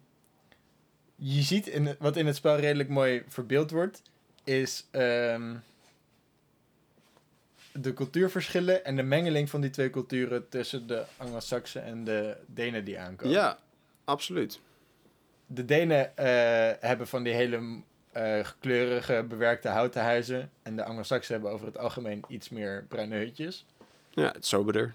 je 1.16 1.42
ziet 1.42 1.66
in, 1.66 1.96
wat 1.98 2.16
in 2.16 2.26
het 2.26 2.36
spel 2.36 2.56
redelijk 2.56 2.88
mooi 2.88 3.22
verbeeld 3.28 3.70
wordt, 3.70 4.02
is 4.44 4.86
ehm, 4.90 5.54
de 7.72 7.92
cultuurverschillen 7.92 8.84
en 8.84 8.96
de 8.96 9.02
mengeling 9.02 9.50
van 9.50 9.60
die 9.60 9.70
twee 9.70 9.90
culturen 9.90 10.48
tussen 10.48 10.86
de 10.86 11.04
Anglo-Saxen 11.16 11.84
en 11.84 12.04
de 12.04 12.36
Denen 12.46 12.84
die 12.84 12.98
aankomen. 12.98 13.34
Ja, 13.34 13.58
absoluut. 14.04 14.60
De 15.46 15.64
Denen 15.64 16.16
eh, 16.16 16.26
hebben 16.80 17.06
van 17.06 17.22
die 17.22 17.32
hele 17.32 17.82
eh, 18.12 18.46
kleurige, 18.60 19.24
bewerkte 19.28 19.68
houten 19.68 20.02
huizen. 20.02 20.50
En 20.62 20.76
de 20.76 20.84
Anglo-Saxen 20.84 21.34
hebben 21.34 21.52
over 21.52 21.66
het 21.66 21.78
algemeen 21.78 22.24
iets 22.28 22.48
meer 22.48 22.84
bruine 22.88 23.16
hutjes. 23.16 23.66
Ja, 24.10 24.26
het 24.26 24.42
is 24.42 24.48
soberder. 24.48 24.94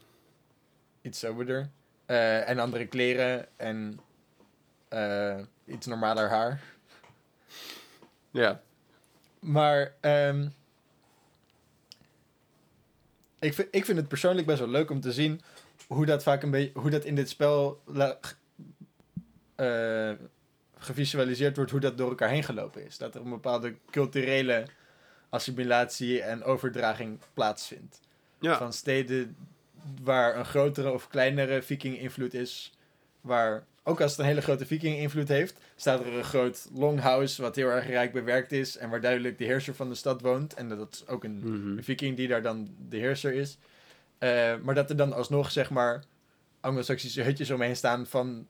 Iets 1.02 1.20
soberder. 1.20 1.70
Eh, 2.06 2.50
en 2.50 2.60
andere 2.60 2.88
kleren 2.88 3.48
en 3.56 4.00
iets 5.66 5.86
normaler 5.86 6.30
haar. 6.30 6.62
Ja. 8.32 8.62
Maar 9.40 9.94
ehm, 10.00 10.48
ik, 13.40 13.54
vind, 13.54 13.68
ik 13.72 13.86
vind 13.86 13.98
het 13.98 14.08
persoonlijk 14.08 14.48
best 14.48 14.60
wel 14.60 14.70
leuk 14.70 14.90
om 14.90 15.02
te 15.02 15.12
zien 15.12 15.42
hoe 15.88 16.06
dat 16.06 16.24
vaak 16.24 16.44
een 16.44 16.52
beetje 16.52 16.80
hoe 16.80 16.90
dat 16.90 17.06
in 17.06 17.16
dit 17.16 17.30
spel 17.30 17.82
gevisualiseerd 20.80 21.56
wordt, 21.56 21.72
hoe 21.72 21.80
dat 21.80 21.98
door 21.98 22.10
elkaar 22.10 22.30
heen 22.30 22.44
gelopen 22.44 22.86
is. 22.86 22.98
Dat 22.98 23.16
er 23.16 23.22
een 23.22 23.30
bepaalde 23.30 23.74
culturele 23.92 24.66
assimilatie 25.30 26.22
en 26.22 26.44
overdraging 26.44 27.20
plaatsvindt. 27.34 28.00
Ja. 28.40 28.58
Van 28.58 28.74
steden 28.74 29.36
waar 30.02 30.38
een 30.38 30.46
grotere 30.46 30.92
of 30.92 31.08
kleinere 31.08 31.62
viking-invloed 31.62 32.34
is, 32.34 32.74
waar 33.22 33.64
ook 33.84 34.02
als 34.02 34.12
het 34.12 34.20
een 34.20 34.26
hele 34.26 34.42
grote 34.42 34.66
viking-invloed 34.66 35.28
heeft, 35.28 35.58
staat 35.76 36.00
er 36.00 36.14
een 36.14 36.24
groot 36.24 36.68
longhouse 36.74 37.42
wat 37.42 37.56
heel 37.56 37.68
erg 37.70 37.88
rijk 37.88 38.12
bewerkt 38.12 38.52
is 38.52 38.78
en 38.78 38.90
waar 38.90 39.02
duidelijk 39.02 39.38
de 39.38 39.44
heerser 39.46 39.76
van 39.76 39.90
de 39.90 39.96
stad 39.96 40.22
woont. 40.22 40.54
En 40.54 40.70
dat 40.70 40.94
is 40.94 41.08
ook 41.08 41.24
een 41.24 41.38
Mhm. 41.40 41.78
een 41.78 41.84
viking 41.84 42.16
die 42.16 42.28
daar 42.28 42.42
dan 42.42 42.76
de 42.90 42.98
heerser 42.98 43.34
is. 43.34 43.58
Eh, 44.18 44.54
maar 44.64 44.76
dat 44.76 44.90
er 44.90 44.96
dan 44.96 45.14
alsnog, 45.14 45.52
zeg 45.52 45.70
maar, 45.70 46.04
Anglo-Saxische 46.60 47.22
hutjes 47.22 47.52
omheen 47.52 47.76
staan 47.76 48.06
van 48.06 48.48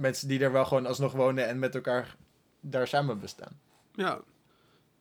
mensen 0.00 0.28
die 0.28 0.38
daar 0.38 0.52
wel 0.52 0.64
gewoon 0.64 0.86
alsnog 0.86 1.12
wonen 1.12 1.46
en 1.46 1.58
met 1.58 1.74
elkaar 1.74 2.16
daar 2.60 2.86
samen 2.86 3.20
bestaan. 3.20 3.60
Ja. 3.94 4.20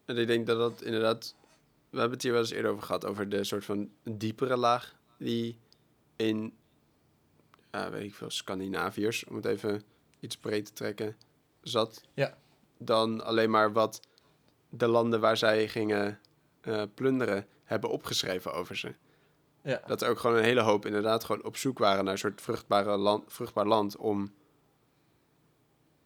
En 0.05 0.17
ik 0.17 0.27
denk 0.27 0.47
dat 0.47 0.57
dat 0.57 0.81
inderdaad... 0.81 1.35
We 1.89 1.97
hebben 1.97 2.13
het 2.13 2.23
hier 2.23 2.31
wel 2.31 2.41
eens 2.41 2.51
eerder 2.51 2.71
over 2.71 2.83
gehad, 2.83 3.05
over 3.05 3.29
de 3.29 3.43
soort 3.43 3.65
van 3.65 3.89
diepere 4.03 4.57
laag 4.57 4.95
die 5.17 5.57
in, 6.15 6.53
ja, 7.71 7.89
weet 7.89 8.03
ik 8.03 8.15
veel, 8.15 8.29
Scandinaviërs, 8.29 9.25
om 9.25 9.35
het 9.35 9.45
even 9.45 9.83
iets 10.19 10.37
breed 10.37 10.65
te 10.65 10.73
trekken, 10.73 11.17
zat. 11.61 12.01
Ja. 12.13 12.37
Dan 12.77 13.23
alleen 13.23 13.49
maar 13.49 13.73
wat 13.73 14.01
de 14.69 14.87
landen 14.87 15.19
waar 15.19 15.37
zij 15.37 15.67
gingen 15.67 16.19
eh, 16.61 16.83
plunderen 16.93 17.47
hebben 17.63 17.89
opgeschreven 17.89 18.53
over 18.53 18.77
ze. 18.77 18.95
Ja. 19.61 19.81
Dat 19.87 20.01
er 20.01 20.09
ook 20.09 20.19
gewoon 20.19 20.37
een 20.37 20.43
hele 20.43 20.61
hoop 20.61 20.85
inderdaad 20.85 21.23
gewoon 21.23 21.43
op 21.43 21.57
zoek 21.57 21.77
waren 21.79 22.03
naar 22.03 22.13
een 22.13 22.19
soort 22.19 22.41
vruchtbare 22.41 22.97
land, 22.97 23.33
vruchtbaar 23.33 23.67
land 23.67 23.97
om 23.97 24.33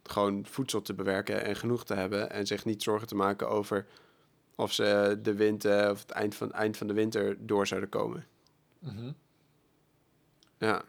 gewoon 0.03 0.45
voedsel 0.45 0.81
te 0.81 0.93
bewerken 0.93 1.43
en 1.43 1.55
genoeg 1.55 1.85
te 1.85 1.93
hebben. 1.93 2.29
En 2.31 2.47
zich 2.47 2.65
niet 2.65 2.83
zorgen 2.83 3.07
te 3.07 3.15
maken 3.15 3.49
over 3.49 3.85
of 4.55 4.73
ze 4.73 5.19
de 5.21 5.33
winter 5.35 5.89
of 5.91 5.99
het 6.01 6.11
eind 6.11 6.35
van, 6.35 6.51
eind 6.51 6.77
van 6.77 6.87
de 6.87 6.93
winter 6.93 7.35
door 7.39 7.67
zouden 7.67 7.89
komen. 7.89 8.25
Mhm. 8.79 9.11
Ja. 10.57 10.81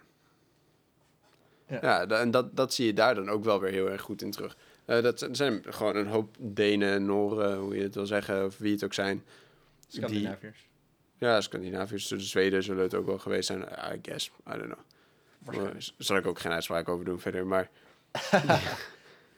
Ja. 1.69 1.79
Ja, 1.83 2.07
en 2.07 2.31
dat, 2.31 2.57
dat 2.57 2.75
zie 2.75 2.87
je 2.87 2.93
daar 2.95 3.15
dan 3.15 3.29
ook 3.29 3.45
wel 3.45 3.61
weer 3.61 3.71
heel 3.73 3.91
erg 3.91 4.03
goed 4.03 4.23
in 4.23 4.31
terug. 4.31 4.57
Eh, 4.85 5.03
dat 5.03 5.29
zijn- 5.33 5.63
gewoon 5.69 5.97
een 5.97 6.07
hoop 6.07 6.37
Denen, 6.39 7.05
Noren, 7.05 7.59
hoe 7.59 7.77
je 7.77 7.83
het 7.83 7.95
wil 7.95 8.07
zeggen, 8.07 8.45
of 8.45 8.59
wie 8.59 8.73
het 8.73 8.85
ook 8.85 8.95
zijn. 8.95 9.25
Scandinaviërs. 9.89 10.69
Ja, 11.19 11.41
Scandinaviërs, 11.41 12.09
de 12.09 12.21
Zweden 12.21 12.63
zullen 12.63 12.83
het 12.83 12.95
ook 12.95 13.07
wel 13.07 13.19
geweest 13.19 13.47
zijn, 13.47 13.63
I 13.95 13.99
guess. 14.03 14.27
I 14.49 14.59
don't 14.59 14.63
know. 14.65 14.79
Daar 15.65 15.93
zal 15.99 16.17
ik 16.17 16.27
ook 16.27 16.39
geen 16.39 16.53
uitspraak 16.53 16.89
over 16.89 17.05
doen 17.05 17.21
verder, 17.21 17.47
maar... 17.47 17.71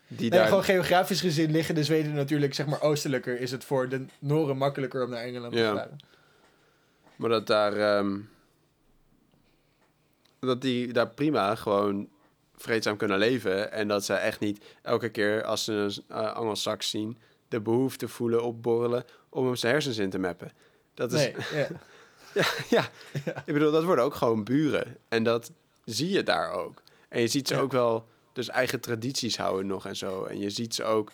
die 0.08 0.30
Nee, 0.30 0.38
daar... 0.38 0.48
gewoon 0.48 0.64
geografisch 0.64 1.20
gezien 1.20 1.50
liggen 1.50 1.74
de 1.74 1.84
Zweden 1.84 2.14
natuurlijk, 2.14 2.54
zeg 2.54 2.66
maar, 2.66 2.82
oostelijker. 2.82 3.40
Is 3.40 3.50
het 3.50 3.64
voor 3.64 3.88
de 3.88 4.04
Noren 4.18 4.56
makkelijker 4.56 5.04
om 5.04 5.10
naar 5.10 5.22
Engeland 5.22 5.52
te 5.52 5.58
Ja. 5.58 5.74
varen. 5.74 5.96
Maar 7.16 7.30
dat 7.30 7.46
daar... 7.46 7.76
ehm, 7.76 8.18
dat 10.40 10.60
die 10.62 10.92
daar 10.92 11.08
prima 11.08 11.54
gewoon 11.54 12.08
vreedzaam 12.56 12.96
kunnen 12.96 13.18
leven. 13.18 13.72
En 13.72 13.88
dat 13.88 14.04
ze 14.04 14.12
echt 14.14 14.40
niet 14.40 14.64
elke 14.82 15.08
keer 15.08 15.44
als 15.44 15.64
ze 15.64 15.72
een 15.72 16.02
uh, 16.10 16.32
Angelsaks 16.32 16.90
zien... 16.90 17.18
de 17.48 17.60
behoefte 17.60 18.08
voelen 18.08 18.42
opborrelen 18.42 19.04
om 19.28 19.44
hem 19.46 19.56
zijn 19.56 19.72
hersens 19.72 19.98
in 19.98 20.10
te 20.10 20.18
mappen. 20.18 20.52
Dat 20.94 21.12
is... 21.12 21.20
Nee, 21.20 21.34
ja. 22.68 22.88
ja, 23.24 23.42
ik 23.44 23.52
bedoel, 23.52 23.72
dat 23.72 23.84
worden 23.84 24.04
ook 24.04 24.14
gewoon 24.14 24.44
buren. 24.44 24.96
En 25.08 25.22
dat 25.22 25.50
zie 25.84 26.10
je 26.10 26.22
daar 26.22 26.50
ook. 26.52 26.82
En 27.08 27.20
je 27.20 27.28
ziet 27.28 27.48
ze 27.48 27.54
Ja. 27.54 27.60
ook 27.60 27.72
wel 27.72 28.08
dus 28.36 28.48
eigen 28.48 28.80
tradities 28.80 29.36
houden 29.36 29.66
nog 29.66 29.86
en 29.86 29.96
zo. 29.96 30.24
En 30.24 30.38
je 30.38 30.50
ziet 30.50 30.74
ze 30.74 30.84
ook 30.84 31.12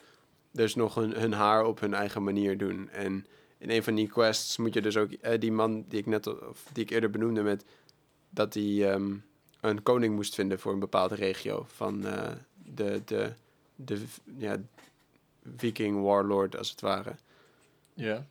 dus 0.51 0.75
nog 0.75 0.95
hun, 0.95 1.13
hun 1.13 1.33
haar 1.33 1.65
op 1.65 1.81
hun 1.81 1.95
eigen 1.95 2.23
manier 2.23 2.59
doen. 2.59 2.89
En 2.91 3.27
in 3.59 3.71
een 3.71 3.83
van 3.83 3.95
die 3.95 4.09
quests 4.09 4.57
moet 4.57 4.75
je 4.75 4.81
dus 4.83 4.97
ook... 4.97 5.13
eh, 5.13 5.41
die 5.41 5.53
man 5.53 5.85
die 5.89 5.99
ik 5.99 6.07
net 6.07 6.27
of 6.27 6.65
die 6.73 6.85
ik 6.85 6.91
eerder 6.91 7.11
benoemde 7.11 7.43
met... 7.43 7.65
dat 8.31 8.55
hij 8.55 8.91
ehm, 8.93 9.15
een 9.61 9.83
koning 9.83 10.15
moest 10.15 10.35
vinden 10.35 10.59
voor 10.59 10.73
een 10.73 10.79
bepaalde 10.79 11.15
regio. 11.15 11.65
Van 11.69 12.07
eh, 12.07 12.31
de, 12.75 13.03
de, 13.05 13.33
de 13.75 14.03
ja, 14.37 14.57
viking 15.57 16.03
warlord 16.03 16.57
als 16.57 16.71
het 16.71 16.81
ware. 16.81 17.15
ja. 17.95 18.27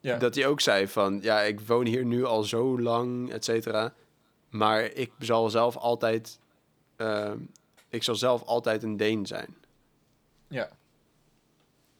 Ja. 0.00 0.18
Dat 0.18 0.34
hij 0.34 0.46
ook 0.46 0.60
zei 0.60 0.88
van, 0.88 1.18
ja, 1.22 1.40
ik 1.40 1.60
woon 1.60 1.86
hier 1.86 2.04
nu 2.04 2.24
al 2.24 2.42
zo 2.42 2.80
lang, 2.80 3.30
et 3.30 3.44
cetera. 3.44 3.94
Maar 4.48 4.82
ik 4.82 5.12
zal 5.18 5.50
zelf 5.50 5.76
altijd, 5.76 6.38
ehm, 6.96 7.38
ik 7.88 8.02
zal 8.02 8.14
zelf 8.14 8.42
altijd 8.42 8.82
een 8.82 8.96
Deen 8.96 9.26
zijn. 9.26 9.56
ja. 10.48 10.70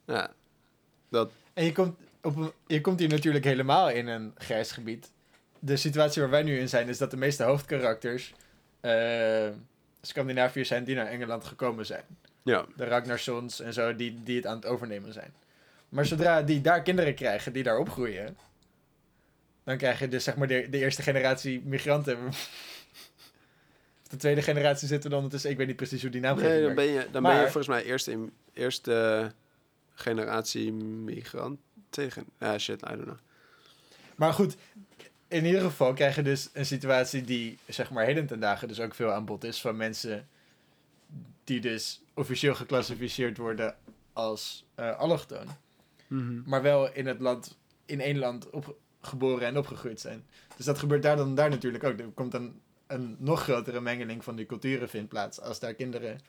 Ja, 0.07 0.33
dat, 1.09 1.31
En 1.55 1.65
je 1.65 1.73
komt, 1.73 1.99
op 2.23 2.37
een, 2.37 2.53
je 2.67 2.81
komt 2.81 2.99
hier 2.99 3.09
natuurlijk 3.09 3.45
helemaal 3.45 3.91
in 3.91 4.07
een 4.07 4.33
grijs 4.39 4.73
gebied. 4.73 5.11
De 5.59 5.77
situatie 5.77 6.23
waar 6.23 6.31
wij 6.31 6.43
nu 6.43 6.59
in 6.59 6.69
zijn, 6.69 6.89
is 6.89 6.99
dat 6.99 7.11
de 7.11 7.17
meeste 7.17 7.43
hoofdkarakters 7.45 8.35
eh 8.81 9.49
Scandinaviërs 10.01 10.69
zijn 10.69 10.85
die 10.85 10.95
naar 10.95 11.07
Engeland 11.07 11.45
gekomen 11.45 11.87
zijn. 11.87 12.05
ja, 12.43 12.67
De 12.77 12.85
Ragnarssons 12.85 13.61
en 13.61 13.73
zo, 13.73 13.97
die, 13.97 14.23
die 14.23 14.37
het 14.37 14.47
aan 14.47 14.57
het 14.57 14.67
overnemen 14.67 15.13
zijn. 15.13 15.35
Maar 15.89 16.07
zodra 16.07 16.43
die 16.43 16.61
daar 16.61 16.83
kinderen 16.83 17.15
krijgen, 17.15 17.53
die 17.53 17.63
daar 17.63 17.79
opgroeien, 17.79 18.37
dan 19.65 19.77
krijg 19.77 19.99
je 19.99 20.09
dus 20.09 20.25
zeg 20.25 20.37
maar 20.37 20.49
de, 20.49 20.67
de 20.71 20.79
eerste 20.79 21.03
generatie 21.03 21.63
migranten. 21.65 22.19
De 24.09 24.17
tweede 24.17 24.43
generatie 24.43 24.89
zitten 24.89 25.11
dan 25.11 25.19
ondertussen, 25.19 25.51
ik 25.51 25.57
weet 25.57 25.67
niet 25.67 25.77
precies 25.77 26.03
hoe 26.03 26.11
die 26.11 26.21
naam 26.21 26.39
nee, 26.39 26.63
dan 26.63 26.75
ben 26.75 26.85
je, 26.85 27.07
dan 27.13 27.23
ben 27.23 27.35
je 27.35 27.43
volgens 27.43 27.67
mij 27.67 27.85
eerst 27.85 28.07
in 28.07 28.33
eerste 28.53 29.33
generatie 29.95 30.73
migrant 30.73 31.59
tegen. 31.91 32.25
Ja, 32.39 32.59
shit, 32.59 32.83
I 32.83 32.89
don't 32.89 33.03
know. 33.03 33.19
Maar 34.17 34.33
goed, 34.33 34.57
in 35.29 35.45
ieder 35.45 35.61
geval 35.61 35.93
krijg 35.93 36.17
je 36.17 36.23
dus 36.23 36.49
een 36.53 36.67
situatie 36.67 37.23
die, 37.23 37.59
zeg 37.67 37.91
maar, 37.91 38.05
heden 38.05 38.27
ten 38.27 38.41
dagen 38.41 38.69
dus 38.69 38.81
ook 38.81 38.95
veel 38.95 39.13
aan 39.13 39.25
bod 39.25 39.45
is 39.45 39.61
van 39.61 39.77
mensen 39.77 40.29
die 41.45 41.61
dus 41.61 42.03
officieel 42.15 42.55
geclassificeerd 42.55 43.37
worden 43.37 43.77
als 44.13 44.65
eh 44.75 44.99
allochtoon. 44.99 45.47
Maar 46.45 46.63
wel 46.63 46.93
in 46.93 47.07
het 47.07 47.21
land, 47.21 47.57
in 47.87 48.01
één 48.01 48.19
land 48.19 48.51
op, 48.51 48.77
geboren 49.01 49.47
en 49.47 49.59
opgegroeid 49.59 50.01
zijn. 50.01 50.25
Dus 50.57 50.67
dat 50.67 50.79
gebeurt 50.79 51.03
daar 51.03 51.17
dan 51.17 51.35
daar 51.35 51.51
natuurlijk 51.51 51.85
ook. 51.85 51.99
Er 51.99 52.07
komt 52.15 52.33
dan 52.33 52.61
een 52.87 53.17
nog 53.19 53.43
grotere 53.43 53.81
mengeling 53.81 54.25
van 54.25 54.37
die 54.37 54.47
culturen 54.47 54.89
vindt 54.89 55.09
plaats 55.09 55.41
als 55.41 55.61
daar 55.61 55.75
kinderen 55.75 56.21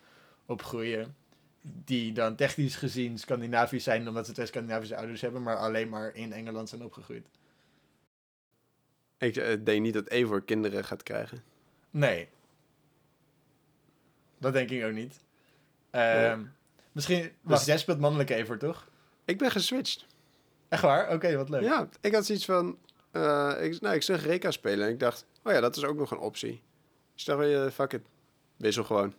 opgroeien. 0.45 1.15
Die 1.61 2.13
dan 2.13 2.35
technisch 2.35 2.75
gezien 2.75 3.17
Scandinavisch 3.17 3.83
zijn, 3.83 4.07
omdat 4.07 4.25
ze 4.25 4.31
twee 4.31 4.45
Scandinavische 4.45 4.95
ouders 4.97 5.21
hebben, 5.21 5.43
maar 5.43 5.57
alleen 5.57 5.89
maar 5.89 6.15
in 6.15 6.33
Engeland 6.33 6.69
zijn 6.69 6.83
opgegroeid. 6.83 7.27
Ik 9.17 9.35
eh, 9.35 9.57
denk 9.63 9.81
niet 9.81 9.93
dat 9.93 10.07
Eivor 10.07 10.43
kinderen 10.43 10.83
gaat 10.85 11.03
krijgen. 11.03 11.43
Nee. 11.89 12.27
Dat 14.37 14.53
denk 14.53 14.69
ik 14.69 14.83
ook 14.85 14.91
niet. 14.93 15.19
Ehm, 15.89 16.43
Misschien, 16.91 17.31
wacht, 17.41 17.57
Dus- 17.59 17.65
jij 17.65 17.77
speelt 17.77 17.99
mannelijke 17.99 18.35
Evert, 18.35 18.59
toch? 18.59 18.87
Ik 19.25 19.37
ben 19.37 19.51
geswitcht. 19.51 20.05
Echt 20.69 20.81
waar? 20.81 21.13
Oké, 21.13 21.35
wat 21.35 21.49
leuk. 21.49 21.61
Ja, 21.61 21.89
ik 22.01 22.13
had 22.13 22.25
zoiets 22.25 22.45
van... 22.45 22.77
eh, 23.11 23.55
ik, 23.59 23.81
nou, 23.81 23.95
ik 23.95 24.01
zag 24.03 24.23
Reka 24.23 24.51
spelen 24.51 24.85
en 24.87 24.93
ik 24.93 24.99
dacht... 24.99 25.25
Oh 25.47 25.53
ja, 25.53 25.59
dat 25.59 25.75
is 25.75 25.85
ook 25.85 25.97
nog 25.97 26.11
een 26.11 26.17
optie. 26.17 26.61
Dus 27.13 27.23
dacht 27.23 27.43
ik, 27.43 27.53
eh, 27.53 27.67
fuck 27.69 27.93
it. 27.93 28.01
Wissel 28.57 28.83
gewoon. 28.83 29.13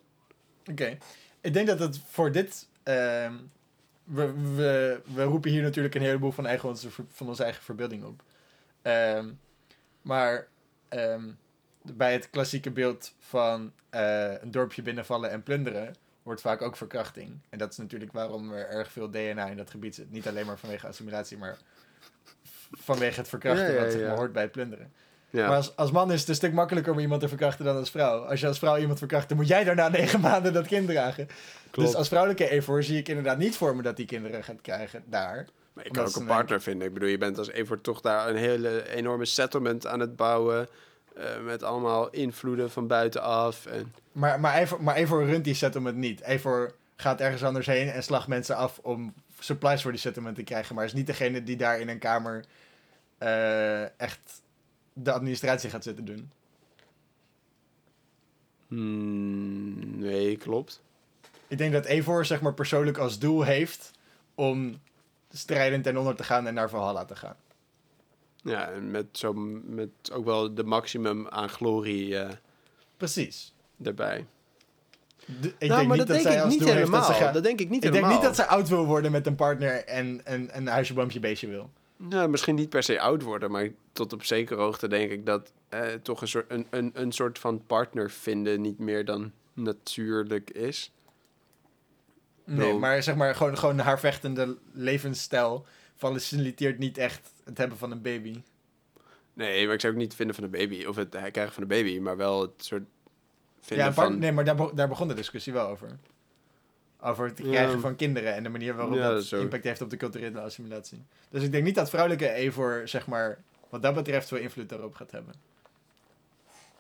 Oké. 0.70 0.98
Ik 1.40 1.52
denk 1.52 1.66
dat 1.66 1.78
het 1.78 1.98
voor 1.98 2.32
dit... 2.32 2.68
ehm, 2.82 3.34
we, 4.04 4.32
we, 4.54 5.00
we 5.14 5.22
roepen 5.22 5.50
hier 5.50 5.62
natuurlijk 5.62 5.94
een 5.94 6.02
heleboel 6.02 6.30
van, 6.30 6.46
eigen, 6.46 6.68
onze, 6.68 6.88
van 7.08 7.28
onze 7.28 7.42
eigen 7.42 7.62
verbeelding 7.62 8.04
op. 8.04 8.22
Ehm, 8.82 9.30
maar 10.02 10.48
ehm, 10.88 11.30
bij 11.82 12.12
het 12.12 12.30
klassieke 12.30 12.70
beeld 12.70 13.14
van 13.18 13.72
eh, 13.90 14.42
een 14.42 14.50
dorpje 14.50 14.82
binnenvallen 14.82 15.30
en 15.30 15.42
plunderen... 15.42 15.94
wordt 16.22 16.40
vaak 16.40 16.62
ook 16.62 16.76
verkrachting. 16.76 17.40
En 17.48 17.58
dat 17.58 17.70
is 17.70 17.76
natuurlijk 17.76 18.12
waarom 18.12 18.52
er 18.52 18.68
erg 18.68 18.92
veel 18.92 19.10
DNA 19.10 19.46
in 19.46 19.56
dat 19.56 19.70
gebied 19.70 19.94
zit. 19.94 20.10
Niet 20.10 20.28
alleen 20.28 20.46
maar 20.46 20.58
vanwege 20.58 20.86
assimilatie, 20.86 21.38
maar 21.38 21.58
vanwege 22.70 23.20
het 23.20 23.28
verkrachten 23.28 23.66
Ja, 23.66 23.72
ja, 23.72 23.82
wat 23.82 23.92
zeg 23.92 24.06
maar, 24.06 24.16
hoort 24.16 24.32
bij 24.32 24.42
het 24.42 24.52
plunderen. 24.52 24.92
Ja. 25.30 25.46
Maar 25.46 25.56
als, 25.56 25.76
als 25.76 25.90
man 25.90 26.12
is 26.12 26.20
het 26.20 26.28
een 26.28 26.34
stuk 26.34 26.52
makkelijker 26.52 26.92
om 26.92 26.98
iemand 26.98 27.20
te 27.20 27.28
verkrachten 27.28 27.64
dan 27.64 27.76
als 27.76 27.90
vrouw. 27.90 28.18
Als 28.24 28.40
je 28.40 28.46
als 28.46 28.58
vrouw 28.58 28.76
iemand 28.76 28.98
verkracht, 28.98 29.28
dan 29.28 29.36
moet 29.36 29.48
jij 29.48 29.64
daarna 29.64 29.88
negen 29.98 30.20
maanden 30.20 30.52
dat 30.52 30.66
kind 30.66 30.88
dragen. 30.88 31.28
Klopt. 31.70 31.88
Dus 31.88 31.96
als 31.98 32.08
vrouwelijke 32.08 32.48
Eivor 32.48 32.82
zie 32.82 32.98
ik 32.98 33.08
inderdaad 33.08 33.38
niet 33.38 33.56
voor 33.56 33.76
me 33.76 33.82
dat 33.82 33.96
die 33.96 34.06
kinderen 34.06 34.44
gaat 34.44 34.60
krijgen 34.60 35.02
daar. 35.06 35.46
Maar 35.72 35.86
ik 35.86 35.92
kan 35.92 36.06
ook 36.06 36.14
een 36.14 36.20
een- 36.20 36.26
partner 36.26 36.60
vinden. 36.62 36.86
Ik 36.88 36.94
bedoel, 36.94 37.08
je 37.08 37.18
bent 37.18 37.38
als 37.38 37.50
Evert 37.50 37.82
toch 37.82 38.00
daar 38.00 38.28
een 38.28 38.36
hele 38.36 38.88
enorme 38.94 39.24
settlement 39.24 39.86
aan 39.86 40.00
het 40.00 40.16
bouwen. 40.16 40.68
eh, 41.16 41.24
met 41.44 41.62
allemaal 41.62 42.10
invloeden 42.10 42.70
van 42.70 42.86
buitenaf. 42.86 43.66
En, 43.66 43.92
Maar, 44.12 44.40
maar, 44.40 44.52
Eivor, 44.54 44.82
maar 44.82 44.94
Eivor 44.94 45.24
runt 45.26 45.44
die 45.44 45.54
settlement 45.54 45.96
niet. 45.96 46.20
Eivor 46.20 46.72
gaat 46.96 47.20
ergens 47.20 47.44
anders 47.44 47.66
heen 47.66 47.88
en 47.90 48.02
slacht 48.02 48.26
mensen 48.28 48.56
af 48.56 48.78
om 48.82 49.14
supplies 49.38 49.82
voor 49.82 49.90
die 49.90 50.00
settlement 50.00 50.36
te 50.36 50.42
krijgen. 50.42 50.74
Maar 50.74 50.84
is 50.84 50.92
niet 50.92 51.06
degene 51.06 51.42
die 51.42 51.56
daar 51.56 51.80
in 51.80 51.88
een 51.88 51.98
kamer 51.98 52.44
eh, 53.18 54.00
echt 54.00 54.18
de 55.02 55.12
administratie 55.12 55.70
gaat 55.70 55.82
zitten 55.84 56.04
doen. 56.04 56.30
Hmm, 58.68 59.98
nee, 59.98 60.36
klopt. 60.36 60.80
Ik 61.46 61.58
denk 61.58 61.72
dat 61.72 61.84
Eivor 61.84 62.24
zeg 62.24 62.40
maar 62.40 62.54
persoonlijk 62.54 62.98
als 62.98 63.18
doel 63.18 63.42
heeft 63.42 63.90
om 64.34 64.80
strijdend 65.32 65.84
ten 65.84 65.96
onder 65.96 66.14
te 66.16 66.24
gaan 66.24 66.46
en 66.46 66.54
naar 66.54 66.70
Valhalla 66.70 67.04
te 67.04 67.16
gaan. 67.16 67.36
Ja, 68.42 68.70
en 68.70 68.90
met, 68.90 69.06
zo, 69.12 69.32
met 69.64 69.88
ook 70.12 70.24
wel 70.24 70.54
de 70.54 70.64
maximum 70.64 71.28
aan 71.28 71.48
glorie 71.48 72.18
eh, 72.18 72.30
Precies. 72.96 73.52
erbij. 73.82 74.26
De- 75.26 75.48
ik 75.58 75.68
nou, 75.68 75.74
denk 75.74 75.88
maar 75.88 75.96
niet 75.96 75.96
dat 75.98 76.06
denk 76.06 76.20
zij 76.20 76.36
ik 76.36 76.40
als 76.42 76.50
niet 76.50 76.58
doel 76.58 76.68
heeft 76.68 76.80
helemaal. 76.80 77.06
dat 77.08 77.16
ze 77.16 77.22
gaat- 77.22 77.34
Dat 77.34 77.42
denk 77.42 77.60
ik 77.60 77.68
niet 77.68 77.84
ik 77.84 77.92
denk 77.92 77.94
helemaal. 77.94 78.12
niet 78.16 78.26
dat 78.26 78.36
zij 78.36 78.46
oud 78.46 78.68
wil 78.68 78.86
worden 78.86 79.12
met 79.12 79.26
een 79.26 79.34
partner 79.34 79.84
en, 79.84 80.20
en, 80.24 80.50
en 80.50 80.56
een 80.60 80.66
huisje, 80.66 80.94
boompje, 80.94 81.20
beestje 81.20 81.46
wil. 81.46 81.70
Nou, 82.00 82.28
misschien 82.28 82.54
niet 82.54 82.68
per 82.68 82.82
se 82.82 83.00
oud 83.00 83.22
worden, 83.22 83.50
maar 83.50 83.68
tot 83.92 84.12
op 84.12 84.24
zekere 84.24 84.60
hoogte 84.60 84.88
denk 84.88 85.10
ik 85.10 85.26
dat 85.26 85.52
eh, 85.68 85.86
toch 86.02 86.20
een 86.20 86.28
soort, 86.28 86.50
een, 86.50 86.66
een, 86.70 86.90
een 86.94 87.12
soort 87.12 87.38
van 87.38 87.66
partner 87.66 88.10
vinden 88.10 88.60
niet 88.60 88.78
meer 88.78 89.04
dan 89.04 89.32
natuurlijk 89.52 90.50
is. 90.50 90.92
Nee, 92.44 92.74
maar 92.74 93.02
zeg 93.02 93.16
maar 93.16 93.34
gewoon, 93.34 93.58
gewoon 93.58 93.78
haar 93.78 94.00
vechtende 94.00 94.58
levensstijl 94.72 95.66
faciliteert 95.96 96.78
niet 96.78 96.98
echt 96.98 97.30
het 97.44 97.58
hebben 97.58 97.78
van 97.78 97.90
een 97.90 98.02
baby. 98.02 98.42
Nee, 99.32 99.64
maar 99.64 99.74
ik 99.74 99.80
zou 99.80 99.92
ook 99.92 99.98
niet 99.98 100.14
vinden 100.14 100.34
van 100.34 100.44
een 100.44 100.50
baby, 100.50 100.84
of 100.84 100.96
het 100.96 101.08
krijgen 101.08 101.52
van 101.52 101.62
een 101.62 101.68
baby, 101.68 101.98
maar 101.98 102.16
wel 102.16 102.40
het 102.40 102.64
soort 102.64 102.82
vinden 103.60 103.86
Ja, 103.86 103.92
van... 103.92 104.18
nee, 104.18 104.32
maar 104.32 104.44
daar, 104.44 104.54
be- 104.54 104.74
daar 104.74 104.88
begon 104.88 105.08
de 105.08 105.14
discussie 105.14 105.52
wel 105.52 105.68
over. 105.68 105.98
Over 107.00 107.26
het 107.26 107.38
Ja. 107.38 107.44
krijgen 107.44 107.80
van 107.80 107.96
kinderen 107.96 108.34
en 108.34 108.42
de 108.42 108.48
manier 108.48 108.74
waarop 108.74 108.94
Ja, 108.94 109.10
dat, 109.10 109.32
impact 109.32 109.64
heeft 109.64 109.80
op 109.80 109.90
de 109.90 109.96
culturele 109.96 110.40
assimilatie. 110.40 111.02
Dus 111.30 111.42
ik 111.42 111.52
denk 111.52 111.64
niet 111.64 111.74
dat 111.74 111.90
vrouwelijke 111.90 112.26
Eivor, 112.26 112.82
zeg 112.84 113.06
maar, 113.06 113.38
wat 113.68 113.82
dat 113.82 113.94
betreft 113.94 114.28
veel 114.28 114.38
invloed 114.38 114.68
daarop 114.68 114.94
gaat 114.94 115.10
hebben. 115.10 115.34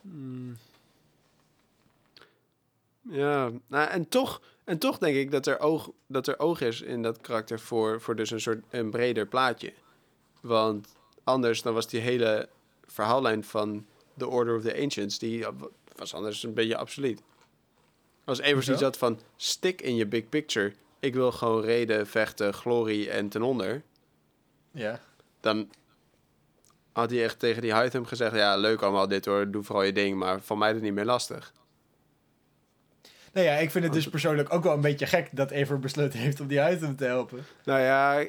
Hmm. 0.00 0.56
Ja, 3.10 3.50
nou, 3.66 3.88
en, 3.88 4.08
toch, 4.08 4.42
en 4.64 4.78
toch 4.78 4.98
denk 4.98 5.16
ik 5.16 5.30
dat 5.30 5.46
er, 5.46 5.60
oog, 5.60 5.90
dat 6.06 6.26
er 6.26 6.38
oog 6.38 6.60
is 6.60 6.80
in 6.80 7.02
dat 7.02 7.20
karakter 7.20 7.60
voor, 7.60 8.00
voor 8.00 8.16
dus 8.16 8.30
een 8.30 8.40
soort 8.40 8.64
een 8.70 8.90
breder 8.90 9.26
plaatje. 9.26 9.72
Want 10.40 10.96
anders 11.24 11.62
dan 11.62 11.74
was 11.74 11.88
die 11.88 12.00
hele 12.00 12.48
verhaallijn 12.86 13.44
van 13.44 13.86
The 14.16 14.26
Order 14.26 14.56
of 14.56 14.62
the 14.62 14.80
Ancients, 14.82 15.18
die 15.18 15.46
was 15.96 16.14
anders 16.14 16.42
een 16.42 16.54
beetje 16.54 16.76
absoluut. 16.76 17.22
Als 18.28 18.38
Evers 18.40 18.68
iets 18.68 18.82
had 18.82 18.98
van 18.98 19.20
stik 19.36 19.82
in 19.82 19.96
je 19.96 20.06
big 20.06 20.28
picture, 20.28 20.72
ik 21.00 21.14
wil 21.14 21.32
gewoon 21.32 21.62
reden, 21.62 22.06
vechten, 22.06 22.54
glorie 22.54 23.10
en 23.10 23.28
ten 23.28 23.42
onder, 23.42 23.82
Ja. 24.70 25.00
dan 25.40 25.70
had 26.92 27.10
hij 27.10 27.22
echt 27.24 27.38
tegen 27.38 27.62
die 27.62 27.74
Hytham 27.74 28.06
gezegd, 28.06 28.34
ja 28.34 28.56
leuk 28.56 28.82
allemaal 28.82 29.08
dit 29.08 29.24
hoor, 29.24 29.50
doe 29.50 29.62
vooral 29.62 29.84
je 29.84 29.92
ding, 29.92 30.16
maar 30.18 30.40
van 30.40 30.58
mij 30.58 30.68
is 30.68 30.74
het 30.74 30.84
niet 30.84 30.92
meer 30.94 31.04
lastig. 31.04 31.52
Nou 33.32 33.46
ja, 33.46 33.52
ik 33.54 33.70
vind 33.70 33.84
het 33.84 33.92
dus 33.92 34.08
persoonlijk 34.08 34.52
ook 34.52 34.62
wel 34.62 34.72
een 34.74 34.80
beetje 34.80 35.06
gek 35.06 35.28
dat 35.32 35.50
Eivor 35.50 35.78
besloten 35.78 36.18
heeft 36.18 36.40
om 36.40 36.46
die 36.46 36.60
uit 36.60 36.80
hem 36.80 36.96
te 36.96 37.04
helpen. 37.04 37.44
Nou 37.64 37.80
ja, 37.80 38.26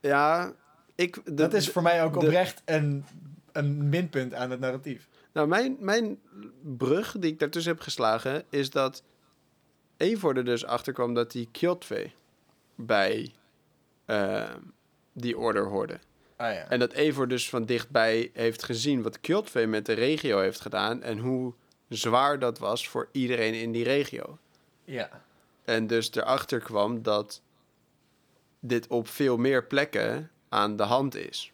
ja, 0.00 0.52
ik... 0.94 1.20
de- 1.24 1.34
dat 1.34 1.54
is 1.54 1.68
voor 1.70 1.82
mij 1.82 2.04
ook 2.04 2.12
de- 2.12 2.26
oprecht 2.26 2.62
een, 2.64 3.04
een 3.52 3.88
minpunt 3.88 4.34
aan 4.34 4.50
het 4.50 4.60
narratief. 4.60 5.08
Nou, 5.34 5.48
mijn, 5.48 5.76
mijn 5.80 6.20
brug 6.62 7.16
die 7.18 7.32
ik 7.32 7.38
daartussen 7.38 7.72
heb 7.72 7.82
geslagen 7.82 8.44
is 8.50 8.70
dat 8.70 9.02
Eivor 9.96 10.36
er 10.36 10.44
dus 10.44 10.64
achter 10.64 10.92
kwam 10.92 11.14
dat 11.14 11.32
die 11.32 11.48
Kjotve 11.52 12.10
bij 12.74 13.34
eh, 14.04 14.50
die 15.12 15.38
order 15.38 15.66
hoorde. 15.66 15.98
Ah 16.36 16.52
ja. 16.52 16.68
En 16.68 16.78
dat 16.78 16.92
Eivor 16.92 17.28
dus 17.28 17.48
van 17.48 17.64
dichtbij 17.64 18.30
heeft 18.32 18.62
gezien 18.62 19.02
wat 19.02 19.20
Kjotve 19.20 19.66
met 19.66 19.86
de 19.86 19.92
regio 19.92 20.40
heeft 20.40 20.60
gedaan 20.60 21.02
en 21.02 21.18
hoe 21.18 21.52
zwaar 21.88 22.38
dat 22.38 22.58
was 22.58 22.88
voor 22.88 23.08
iedereen 23.12 23.54
in 23.54 23.72
die 23.72 23.84
regio. 23.84 24.38
Ja. 24.84 25.22
En 25.64 25.86
dus 25.86 26.14
erachter 26.14 26.60
kwam 26.60 27.02
dat 27.02 27.42
dit 28.60 28.86
op 28.86 29.08
veel 29.08 29.36
meer 29.36 29.64
plekken 29.64 30.30
aan 30.48 30.76
de 30.76 30.82
hand 30.82 31.14
is. 31.14 31.52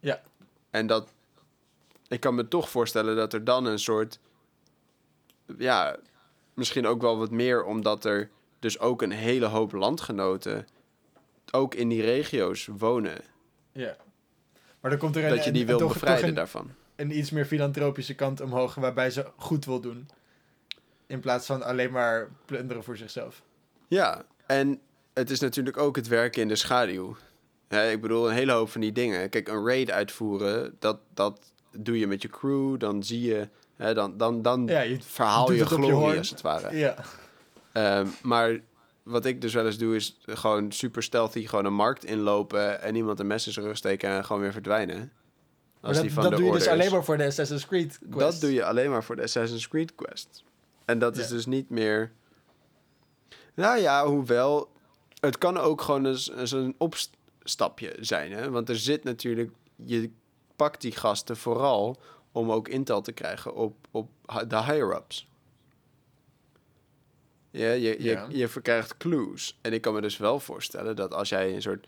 Ja. 0.00 0.22
En 0.70 0.86
dat. 0.86 1.12
Ik 2.12 2.20
kan 2.20 2.34
me 2.34 2.48
toch 2.48 2.68
voorstellen 2.68 3.16
dat 3.16 3.32
er 3.32 3.44
dan 3.44 3.64
een 3.64 3.78
soort. 3.78 4.18
Ja, 5.58 5.96
misschien 6.54 6.86
ook 6.86 7.00
wel 7.00 7.18
wat 7.18 7.30
meer, 7.30 7.64
omdat 7.64 8.04
er 8.04 8.30
dus 8.58 8.78
ook 8.78 9.02
een 9.02 9.10
hele 9.10 9.46
hoop 9.46 9.72
landgenoten. 9.72 10.66
ook 11.50 11.74
in 11.74 11.88
die 11.88 12.02
regio's 12.02 12.68
wonen. 12.78 13.20
Ja. 13.72 13.96
Maar 14.80 14.90
dan 14.90 15.00
komt 15.00 15.16
er 15.16 15.24
een, 15.24 15.36
dat 15.36 15.44
je 15.44 15.50
die 15.50 15.66
wil 15.66 15.88
bevrijden 15.88 16.28
een, 16.28 16.34
daarvan. 16.34 16.70
een 16.96 17.18
iets 17.18 17.30
meer 17.30 17.44
filantropische 17.44 18.14
kant 18.14 18.40
omhoog, 18.40 18.74
waarbij 18.74 19.10
ze 19.10 19.30
goed 19.36 19.64
wil 19.64 19.80
doen. 19.80 20.08
In 21.06 21.20
plaats 21.20 21.46
van 21.46 21.62
alleen 21.62 21.90
maar 21.90 22.28
plunderen 22.44 22.84
voor 22.84 22.96
zichzelf. 22.96 23.42
Ja, 23.88 24.24
en 24.46 24.80
het 25.12 25.30
is 25.30 25.40
natuurlijk 25.40 25.76
ook 25.76 25.96
het 25.96 26.08
werken 26.08 26.42
in 26.42 26.48
de 26.48 26.56
schaduw. 26.56 27.16
Ik 27.68 28.00
bedoel, 28.00 28.28
een 28.28 28.34
hele 28.34 28.52
hoop 28.52 28.70
van 28.70 28.80
die 28.80 28.92
dingen. 28.92 29.28
Kijk, 29.28 29.48
een 29.48 29.66
raid 29.66 29.90
uitvoeren, 29.90 30.76
dat, 30.78 30.98
dat 31.14 31.51
doe 31.78 31.98
je 31.98 32.06
met 32.06 32.22
je 32.22 32.28
crew. 32.28 32.78
Dan 32.78 33.02
zie 33.02 33.22
je, 33.22 33.48
hè, 33.76 33.94
dan, 33.94 34.16
dan, 34.16 34.42
dan 34.42 34.66
Ja, 34.66 34.80
je 34.80 35.00
verhaal 35.00 35.52
je 35.52 35.58
je 35.58 35.66
glorie 35.66 35.92
hoorn. 35.92 36.18
als 36.18 36.30
het 36.30 36.40
ware. 36.40 36.76
Ja. 36.76 36.94
Ehm, 37.72 38.06
maar 38.22 38.60
wat 39.02 39.24
ik 39.24 39.40
dus 39.40 39.54
wel 39.54 39.66
eens 39.66 39.78
doe, 39.78 39.96
is 39.96 40.18
gewoon 40.26 40.72
super 40.72 41.02
stealthy 41.02 41.46
gewoon 41.46 41.64
een 41.64 41.74
markt 41.74 42.04
inlopen 42.04 42.82
en 42.82 42.94
iemand 42.94 43.20
een 43.20 43.26
mes 43.26 43.46
in 43.46 43.52
zijn 43.52 43.66
rug 43.66 43.76
steken 43.76 44.10
en 44.10 44.24
gewoon 44.24 44.42
weer 44.42 44.52
verdwijnen. 44.52 45.12
Als 45.80 45.94
dat 45.94 46.02
die 46.02 46.12
van 46.12 46.22
dat 46.22 46.32
de 46.32 46.38
doe 46.38 46.46
je 46.46 46.52
dus 46.52 46.68
alleen 46.68 46.90
maar 46.90 47.04
voor 47.04 47.16
de 47.16 47.24
Assassin's 47.24 47.66
Creed 47.66 47.98
quest. 48.10 48.18
Dat 48.18 48.40
doe 48.40 48.52
je 48.52 48.64
alleen 48.64 48.90
maar 48.90 49.04
voor 49.04 49.16
de 49.16 49.22
Assassin's 49.22 49.68
Creed 49.68 49.94
quest. 49.94 50.44
En 50.84 50.98
dat 50.98 51.16
is 51.16 51.28
dus 51.28 51.46
niet 51.46 51.70
meer... 51.70 52.12
Nou 53.54 53.78
ja, 53.78 54.06
hoewel... 54.06 54.70
Het 55.20 55.38
kan 55.38 55.58
ook 55.58 55.80
gewoon 55.80 56.06
eens, 56.06 56.30
eens 56.30 56.50
een 56.50 56.74
opstapje 56.78 57.96
zijn, 58.00 58.32
hè? 58.32 58.50
Want 58.50 58.68
er 58.68 58.76
zit 58.76 59.04
natuurlijk... 59.04 59.50
Je 59.84 60.10
pakt 60.62 60.80
die 60.80 60.92
gasten 60.92 61.36
vooral 61.36 62.00
om 62.32 62.50
ook 62.52 62.68
intel 62.68 63.00
te 63.02 63.12
krijgen 63.12 63.54
op, 63.54 63.74
op 63.90 64.08
de 64.48 64.56
higher-ups. 64.56 65.28
Ja, 67.50 67.70
je, 67.72 68.02
je, 68.02 68.10
Ja. 68.10 68.26
je 68.30 68.48
verkrijgt 68.48 68.96
clues. 68.96 69.58
En 69.60 69.72
ik 69.72 69.80
kan 69.80 69.94
me 69.94 70.00
dus 70.00 70.16
wel 70.16 70.40
voorstellen 70.40 70.96
dat 70.96 71.14
als 71.14 71.28
jij 71.28 71.54
een 71.54 71.62
soort 71.62 71.86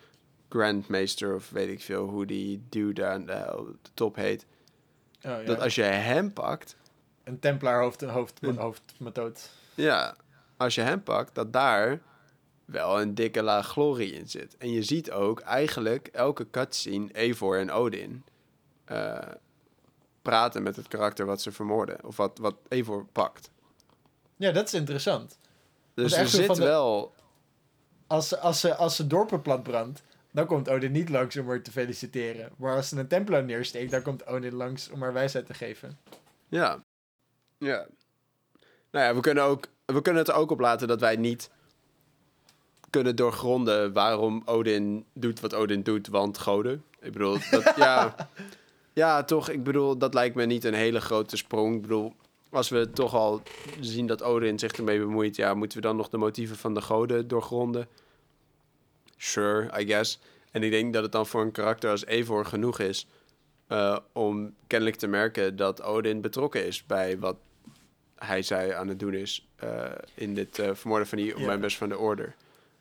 grandmeester... 0.49 1.35
of 1.35 1.51
weet 1.51 1.69
ik 1.69 1.81
veel 1.81 2.09
hoe 2.09 2.27
die 2.27 2.63
dude 2.69 3.07
aan 3.07 3.27
de, 3.27 3.59
op 3.59 3.67
de 3.83 3.91
top 3.95 4.17
heet... 4.17 4.47
Oh, 5.17 5.31
ja. 5.31 5.43
dat 5.43 5.61
als 5.61 5.75
je 5.75 5.83
hem 5.83 6.33
pakt... 6.33 6.77
Een 7.25 7.39
Templar 7.39 7.81
hoofd, 7.83 8.01
hoofd, 8.01 8.39
Een- 8.41 8.57
hoofdmetoot. 8.57 9.51
Ja, 9.75 10.17
als 10.57 10.75
je 10.75 10.81
hem 10.81 11.03
pakt, 11.03 11.35
dat 11.35 11.53
daar 11.53 12.01
wel 12.65 13.01
een 13.01 13.15
dikke 13.15 13.43
laag 13.43 13.67
glorie 13.69 14.13
in 14.13 14.29
zit. 14.29 14.57
En 14.57 14.71
je 14.73 14.83
ziet 14.83 15.11
ook 15.11 15.41
eigenlijk 15.41 16.07
elke 16.07 16.51
cutscene 16.51 17.13
Eivor 17.13 17.59
en 17.59 17.71
Odin 17.71 18.25
eh, 18.85 19.19
praten 20.23 20.63
met 20.63 20.77
het 20.77 20.89
karakter 20.89 21.27
wat 21.27 21.43
ze 21.43 21.53
vermoorden. 21.53 22.05
Of 22.05 22.17
wat, 22.17 22.39
wat 22.39 22.55
Eivor 22.69 23.07
pakt. 23.13 23.51
Ja, 24.37 24.53
dat 24.53 24.67
is 24.67 24.75
interessant. 24.75 25.39
Dus 25.95 26.13
er 26.13 26.29
zit 26.29 26.55
de- 26.55 26.63
wel... 26.63 27.15
Als 28.07 28.29
ze, 28.29 28.39
als 28.39 28.61
ze, 28.61 28.75
als 28.75 28.97
ze 28.97 29.07
dorpen 29.07 29.43
platbrandt, 29.43 30.03
dan 30.31 30.47
komt 30.47 30.69
Odin 30.69 30.93
niet 30.93 31.09
langs 31.09 31.37
om 31.37 31.49
haar 31.49 31.63
te 31.63 31.71
feliciteren. 31.71 32.51
Maar 32.57 32.77
als 32.77 32.89
ze 32.89 32.99
een 32.99 33.09
Templar 33.09 33.45
neersteekt, 33.45 33.91
dan 33.91 34.03
komt 34.03 34.27
Odin 34.27 34.55
langs 34.55 34.91
om 34.91 35.03
haar 35.03 35.13
wijsheid 35.13 35.47
te 35.47 35.55
geven. 35.55 35.99
Ja. 36.49 36.83
Ja. 37.59 37.87
Nou 38.91 39.05
ja, 39.07 39.15
we 39.15 39.21
kunnen, 39.21 39.45
ook, 39.45 39.67
we 39.85 40.03
kunnen 40.03 40.23
het 40.23 40.31
er 40.31 40.39
ook 40.39 40.51
op 40.51 40.61
laten 40.61 40.89
dat 40.89 41.01
wij 41.01 41.17
niet 41.17 41.51
kunnen 42.91 43.17
doorgronden 43.17 43.93
waarom 43.93 44.43
Odin 44.45 45.05
doet 45.13 45.41
wat 45.41 45.55
Odin 45.55 45.83
doet, 45.83 46.09
want 46.09 46.39
goden. 46.39 46.85
Ik 47.01 47.13
bedoel, 47.13 47.39
dat, 47.51 47.73
ja, 47.77 48.15
ja, 48.95 49.25
toch, 49.25 49.49
ik 49.49 49.63
bedoel, 49.63 49.99
dat 49.99 50.15
lijkt 50.15 50.35
me 50.35 50.47
niet 50.47 50.65
een 50.65 50.75
hele 50.75 51.01
grote 51.01 51.37
sprong. 51.37 51.75
Ik 51.75 51.83
bedoel, 51.83 52.13
als 52.51 52.69
we 52.69 52.91
toch 52.91 53.15
al 53.15 53.43
zien 53.81 54.07
dat 54.07 54.23
Odin 54.23 54.59
zich 54.59 54.73
ermee 54.73 54.99
bemoeit, 54.99 55.37
ja, 55.37 55.55
moeten 55.55 55.79
we 55.79 55.83
dan 55.87 55.97
nog 55.97 56.09
de 56.09 56.17
motieven 56.17 56.57
van 56.57 56.75
de 56.75 56.81
goden 56.83 57.29
doorgronden? 57.29 57.89
Sure, 59.17 59.81
I 59.81 59.87
guess. 59.87 60.19
En 60.51 60.63
ik 60.63 60.71
denk 60.71 60.93
dat 60.93 61.03
het 61.03 61.13
dan 61.13 61.27
voor 61.27 61.41
een 61.43 61.53
karakter 61.53 61.91
als 61.91 62.05
Eivor 62.05 62.45
genoeg 62.47 62.79
is 62.79 63.07
eh, 63.67 63.99
om 64.13 64.55
kennelijk 64.67 64.97
te 64.99 65.07
merken 65.07 65.57
dat 65.57 65.83
Odin 65.83 66.21
betrokken 66.21 66.67
is 66.67 66.87
bij 66.87 67.19
wat 67.19 67.37
hij 68.17 68.43
zei 68.43 68.71
aan 68.73 68.89
het 68.89 68.99
doen 68.99 69.15
is 69.15 69.49
eh, 69.57 69.85
in 70.15 70.35
dit 70.35 70.59
eh, 70.59 70.71
vermoorden 70.75 71.09
van 71.09 71.19
die 71.19 71.39
Ja. 71.39 71.47
members 71.47 71.77
van 71.77 71.89
de 71.89 71.99
order. 71.99 72.35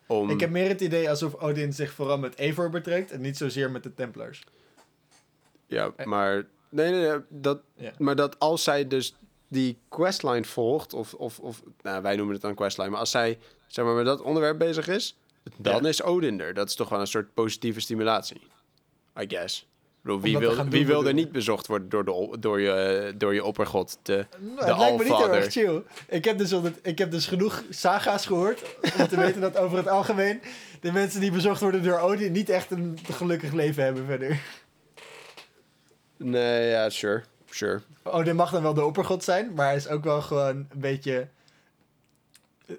Om, 0.07 0.29
Ik 0.29 0.39
heb 0.39 0.49
meer 0.49 0.67
het 0.67 0.81
idee 0.81 1.09
alsof 1.09 1.35
Odin 1.35 1.73
zich 1.73 1.91
vooral 1.91 2.17
met 2.17 2.35
Eivor 2.35 2.69
betrekt 2.69 3.11
en 3.11 3.21
niet 3.21 3.37
zozeer 3.37 3.71
met 3.71 3.83
de 3.83 3.93
Templars. 3.93 4.43
Ja, 5.73 5.91
maar, 6.05 6.45
nee, 6.69 6.91
nee, 6.91 7.07
nee, 7.09 7.19
dat, 7.29 7.59
Ja. 7.75 7.91
maar 7.97 8.15
dat 8.15 8.39
als 8.39 8.63
zij 8.63 8.87
dus 8.87 9.15
die 9.47 9.77
questline 9.89 10.43
volgt, 10.43 10.93
of, 10.93 11.13
of, 11.13 11.39
of 11.39 11.61
nou, 11.81 12.01
wij 12.01 12.15
noemen 12.15 12.33
het 12.33 12.43
dan 12.43 12.55
questline, 12.55 12.89
maar 12.89 12.99
als 12.99 13.11
zij 13.11 13.37
zeg 13.67 13.85
maar, 13.85 13.93
met 13.93 14.05
dat 14.05 14.21
onderwerp 14.21 14.57
bezig 14.57 14.87
is, 14.87 15.17
dan 15.57 15.81
Ja. 15.83 15.89
is 15.89 16.03
Odin 16.03 16.39
er. 16.39 16.53
Dat 16.53 16.67
is 16.69 16.75
toch 16.75 16.89
wel 16.89 16.99
een 16.99 17.07
soort 17.07 17.33
positieve 17.33 17.79
stimulatie. 17.79 18.41
I 19.19 19.25
guess. 19.27 19.67
Bedoel, 20.01 20.21
wie 20.21 20.37
wil, 20.37 20.65
wie 20.65 20.85
wil 20.85 21.05
er 21.07 21.13
niet 21.13 21.31
bezocht 21.31 21.67
worden 21.67 21.89
door, 21.89 22.05
de, 22.05 22.37
door, 22.39 22.61
je, 22.61 23.13
door 23.17 23.33
je 23.33 23.43
oppergod? 23.43 23.97
De, 24.01 24.25
Nou, 24.39 24.55
de 24.57 24.65
het 24.65 24.77
lijkt 24.77 24.97
me 24.97 25.03
niet 25.03 25.15
heel 25.17 25.33
erg 25.33 25.51
chill. 25.51 25.83
Ik 26.07 26.25
heb, 26.25 26.37
dus 26.37 26.53
altijd, 26.53 26.79
ik 26.81 26.97
heb 26.97 27.11
dus 27.11 27.25
genoeg 27.27 27.63
saga's 27.69 28.25
gehoord 28.25 28.61
om 28.99 29.07
te 29.07 29.15
weten 29.15 29.41
dat 29.41 29.57
over 29.57 29.77
het 29.77 29.87
algemeen 29.87 30.41
de 30.81 30.91
mensen 30.91 31.19
die 31.19 31.31
bezocht 31.31 31.61
worden 31.61 31.83
door 31.83 31.99
Odin 31.99 32.31
niet 32.31 32.49
echt 32.49 32.71
een 32.71 32.97
gelukkig 33.11 33.51
leven 33.53 33.83
hebben 33.83 34.05
verder. 34.05 34.41
Nee, 36.23 36.69
ja, 36.69 36.89
sure. 36.89 37.23
Sure. 37.49 37.81
Odin 38.03 38.35
mag 38.35 38.51
dan 38.51 38.61
wel 38.61 38.73
de 38.73 38.83
oppergod 38.85 39.23
zijn, 39.23 39.53
maar 39.53 39.65
hij 39.65 39.75
is 39.75 39.87
ook 39.87 40.03
wel 40.03 40.21
gewoon 40.21 40.55
een 40.55 40.79
beetje 40.79 41.27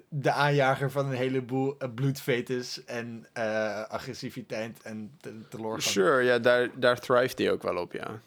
de 0.09 0.31
aanjager 0.31 0.91
van 0.91 1.05
een 1.05 1.15
heleboel 1.15 1.77
eh, 1.79 1.89
bloedvetes 1.95 2.83
en 2.85 3.25
eh, 3.33 3.81
agressiviteit 3.87 4.81
en 4.81 5.11
te- 5.21 5.47
teleurgang. 5.49 5.81
Sure, 5.81 6.21
ja, 6.23 6.39
daar, 6.39 6.69
daar 6.79 6.99
thrift 6.99 7.37
hij 7.37 7.51
ook 7.51 7.63
wel 7.63 7.77
op, 7.77 7.91
ja. 7.93 8.19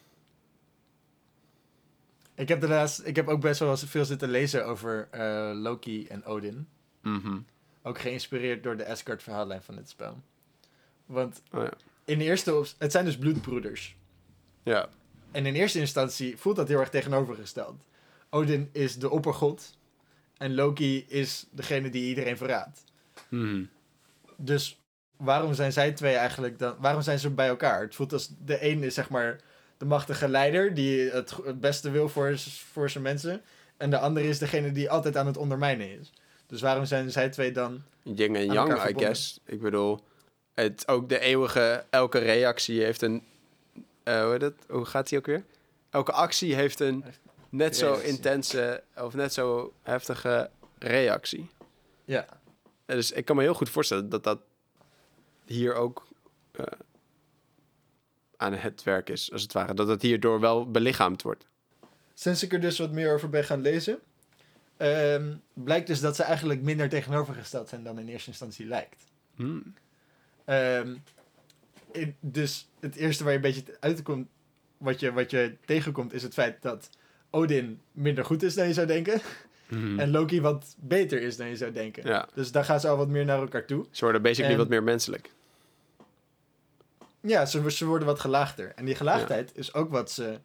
Ik 2.35 2.49
heb 2.49 2.61
daarnaast, 2.61 3.01
ik 3.05 3.16
heb 3.16 3.29
ook 3.29 3.41
best 3.41 3.61
wel 3.61 3.77
veel 3.77 4.05
zitten 4.05 4.29
lezen 4.31 4.66
over 4.66 5.09
eh, 5.11 5.51
Loki 5.55 6.07
en 6.07 6.25
Odin. 6.25 6.69
Mhm. 7.03 7.39
Ook 7.83 7.99
geïnspireerd 7.99 8.62
door 8.62 8.77
de 8.77 8.87
Asgard 8.89 9.23
verhaallijn 9.23 9.62
van 9.62 9.75
dit 9.75 9.89
spel. 9.89 10.19
Want 11.07 11.43
Oh, 11.53 11.62
ja. 11.62 11.71
in 12.05 12.21
eerste 12.21 12.55
op, 12.57 12.66
het 12.79 12.93
zijn 12.93 13.05
dus 13.05 13.19
bloedbroeders. 13.19 13.97
ja. 14.62 14.89
En 15.31 15.47
in 15.47 15.55
eerste 15.55 15.79
instantie 15.79 16.37
voelt 16.37 16.57
dat 16.57 16.68
heel 16.68 16.81
erg 16.81 16.91
tegenovergesteld. 16.91 17.85
Odin 18.31 18.68
is 18.72 18.99
de 18.99 19.11
oppergod 19.11 19.76
en 20.37 20.55
Loki 20.55 21.05
is 21.09 21.47
degene 21.51 21.91
die 21.91 22.09
iedereen 22.09 22.37
verraadt. 22.37 22.85
Mhm. 23.29 23.64
Dus 24.37 24.81
waarom 25.16 25.55
zijn 25.55 25.72
zij 25.72 25.93
twee 25.93 26.14
eigenlijk 26.14 26.59
dan? 26.59 26.76
Waarom 26.79 27.03
zijn 27.03 27.18
ze 27.18 27.31
bij 27.31 27.49
elkaar? 27.49 27.81
Het 27.81 27.95
voelt 27.95 28.12
als 28.12 28.31
de 28.45 28.70
een 28.70 28.83
is 28.83 28.95
zeg 28.95 29.09
maar 29.11 29.41
de 29.76 29.85
machtige 29.85 30.29
leider 30.29 30.74
die 30.74 31.11
het, 31.11 31.35
het 31.45 31.61
beste 31.61 31.91
wil 31.91 32.09
voor, 32.09 32.39
voor 32.72 32.91
zijn 32.91 33.05
mensen. 33.05 33.43
En 33.76 33.91
de 33.91 33.99
andere 33.99 34.29
is 34.29 34.39
degene 34.39 34.72
die 34.72 34.91
altijd 34.91 35.16
aan 35.16 35.26
het 35.26 35.37
ondermijnen 35.37 36.01
is. 36.01 36.12
Dus 36.47 36.61
waarom 36.61 36.85
zijn 36.85 37.11
zij 37.11 37.29
twee 37.29 37.53
dan? 37.53 37.83
Yin 38.03 38.37
en 38.37 38.53
yang, 38.53 38.89
I 38.89 38.95
guess. 38.97 39.41
Ik 39.45 39.61
bedoel, 39.61 40.01
het, 40.55 40.89
ook 40.89 41.09
de 41.09 41.18
eeuwige, 41.18 41.85
elke 41.91 42.18
reactie 42.18 42.83
heeft 42.83 43.03
een, 43.03 43.22
eh, 44.09 44.25
hoe, 44.25 44.55
hoe 44.69 44.85
gaat 44.85 45.09
die 45.09 45.19
ook 45.19 45.27
weer? 45.27 45.45
Elke 45.91 46.13
actie 46.13 46.55
heeft 46.55 46.81
een 46.81 47.05
net 47.49 47.77
zo 47.77 47.95
intense 47.95 48.83
of 48.97 49.15
net 49.15 49.33
zo 49.33 49.73
heftige 49.83 50.51
reactie. 50.79 51.51
Ja, 52.05 52.27
En 52.87 52.97
Dus 52.97 53.13
ik 53.13 53.25
kan 53.25 53.37
me 53.37 53.43
heel 53.43 53.55
goed 53.55 53.69
voorstellen 53.69 54.09
dat 54.09 54.25
dat 54.25 54.41
hier 55.45 55.75
ook 55.75 56.07
eh, 56.53 56.65
aan 58.37 58.53
het 58.53 58.83
werk 58.83 59.11
is, 59.11 59.33
als 59.33 59.43
het 59.43 59.53
ware. 59.53 59.75
Dat 59.75 59.89
het 59.89 60.03
hierdoor 60.03 60.41
wel 60.41 60.71
belichaamd 60.71 61.23
wordt. 61.23 61.47
sinds 62.15 62.43
ik 62.43 62.53
er 62.53 62.61
dus 62.61 62.79
wat 62.79 62.93
meer 62.93 63.15
over 63.15 63.29
ben 63.29 63.45
gaan 63.45 63.61
lezen, 63.61 63.99
ehm, 64.77 65.37
blijkt 65.55 65.87
dus 65.87 66.01
dat 66.01 66.17
ze 66.17 66.23
eigenlijk 66.23 66.63
minder 66.63 66.89
tegenovergesteld 66.89 67.69
zijn 67.69 67.83
dan 67.85 67.99
in 67.99 68.09
eerste 68.09 68.29
instantie 68.31 68.67
lijkt. 68.67 69.05
Hmm. 69.35 69.75
Ehm, 70.45 70.97
dus 72.20 72.68
het 72.80 72.97
eerste 72.97 73.22
waar 73.24 73.32
je 73.32 73.39
een 73.39 73.45
beetje 73.45 73.76
uitkomt, 73.80 74.28
wat 74.76 75.01
je, 75.01 75.12
wat 75.12 75.30
je 75.30 75.57
tegenkomt, 75.64 76.12
is 76.12 76.22
het 76.22 76.32
feit 76.34 76.62
dat 76.62 76.91
Odin 77.30 77.80
minder 77.93 78.24
goed 78.24 78.43
is 78.43 78.55
dan 78.55 78.66
je 78.66 78.72
zou 78.72 78.86
denken. 78.86 79.20
Mhm. 79.68 79.99
En 80.01 80.11
Loki 80.11 80.41
wat 80.41 80.74
beter 80.78 81.22
is 81.22 81.36
dan 81.36 81.49
je 81.49 81.57
zou 81.57 81.72
denken. 81.72 82.07
Ja, 82.07 82.28
Dus 82.34 82.53
daar 82.53 82.64
gaan 82.64 82.80
ze 82.80 82.89
al 82.89 82.97
wat 82.97 83.09
meer 83.09 83.24
naar 83.24 83.39
elkaar 83.41 83.64
toe. 83.64 83.86
ze 83.91 84.05
worden 84.05 84.22
basically 84.22 84.53
En- 84.53 84.59
wat 84.59 84.68
meer 84.68 84.82
menselijk. 84.82 85.30
Ja, 87.20 87.47
ze, 87.47 87.70
ze 87.70 87.86
worden 87.86 88.07
wat 88.07 88.20
gelaagder. 88.20 88.72
En 88.74 88.84
die 88.84 88.95
gelaagdheid 88.95 89.51
is 89.55 89.74
ook 89.74 89.91
wat 89.91 90.11
ze 90.11 90.39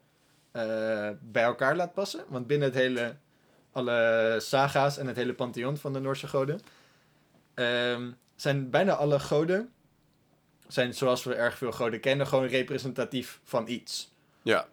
eh, 0.50 1.10
bij 1.20 1.42
elkaar 1.42 1.76
laat 1.76 1.92
passen. 1.94 2.24
Want 2.28 2.46
binnen 2.46 2.68
het 2.68 2.76
hele, 2.76 3.16
alle 3.72 4.36
saga's 4.40 4.98
en 4.98 5.06
het 5.06 5.16
hele 5.16 5.34
pantheon 5.34 5.76
van 5.76 5.92
de 5.92 6.00
Noorse 6.00 6.26
goden... 6.28 6.60
ehm, 7.54 8.10
zijn 8.36 8.70
bijna 8.70 8.92
alle 8.92 9.20
goden, 9.20 9.72
zijn 10.74 10.94
zoals 10.94 11.24
we 11.24 11.34
erg 11.34 11.58
veel 11.58 11.72
goden 11.72 12.00
kennen, 12.00 12.26
gewoon 12.26 12.46
representatief 12.46 13.40
van 13.44 13.68
iets. 13.68 14.12
Ja, 14.42 14.66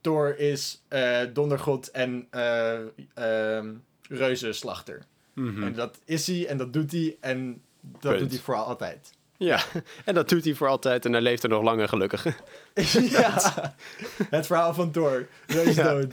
Thor 0.00 0.38
is 0.38 0.82
eh, 0.88 1.20
dondergod 1.32 1.90
en 1.90 2.26
eh 2.30 2.78
ehm 3.14 3.72
reuzenslachter. 4.08 5.02
Mhm. 5.32 5.62
En 5.62 5.72
dat 5.72 5.98
is 6.04 6.26
hij 6.26 6.46
en 6.46 6.56
dat 6.56 6.72
doet 6.72 6.92
hij 6.92 7.16
en 7.20 7.62
dat 7.80 8.00
Punt. 8.00 8.18
doet 8.18 8.30
hij 8.30 8.40
voor 8.40 8.54
altijd. 8.56 9.12
ja. 9.36 9.60
en 10.04 10.14
dat 10.14 10.28
doet 10.28 10.44
hij 10.44 10.54
voor 10.54 10.68
altijd 10.68 11.04
en 11.04 11.12
hij 11.12 11.20
leeft 11.20 11.42
er 11.42 11.48
nog 11.48 11.62
lang 11.62 11.80
en 11.80 11.88
gelukkig. 11.88 12.24
ja, 13.18 13.74
het 14.30 14.46
verhaal 14.46 14.74
van 14.74 14.90
Thor. 14.90 15.26
Reus 15.46 15.74
Ja. 15.74 15.82
dood. 15.92 16.12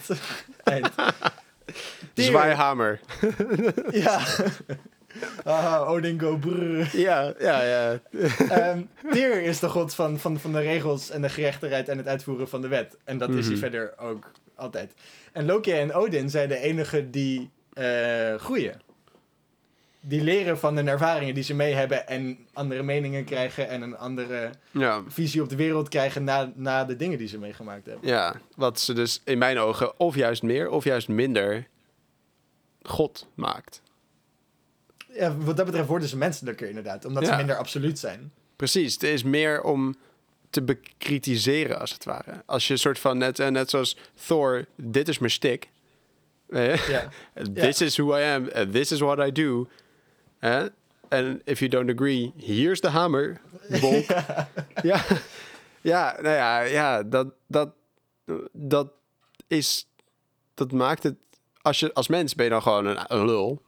Eind. 0.64 0.90
Tyr. 2.14 2.26
Zwaaihamer. 2.26 3.00
Ja. 3.92 4.26
Haha, 5.44 5.86
Odin 5.86 6.20
go 6.20 6.38
brrr. 6.38 6.98
Ja, 6.98 7.34
ja, 7.40 7.64
ja. 7.64 8.00
Ehm, 8.50 8.82
Tyr 9.12 9.42
is 9.42 9.60
de 9.60 9.70
god 9.70 9.94
van, 9.94 10.20
van, 10.20 10.40
van 10.40 10.52
de 10.52 10.60
regels 10.60 11.10
en 11.10 11.22
de 11.22 11.30
gerechtigheid 11.30 11.90
en 11.90 11.98
het 11.98 12.08
uitvoeren 12.08 12.50
van 12.50 12.62
de 12.62 12.68
wet. 12.68 12.98
En 13.04 13.18
dat 13.18 13.30
is 13.30 13.46
hij 13.46 13.52
Mhm. 13.56 13.60
verder 13.62 13.94
ook 13.98 14.32
altijd. 14.56 14.94
En 15.32 15.46
Loki 15.46 15.72
en 15.72 15.94
Odin 15.94 16.30
zijn 16.30 16.48
de 16.50 16.58
enigen 16.58 17.12
die 17.12 17.50
eh, 17.74 18.36
groeien. 18.36 18.82
Die 20.04 20.22
leren 20.22 20.60
van 20.60 20.76
hun 20.76 20.88
ervaringen 20.88 21.34
die 21.34 21.44
ze 21.44 21.54
mee 21.54 21.74
hebben 21.74 22.08
en 22.08 22.38
andere 22.54 22.84
meningen 22.84 23.24
krijgen 23.26 23.68
en 23.70 23.82
een 23.82 23.98
andere 23.98 24.50
Ja, 24.72 25.02
visie 25.08 25.42
op 25.42 25.50
de 25.50 25.56
wereld 25.56 25.90
krijgen 25.90 26.24
na, 26.24 26.52
na 26.56 26.86
de 26.86 26.96
dingen 26.96 27.18
die 27.18 27.28
ze 27.28 27.38
meegemaakt 27.38 27.86
hebben. 27.86 28.08
ja, 28.10 28.36
wat 28.56 28.80
ze 28.80 28.94
dus 28.94 29.22
in 29.26 29.38
mijn 29.38 29.58
ogen 29.60 30.00
of 30.00 30.16
juist 30.16 30.44
meer 30.44 30.70
of 30.70 30.84
juist 30.84 31.08
minder 31.08 31.68
God 32.82 33.28
maakt. 33.36 33.82
Ja, 35.14 35.38
wat 35.38 35.58
dat 35.58 35.66
betreft 35.66 35.88
worden 35.88 36.08
ze 36.08 36.18
menselijker 36.18 36.68
inderdaad, 36.68 37.06
omdat 37.06 37.24
ze 37.26 37.30
Ja. 37.32 37.38
minder 37.38 37.56
absoluut 37.56 38.00
zijn. 38.00 38.32
Precies, 38.56 38.94
het 38.94 39.04
is 39.04 39.24
meer 39.24 39.62
om 39.64 39.96
te 40.50 40.62
bekritiseren 40.62 41.80
als 41.80 41.92
het 41.94 42.04
ware. 42.04 42.44
Als 42.46 42.68
je 42.68 42.74
een 42.74 42.80
soort 42.80 43.00
van, 43.00 43.18
net, 43.18 43.40
eh, 43.40 43.48
net 43.48 43.70
zoals 43.70 43.98
Thor, 44.28 44.66
dit 44.76 45.08
is 45.08 45.20
mijn 45.20 45.32
stick. 45.32 45.70
Eh, 46.50 46.88
Ja. 46.88 47.10
This 47.54 47.82
is 47.82 47.98
who 47.98 48.18
I 48.18 48.22
am, 48.24 48.50
and 48.54 48.72
this 48.74 48.92
is 48.92 49.00
what 49.00 49.20
I 49.28 49.32
do. 49.32 49.68
Eh? 50.40 50.66
And 51.10 51.42
if 51.44 51.60
you 51.60 51.70
don't 51.72 51.90
agree, 51.90 52.32
here's 52.38 52.80
the 52.80 52.88
hammer. 52.90 53.40
Bonk. 53.82 54.06
ja. 54.84 55.02
ja, 55.82 56.18
nou 56.22 56.36
ja, 56.36 56.60
ja 56.62 57.04
dat, 57.04 57.28
dat, 57.48 57.70
dat 58.52 58.88
is, 59.48 59.88
dat 60.54 60.72
maakt 60.72 61.04
het, 61.04 61.16
als, 61.62 61.80
je, 61.80 61.94
als 61.94 62.08
mens 62.08 62.36
ben 62.36 62.46
je 62.46 62.52
dan 62.52 62.62
gewoon 62.62 62.86
een, 62.86 62.98
een 63.08 63.26
lul. 63.26 63.62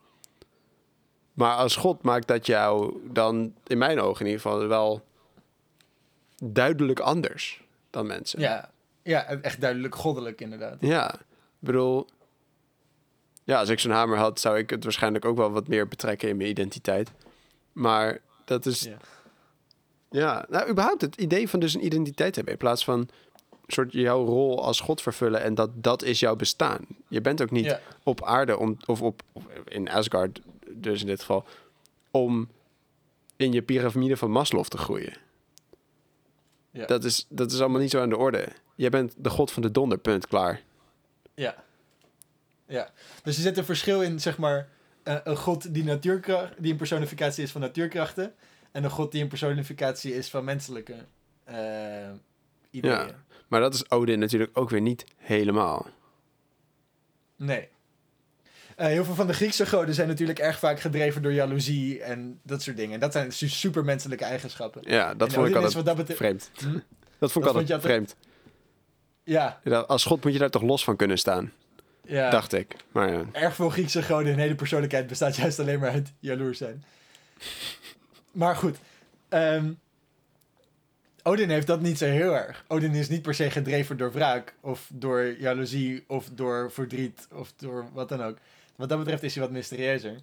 Maar 1.34 1.56
als 1.56 1.76
God 1.76 2.02
maakt 2.02 2.28
dat 2.28 2.46
jou 2.46 2.98
dan, 3.12 3.54
in 3.68 3.78
mijn 3.78 4.00
ogen 4.00 4.20
in 4.26 4.32
ieder 4.32 4.42
geval, 4.42 4.68
wel 4.68 5.06
duidelijk 6.44 7.00
anders 7.00 7.64
dan 7.90 8.08
mensen. 8.08 8.40
Ja, 8.40 8.70
ja, 9.04 9.26
echt 9.26 9.62
duidelijk 9.62 9.96
goddelijk 9.96 10.42
inderdaad. 10.42 10.78
Ja, 10.80 11.14
ik 11.14 11.20
bedoel... 11.60 12.08
Ja, 13.44 13.60
als 13.60 13.70
ik 13.70 13.80
zo'n 13.80 13.92
hamer 13.92 14.18
had, 14.18 14.40
zou 14.40 14.58
ik 14.58 14.70
het 14.70 14.84
waarschijnlijk 14.84 15.26
ook 15.26 15.38
wel 15.38 15.52
wat 15.52 15.68
meer 15.68 15.88
betrekken 15.88 16.30
in 16.30 16.38
mijn 16.38 16.50
identiteit. 16.50 17.12
Maar 17.72 18.20
dat 18.46 18.66
is... 18.66 18.82
Ja. 18.82 18.98
Ja, 20.10 20.46
nou, 20.50 20.70
überhaupt 20.70 21.02
het 21.02 21.16
idee 21.16 21.50
van 21.50 21.60
dus 21.60 21.74
een 21.74 21.86
identiteit 21.86 22.36
hebben... 22.36 22.54
in 22.54 22.60
plaats 22.60 22.84
van 22.84 23.10
soort 23.68 23.92
jouw 23.92 24.26
rol 24.26 24.64
als 24.64 24.80
God 24.80 25.02
vervullen... 25.02 25.42
en 25.42 25.56
dat 25.56 25.70
dat 25.74 26.04
is 26.04 26.20
jouw 26.20 26.36
bestaan. 26.36 26.86
Je 27.08 27.22
bent 27.22 27.42
ook 27.42 27.52
niet 27.52 27.66
Ja. 27.66 27.80
op 28.04 28.24
aarde, 28.24 28.58
om, 28.58 28.78
of 28.86 29.02
op, 29.02 29.22
of 29.32 29.44
in 29.66 29.90
Asgard 29.90 30.40
dus 30.76 31.02
in 31.02 31.08
dit 31.08 31.20
geval... 31.20 31.46
om 32.12 32.50
in 33.36 33.52
je 33.52 33.62
piramide 33.62 34.18
van 34.18 34.32
Maslow 34.32 34.64
te 34.64 34.78
groeien. 34.78 35.14
Ja. 36.72 36.86
Dat, 36.86 37.04
is, 37.04 37.26
dat 37.30 37.52
is 37.52 37.60
allemaal 37.60 37.82
niet 37.82 37.90
zo 37.90 38.02
aan 38.02 38.10
de 38.10 38.18
orde. 38.18 38.48
Jij 38.76 38.90
bent 38.90 39.14
de 39.18 39.30
god 39.30 39.52
van 39.52 39.62
de 39.62 39.72
donder, 39.72 39.98
punt, 39.98 40.28
klaar. 40.28 40.62
Ja. 41.34 41.64
Ja. 42.68 42.92
Dus 43.24 43.36
er 43.36 43.42
zit 43.42 43.58
een 43.58 43.66
verschil 43.66 44.02
in, 44.02 44.20
zeg 44.20 44.38
maar, 44.38 44.70
een 45.04 45.38
god 45.38 45.74
die, 45.74 45.84
natuurkracht, 45.84 46.54
die 46.58 46.72
een 46.72 46.78
personificatie 46.78 47.44
is 47.44 47.52
van 47.52 47.62
natuurkrachten. 47.62 48.34
En 48.72 48.84
een 48.84 48.90
god 48.90 49.12
die 49.12 49.22
een 49.22 49.28
personificatie 49.28 50.16
is 50.16 50.30
van 50.30 50.44
menselijke 50.44 50.96
eh, 51.44 52.10
ideeën. 52.70 52.94
Ja. 52.96 53.24
Maar 53.48 53.62
dat 53.62 53.74
is 53.74 53.90
Odin 53.90 54.20
natuurlijk 54.20 54.58
ook 54.58 54.70
weer 54.70 54.82
niet 54.82 55.06
helemaal. 55.18 55.88
Nee. 57.36 57.70
Eh, 58.76 58.88
heel 58.88 59.06
veel 59.06 59.16
van 59.16 59.28
de 59.28 59.34
Griekse 59.34 59.66
goden 59.66 59.96
zijn 59.96 60.08
natuurlijk 60.08 60.40
erg 60.40 60.60
vaak 60.60 60.80
gedreven 60.80 61.22
door 61.22 61.34
jaloezie 61.34 62.02
en 62.02 62.40
dat 62.44 62.62
soort 62.62 62.78
dingen. 62.78 62.94
En 62.94 63.00
dat 63.00 63.12
zijn 63.12 63.32
su- 63.32 63.48
supermenselijke 63.50 64.26
eigenschappen. 64.26 64.82
Ja, 64.86 65.14
dat 65.14 65.28
En 65.28 65.34
vond 65.34 65.48
ik 65.48 65.56
altijd 65.56 65.86
dat 65.86 66.16
vreemd. 66.16 66.52
Hm? 66.54 66.80
Dat 67.20 67.32
vond 67.32 67.46
ik 67.46 67.52
Dat 67.54 67.62
altijd 67.62 67.82
vreemd. 67.82 68.16
Ja, 69.24 69.60
Ja, 69.64 69.80
Als 69.80 70.04
god 70.06 70.24
moet 70.24 70.34
je 70.34 70.40
daar 70.40 70.50
toch 70.50 70.62
los 70.62 70.84
van 70.84 70.96
kunnen 70.96 71.18
staan, 71.18 71.52
ja. 72.06 72.30
dacht 72.30 72.54
ik. 72.54 72.76
Maar 72.92 73.12
ja. 73.12 73.24
erg 73.32 73.56
veel 73.56 73.70
Griekse 73.70 74.02
goden, 74.02 74.28
hun 74.28 74.40
hele 74.40 74.56
persoonlijkheid 74.56 75.08
bestaat 75.08 75.36
juist 75.36 75.60
alleen 75.60 75.80
maar 75.80 75.90
uit 75.92 76.14
jaloers 76.20 76.58
zijn. 76.58 76.84
Maar 78.32 78.56
goed, 78.56 78.78
ehm, 79.30 79.72
Odin 81.24 81.50
heeft 81.50 81.68
dat 81.68 81.82
niet 81.82 81.98
zo 81.98 82.06
heel 82.06 82.36
erg. 82.36 82.64
Odin 82.68 82.94
is 82.94 83.10
niet 83.10 83.22
per 83.22 83.34
se 83.34 83.52
gedreven 83.52 83.98
door 83.98 84.12
wraak, 84.12 84.54
of 84.62 84.90
door 84.94 85.36
jaloezie, 85.40 86.04
of 86.08 86.30
door 86.34 86.72
verdriet, 86.72 87.28
of 87.32 87.54
door 87.58 87.86
wat 87.94 88.10
dan 88.10 88.24
ook. 88.24 88.38
Wat 88.76 88.90
dat 88.90 88.98
betreft 89.00 89.24
is 89.24 89.34
hij 89.36 89.44
wat 89.44 89.52
mysterieuzer. 89.52 90.16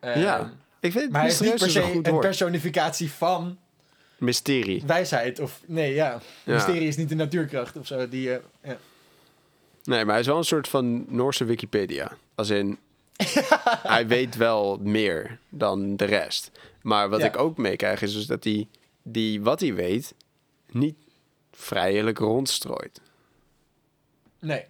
Ehm, 0.00 0.18
Ja, 0.20 0.52
ik 0.80 0.90
vind 0.92 1.04
het 1.04 1.12
Maar 1.12 1.20
hij 1.22 1.30
is 1.30 1.40
niet 1.40 1.54
per 1.54 1.60
mysterieus 1.62 1.92
se 2.04 2.10
een 2.10 2.18
personificatie 2.18 3.10
van 3.10 3.58
Mysterie. 4.18 4.82
wijsheid. 4.86 5.40
Of 5.40 5.60
nee, 5.66 5.94
ja. 5.94 6.20
Ja. 6.44 6.52
Mysterie 6.54 6.88
is 6.88 6.96
niet 6.96 7.10
een 7.10 7.16
natuurkracht 7.16 7.76
of 7.76 7.86
zo. 7.86 8.08
Die, 8.08 8.22
ja. 8.22 8.40
Nee, 9.84 10.04
maar 10.04 10.06
hij 10.12 10.20
is 10.20 10.26
wel 10.26 10.36
een 10.36 10.44
soort 10.44 10.68
van 10.68 11.04
Noorse 11.08 11.44
Wikipedia. 11.44 12.16
Als 12.34 12.50
in, 12.50 12.78
hij 13.82 14.06
weet 14.06 14.36
wel 14.36 14.78
meer 14.82 15.38
dan 15.48 15.96
de 15.96 16.04
rest. 16.04 16.50
Maar 16.82 17.08
wat 17.08 17.20
Ja. 17.20 17.26
ik 17.26 17.38
ook 17.38 17.56
meekrijg 17.56 18.02
is 18.02 18.12
dus 18.12 18.26
dat 18.26 18.44
hij, 18.44 18.68
die, 19.02 19.42
wat 19.42 19.60
hij 19.60 19.74
weet, 19.74 20.14
niet 20.70 20.96
vrijelijk 21.52 22.18
rondstrooit. 22.18 23.00
Nee. 24.40 24.64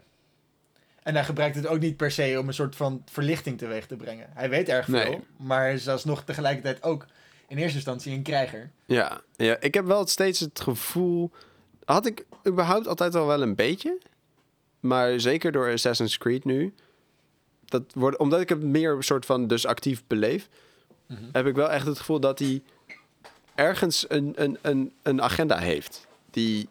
En 1.07 1.15
hij 1.15 1.25
gebruikt 1.25 1.57
het 1.57 1.67
ook 1.67 1.81
niet 1.81 1.97
per 1.97 2.11
se 2.11 2.37
om 2.41 2.49
een 2.49 2.55
soort 2.55 2.77
van 2.77 3.03
verlichting 3.11 3.59
teweeg 3.59 3.87
te 3.87 3.97
brengen. 3.97 4.27
Hij 4.35 4.49
weet 4.51 4.69
erg 4.69 4.85
veel, 4.85 4.95
Nee. 4.95 5.21
maar 5.37 5.73
is 5.73 5.89
alsnog 5.89 6.25
tegelijkertijd 6.25 6.83
ook 6.83 7.07
in 7.49 7.57
eerste 7.57 7.77
instantie 7.77 8.13
een 8.13 8.23
krijger. 8.23 8.71
Ja, 8.85 9.21
ja, 9.37 9.57
ik 9.61 9.75
heb 9.75 9.85
wel 9.85 10.07
steeds 10.07 10.41
het 10.41 10.61
gevoel... 10.61 11.31
Had 11.85 12.07
ik 12.07 12.25
überhaupt 12.47 12.87
altijd 12.87 13.15
al 13.15 13.27
wel 13.27 13.43
een 13.43 13.55
beetje. 13.55 13.99
Maar 14.81 15.21
zeker 15.21 15.53
door 15.53 15.73
Assassin's 15.73 16.19
Creed 16.19 16.45
nu. 16.45 16.75
Dat 17.65 17.83
wordt, 17.95 18.19
omdat 18.19 18.41
ik 18.41 18.49
het 18.49 18.63
meer 18.63 18.93
een 18.95 19.03
soort 19.03 19.27
van 19.27 19.47
dus 19.47 19.67
actief 19.67 20.03
beleef... 20.07 20.49
Mhm. 21.07 21.25
heb 21.33 21.47
ik 21.47 21.55
wel 21.55 21.71
echt 21.71 21.87
het 21.87 21.99
gevoel 21.99 22.21
dat 22.21 22.39
hij 22.39 22.63
ergens 23.55 24.05
een, 24.09 24.33
een, 24.35 24.59
een, 24.63 24.93
een 25.03 25.23
agenda 25.23 25.59
heeft. 25.59 26.07
Die 26.31 26.69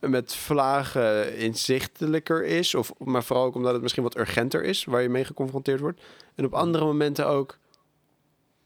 met 0.00 0.34
vlagen 0.34 1.36
inzichtelijker 1.36 2.44
is. 2.44 2.74
Of, 2.74 2.92
maar 2.98 3.24
vooral 3.24 3.44
ook 3.44 3.54
omdat 3.54 3.72
het 3.72 3.82
misschien 3.82 4.02
wat 4.02 4.16
urgenter 4.18 4.64
is... 4.64 4.84
waar 4.84 5.02
je 5.02 5.08
mee 5.08 5.24
geconfronteerd 5.24 5.80
wordt. 5.80 6.00
En 6.34 6.44
op 6.44 6.54
andere 6.54 6.84
momenten 6.84 7.26
ook... 7.26 7.58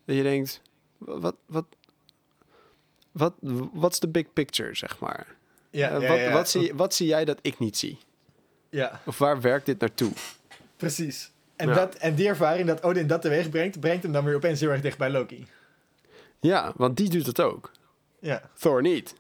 dat 0.05 0.17
je 0.17 0.23
denkt... 0.23 0.61
Wat, 0.99 1.37
wat, 1.47 1.65
wat, 3.13 3.35
wat 3.73 3.93
is 3.93 4.01
de 4.01 4.09
big 4.09 4.33
picture, 4.33 4.75
zeg 4.75 4.99
maar? 5.01 5.37
Ja, 5.71 5.91
Eh, 5.91 6.01
ja, 6.01 6.09
wat, 6.09 6.19
ja. 6.19 6.33
Wat, 6.33 6.49
zie, 6.49 6.75
wat 6.75 6.95
zie 6.95 7.07
jij 7.07 7.25
dat 7.25 7.39
ik 7.43 7.59
niet 7.59 7.77
zie? 7.77 7.99
ja 8.69 9.01
Of 9.07 9.19
waar 9.19 9.41
werkt 9.41 9.67
dit 9.67 9.81
naartoe? 9.81 10.13
precies. 10.77 11.33
En, 11.57 11.75
dat, 11.75 11.95
en 11.95 12.15
die 12.15 12.29
ervaring 12.29 12.67
dat 12.67 12.83
Odin 12.83 13.07
dat 13.07 13.23
teweeg 13.23 13.49
brengt, 13.49 13.81
brengt 13.81 14.03
hem 14.03 14.13
dan 14.13 14.25
weer 14.25 14.35
opeens 14.35 14.61
heel 14.61 14.71
erg 14.71 14.81
dicht 14.81 14.99
bij 14.99 15.11
Loki. 15.11 15.47
Ja, 16.41 16.73
want 16.77 16.97
die 16.97 17.11
doet 17.11 17.27
het 17.27 17.41
ook. 17.41 17.71
Ja, 18.19 18.51
Thor 18.59 18.83
niet. 18.83 19.15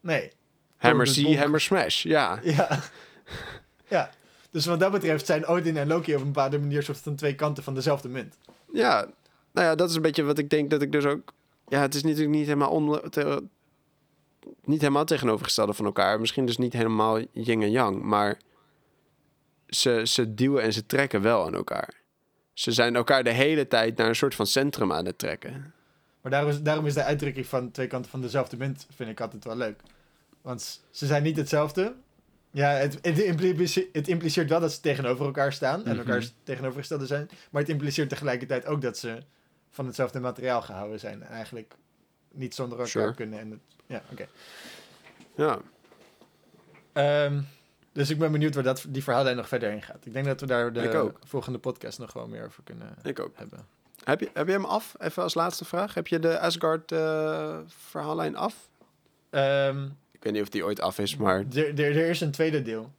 nee. 0.00 0.32
Hammer 0.76 1.06
C, 1.06 1.36
hammer 1.36 1.60
smash. 1.60 2.02
Ja. 2.02 2.40
Ja. 2.56 2.80
ja. 3.88 4.10
Dus 4.50 4.66
wat 4.66 4.80
dat 4.80 4.92
betreft 4.92 5.26
zijn 5.26 5.46
Odin 5.46 5.76
en 5.76 5.86
Loki 5.86 6.14
op 6.14 6.20
een 6.20 6.26
bepaalde 6.26 6.58
manier 6.58 6.82
soort 6.82 6.98
van 6.98 7.14
twee 7.14 7.34
kanten 7.34 7.62
van 7.64 7.74
dezelfde 7.74 8.08
munt. 8.08 8.36
ja, 8.72 9.06
nou 9.52 9.66
ja, 9.66 9.74
dat 9.74 9.90
is 9.90 9.96
een 9.96 10.02
beetje 10.02 10.22
wat 10.22 10.38
ik 10.38 10.50
denk 10.50 10.70
dat 10.70 10.82
ik 10.82 10.92
dus 10.92 11.04
ook... 11.04 11.32
Ja, 11.68 11.80
het 11.80 11.94
is 11.94 12.02
natuurlijk 12.02 12.30
niet 12.30 12.44
helemaal, 12.46 12.70
on, 12.70 13.00
te- 13.10 13.42
niet 14.64 14.80
helemaal 14.80 15.04
tegenovergestelde 15.04 15.72
van 15.72 15.84
elkaar. 15.84 16.20
Misschien 16.20 16.46
dus 16.46 16.56
niet 16.56 16.72
helemaal 16.72 17.20
yin 17.32 17.62
en 17.62 17.70
yang, 17.70 18.02
maar 18.02 18.38
ze, 19.68 20.02
ze 20.04 20.34
duwen 20.34 20.62
en 20.62 20.72
ze 20.72 20.86
trekken 20.86 21.22
wel 21.22 21.46
aan 21.46 21.54
elkaar. 21.54 21.94
Ze 22.52 22.72
zijn 22.72 22.96
elkaar 22.96 23.24
de 23.24 23.30
hele 23.30 23.68
tijd 23.68 23.96
naar 23.96 24.08
een 24.08 24.14
soort 24.16 24.34
van 24.34 24.46
centrum 24.46 24.92
aan 24.92 25.04
het 25.06 25.18
trekken. 25.18 25.72
Maar 26.20 26.30
daarom 26.32 26.50
is, 26.50 26.62
daarom 26.62 26.86
is 26.86 26.94
de 26.94 27.02
uitdrukking 27.02 27.46
van 27.46 27.70
twee 27.70 27.86
kanten 27.86 28.10
van 28.10 28.20
dezelfde 28.20 28.56
munt, 28.56 28.86
vind 28.94 29.10
ik 29.10 29.20
altijd 29.20 29.44
wel 29.44 29.56
leuk. 29.56 29.80
Want 30.46 30.80
ze 30.90 31.06
zijn 31.06 31.22
niet 31.22 31.36
hetzelfde. 31.36 31.94
Ja, 32.50 32.70
het, 32.70 32.98
het, 33.02 33.18
impliceert, 33.18 33.88
het 33.92 34.08
impliceert 34.08 34.48
wel 34.48 34.60
dat 34.60 34.72
ze 34.72 34.80
tegenover 34.80 35.26
elkaar 35.26 35.52
staan 35.52 35.84
en 35.84 35.90
Mhm. 35.96 35.98
elkaar 35.98 36.28
tegenovergestelde 36.42 37.06
zijn. 37.06 37.28
Maar 37.50 37.60
het 37.62 37.70
impliceert 37.70 38.08
tegelijkertijd 38.08 38.66
ook 38.66 38.80
dat 38.82 38.98
ze 38.98 39.18
van 39.70 39.86
hetzelfde 39.86 40.20
materiaal 40.20 40.62
gehouden 40.62 41.00
zijn. 41.00 41.22
En 41.22 41.28
eigenlijk 41.30 41.74
niet 42.32 42.54
zonder 42.54 42.78
elkaar 42.78 42.90
Sure. 42.92 43.14
kunnen. 43.14 43.38
En 43.38 43.50
het, 43.50 43.60
ja, 43.86 44.02
oké. 44.12 44.26
Ja, 45.36 45.58
Ehm, 46.92 47.40
dus 47.92 48.10
ik 48.10 48.18
ben 48.18 48.32
benieuwd 48.32 48.54
waar 48.54 48.64
dat, 48.64 48.84
die 48.88 49.02
verhaallijn 49.02 49.36
nog 49.36 49.48
verder 49.48 49.70
heen 49.70 49.82
gaat. 49.82 50.06
Ik 50.06 50.12
denk 50.12 50.26
dat 50.26 50.40
we 50.40 50.46
daar 50.46 50.72
de 50.72 51.12
volgende 51.24 51.58
podcast 51.58 51.98
nog 51.98 52.12
wel 52.12 52.28
meer 52.28 52.44
over 52.44 52.62
kunnen 52.62 52.94
ik 53.02 53.20
ook. 53.20 53.32
hebben. 53.36 53.66
Heb 54.04 54.20
je, 54.20 54.30
heb 54.34 54.46
je 54.46 54.52
hem 54.52 54.64
af? 54.64 54.94
Even 54.98 55.22
als 55.22 55.34
laatste 55.34 55.64
vraag. 55.64 55.94
Heb 55.94 56.06
je 56.06 56.18
de 56.18 56.38
Asgard 56.38 56.92
eh, 56.92 57.58
verhaallijn 57.66 58.36
af? 58.36 58.68
Ehm, 59.30 59.88
weet 60.26 60.32
niet 60.32 60.42
of 60.42 60.48
die 60.48 60.64
ooit 60.64 60.80
af 60.80 60.98
is, 60.98 61.16
maar... 61.16 61.44
er, 61.54 61.80
er, 61.80 61.96
er 61.96 62.08
is 62.08 62.20
een 62.20 62.30
tweede 62.30 62.62
deel. 62.62 62.92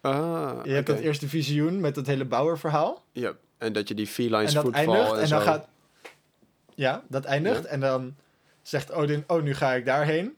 Ah, 0.00 0.58
Je 0.64 0.70
hebt 0.70 0.88
oké. 0.88 0.96
dat 0.96 1.06
eerste 1.06 1.28
visioen 1.28 1.80
met 1.80 1.94
dat 1.94 2.06
hele 2.06 2.24
bouwerverhaal. 2.24 3.04
Ja, 3.12 3.32
en 3.58 3.72
dat 3.72 3.88
je 3.88 3.94
die 3.94 4.06
felines 4.06 4.54
En 4.54 4.62
voetbal 4.62 4.80
eindigt 4.94 5.12
en, 5.12 5.20
en, 5.20 5.26
zo... 5.28 5.34
dan 5.34 5.44
gaat... 5.44 5.68
Ja, 6.74 7.02
dat 7.08 7.24
eindigt 7.24 7.62
Ja. 7.62 7.68
en 7.68 7.80
dan 7.80 8.14
zegt 8.62 8.92
Odin, 8.92 9.24
oh, 9.26 9.42
nu 9.42 9.54
ga 9.54 9.72
ik 9.74 9.84
daarheen. 9.84 10.36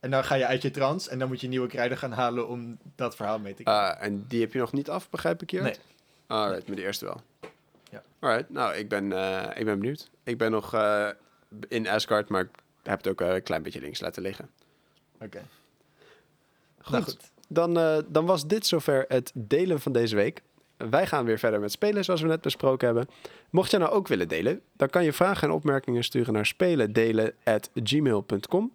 En 0.00 0.10
dan 0.10 0.24
ga 0.24 0.34
je 0.34 0.46
uit 0.46 0.62
je 0.62 0.70
trance 0.70 1.10
en 1.10 1.18
dan 1.18 1.28
moet 1.28 1.40
je 1.40 1.48
nieuwe 1.48 1.68
kruiden 1.68 1.98
gaan 1.98 2.12
halen 2.12 2.48
om 2.48 2.78
dat 2.96 3.16
verhaal 3.16 3.38
mee 3.38 3.54
te 3.54 3.62
krijgen. 3.62 3.96
Ah, 3.98 4.04
en 4.04 4.24
die 4.28 4.40
heb 4.40 4.52
je 4.52 4.58
nog 4.58 4.72
niet 4.72 4.90
af, 4.90 5.10
begrijp 5.10 5.42
ik 5.42 5.50
je? 5.50 5.60
Nee. 5.60 5.74
Alright, 6.26 6.66
maar 6.66 6.76
die 6.76 6.84
eerste 6.84 7.04
wel. 7.04 7.20
Ja. 7.90 8.02
Alright, 8.18 8.50
nou, 8.50 8.74
ik 8.74 8.88
ben, 8.88 9.12
eh, 9.12 9.58
ik 9.58 9.64
ben 9.64 9.78
benieuwd. 9.78 10.10
Ik 10.22 10.38
ben 10.38 10.50
nog 10.50 10.74
eh, 10.74 11.08
in 11.68 11.88
Asgard, 11.88 12.28
maar 12.28 12.40
ik 12.42 12.48
heb 12.82 12.98
het 12.98 13.08
ook 13.08 13.20
eh, 13.20 13.34
een 13.34 13.42
klein 13.42 13.62
beetje 13.62 13.80
links 13.80 14.00
laten 14.00 14.22
liggen. 14.22 14.50
Oké. 15.20 15.42
Goed. 16.78 16.90
Nou 16.90 17.04
dan, 17.48 17.78
eh, 17.78 17.96
dan 18.08 18.26
was 18.26 18.46
dit 18.46 18.66
zover 18.66 19.04
het 19.08 19.32
delen 19.34 19.80
van 19.80 19.92
deze 19.92 20.16
week. 20.16 20.42
Wij 20.76 21.06
gaan 21.06 21.24
weer 21.24 21.38
verder 21.38 21.60
met 21.60 21.72
spelen, 21.72 22.04
zoals 22.04 22.20
we 22.20 22.26
net 22.26 22.40
besproken 22.40 22.86
hebben. 22.86 23.08
Mocht 23.50 23.70
je 23.70 23.78
nou 23.78 23.90
ook 23.90 24.08
willen 24.08 24.28
delen, 24.28 24.60
dan 24.76 24.88
kan 24.88 25.04
je 25.04 25.12
vragen 25.12 25.48
en 25.48 25.54
opmerkingen 25.54 26.04
sturen 26.04 26.32
naar 26.32 26.46
spelendelen.gmail.com. 26.46 28.72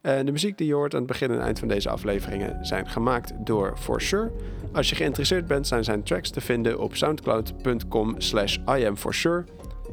Eh, 0.00 0.18
de 0.24 0.32
muziek 0.32 0.58
die 0.58 0.66
je 0.66 0.74
hoort 0.74 0.92
aan 0.92 0.98
het 0.98 1.08
begin 1.08 1.30
en 1.30 1.40
eind 1.40 1.58
van 1.58 1.68
deze 1.68 1.88
afleveringen 1.88 2.66
zijn 2.66 2.88
gemaakt 2.88 3.32
door 3.38 3.76
ForSure. 3.78 4.32
Als 4.72 4.88
je 4.88 4.94
geïnteresseerd 4.94 5.46
bent, 5.46 5.66
zijn 5.66 5.84
zijn 5.84 6.02
tracks 6.02 6.30
te 6.30 6.40
vinden 6.40 6.78
op 6.78 6.96
soundcloud.com 6.96 8.20
slash 8.20 8.56
iamforsure. 8.66 9.44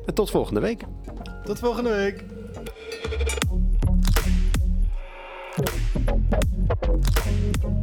En 0.06 0.14
tot 0.14 0.30
volgende 0.30 0.60
week. 0.60 0.82
Tot 1.44 1.60
volgende 1.60 1.96
week. 1.96 2.24
Thank 6.86 7.64
you. 7.64 7.83